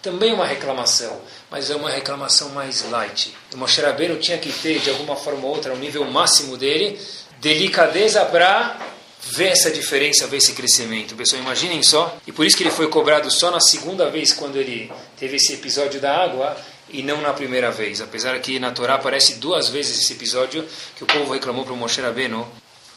Também 0.00 0.32
uma 0.32 0.46
reclamação 0.46 1.20
mas 1.50 1.70
é 1.70 1.74
uma 1.74 1.90
reclamação 1.90 2.50
mais 2.50 2.88
light. 2.90 3.34
O 3.52 3.56
Moshe 3.56 3.80
Rabbeinu 3.80 4.18
tinha 4.18 4.38
que 4.38 4.52
ter, 4.52 4.78
de 4.78 4.90
alguma 4.90 5.16
forma 5.16 5.46
ou 5.46 5.54
outra, 5.54 5.72
o 5.72 5.78
nível 5.78 6.04
máximo 6.04 6.56
dele, 6.56 6.98
delicadeza 7.40 8.24
para 8.24 8.78
ver 9.22 9.48
essa 9.48 9.70
diferença, 9.70 10.26
ver 10.26 10.38
esse 10.38 10.52
crescimento. 10.52 11.14
Pessoal, 11.14 11.42
imaginem 11.42 11.82
só. 11.82 12.16
E 12.26 12.32
por 12.32 12.46
isso 12.46 12.56
que 12.56 12.62
ele 12.62 12.70
foi 12.70 12.88
cobrado 12.88 13.30
só 13.30 13.50
na 13.50 13.60
segunda 13.60 14.08
vez, 14.08 14.32
quando 14.32 14.56
ele 14.56 14.90
teve 15.18 15.36
esse 15.36 15.54
episódio 15.54 16.00
da 16.00 16.16
água, 16.16 16.56
e 16.92 17.02
não 17.02 17.20
na 17.20 17.32
primeira 17.32 17.70
vez. 17.70 18.00
Apesar 18.00 18.38
que 18.40 18.58
na 18.58 18.70
Torá 18.70 18.94
aparece 18.94 19.34
duas 19.34 19.68
vezes 19.68 19.98
esse 19.98 20.12
episódio 20.12 20.66
que 20.96 21.04
o 21.04 21.06
povo 21.06 21.32
reclamou 21.32 21.64
para 21.64 21.72
o 21.72 21.76
Moshe 21.76 22.00
Rabbeinu 22.00 22.46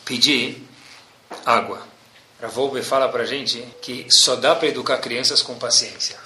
pedir 0.05 0.63
água. 1.45 1.81
Ravolbe 2.41 2.81
fala 2.81 3.07
para 3.07 3.25
gente 3.25 3.63
que 3.81 4.05
só 4.09 4.35
dá 4.35 4.55
para 4.55 4.67
educar 4.67 4.97
crianças 4.97 5.41
com 5.41 5.55
paciência. 5.55 6.17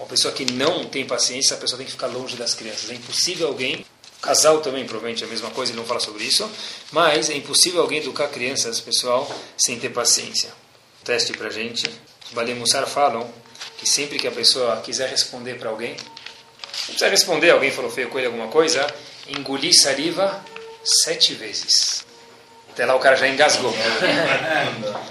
Uma 0.00 0.06
pessoa 0.06 0.32
que 0.32 0.50
não 0.50 0.86
tem 0.86 1.04
paciência, 1.04 1.54
a 1.54 1.60
pessoa 1.60 1.76
tem 1.76 1.84
que 1.84 1.92
ficar 1.92 2.06
longe 2.06 2.34
das 2.34 2.54
crianças. 2.54 2.88
É 2.88 2.94
impossível 2.94 3.48
alguém, 3.48 3.84
casal 4.22 4.62
também 4.62 4.86
provavelmente 4.86 5.22
é 5.22 5.26
a 5.26 5.28
mesma 5.28 5.50
coisa, 5.50 5.72
ele 5.72 5.78
não 5.78 5.86
fala 5.86 6.00
sobre 6.00 6.24
isso, 6.24 6.50
mas 6.90 7.28
é 7.28 7.34
impossível 7.34 7.82
alguém 7.82 7.98
educar 7.98 8.28
crianças, 8.28 8.80
pessoal, 8.80 9.30
sem 9.58 9.78
ter 9.78 9.90
paciência. 9.90 10.48
Teste 11.04 11.34
para 11.34 11.50
gente. 11.50 11.86
Os 12.26 12.32
Balemussar 12.32 12.86
falam 12.86 13.30
que 13.76 13.86
sempre 13.86 14.18
que 14.18 14.26
a 14.26 14.32
pessoa 14.32 14.78
quiser 14.78 15.10
responder 15.10 15.58
para 15.58 15.68
alguém, 15.68 15.90
não 15.90 16.86
precisa 16.86 17.10
responder, 17.10 17.50
alguém 17.50 17.70
falou 17.70 17.90
feio 17.90 18.08
com 18.08 18.18
ele 18.18 18.28
alguma 18.28 18.48
coisa, 18.48 18.86
engolir 19.28 19.78
saliva 19.78 20.42
sete 20.82 21.34
vezes. 21.34 22.06
Até 22.72 22.86
lá 22.86 22.94
o 22.94 23.00
cara 23.00 23.16
já 23.16 23.28
engasgou. 23.28 23.70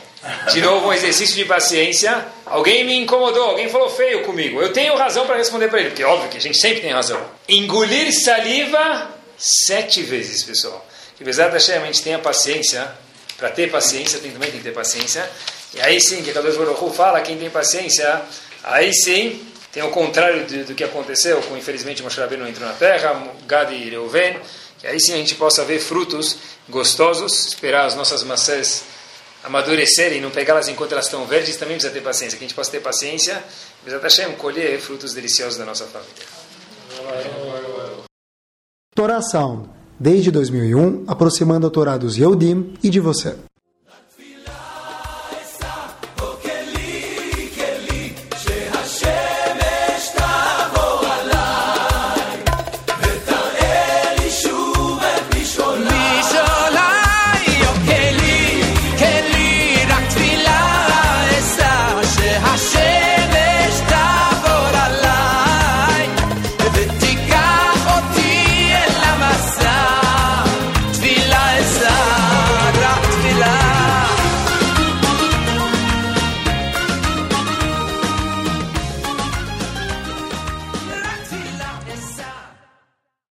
De 0.51 0.61
novo, 0.61 0.87
um 0.87 0.93
exercício 0.93 1.35
de 1.35 1.45
paciência. 1.45 2.25
Alguém 2.45 2.83
me 2.83 2.95
incomodou, 2.95 3.51
alguém 3.51 3.69
falou 3.69 3.89
feio 3.89 4.23
comigo. 4.23 4.61
Eu 4.61 4.73
tenho 4.73 4.95
razão 4.95 5.25
para 5.25 5.37
responder 5.37 5.69
para 5.69 5.79
ele, 5.79 5.89
porque 5.89 6.03
é 6.03 6.07
óbvio 6.07 6.29
que 6.29 6.37
a 6.37 6.41
gente 6.41 6.59
sempre 6.59 6.81
tem 6.81 6.91
razão. 6.91 7.21
Engolir 7.47 8.11
saliva 8.13 9.09
sete 9.37 10.01
vezes, 10.01 10.43
pessoal. 10.43 10.85
Que 11.15 11.23
apesar 11.23 11.49
da 11.49 11.57
a 11.57 11.59
gente 11.59 12.01
tenha 12.01 12.19
paciência. 12.19 12.91
Para 13.37 13.49
ter 13.49 13.71
paciência, 13.71 14.19
tem, 14.19 14.31
também 14.31 14.51
tem 14.51 14.59
que 14.59 14.65
ter 14.65 14.73
paciência. 14.73 15.29
E 15.73 15.79
aí 15.81 16.01
sim, 16.01 16.21
que 16.21 16.33
Kadosh 16.33 16.57
Baruch 16.57 16.95
fala, 16.95 17.21
quem 17.21 17.37
tem 17.37 17.49
paciência, 17.49 18.21
aí 18.63 18.93
sim, 18.93 19.41
tem 19.71 19.83
o 19.83 19.89
contrário 19.91 20.45
do, 20.45 20.65
do 20.65 20.75
que 20.75 20.83
aconteceu 20.83 21.41
com, 21.43 21.55
infelizmente, 21.55 22.01
Moshe 22.01 22.19
Rabbeinu 22.19 22.47
entrou 22.47 22.67
na 22.67 22.73
terra, 22.73 23.31
Gad 23.45 23.71
e 23.71 23.89
Reuven, 23.89 24.39
que 24.79 24.87
aí 24.87 24.99
sim 24.99 25.13
a 25.13 25.17
gente 25.17 25.35
possa 25.35 25.63
ver 25.63 25.79
frutos 25.79 26.37
gostosos, 26.67 27.47
esperar 27.47 27.85
as 27.85 27.95
nossas 27.95 28.23
maçãs 28.23 28.83
amadurecerem 29.43 30.21
não 30.21 30.31
pegá-las 30.31 30.67
enquanto 30.67 30.91
elas 30.91 31.05
estão 31.05 31.25
verdes, 31.25 31.57
também 31.57 31.75
precisa 31.75 31.93
ter 31.93 32.01
paciência. 32.01 32.37
Que 32.37 32.43
a 32.43 32.47
gente 32.47 32.55
possa 32.55 32.71
ter 32.71 32.81
paciência, 32.81 33.43
precisa 33.83 34.01
Hashem, 34.01 34.35
colher 34.35 34.79
frutos 34.79 35.13
deliciosos 35.13 35.57
da 35.57 35.65
nossa 35.65 35.85
família. 35.85 36.25
Torá 38.95 39.21
Sound, 39.21 39.69
desde 39.99 40.31
2001, 40.31 41.05
aproximando 41.07 41.67
a 41.67 41.69
Torá 41.69 41.97
dos 41.97 42.17
Yehudim 42.17 42.73
e 42.83 42.89
de 42.89 42.99
você. 42.99 43.35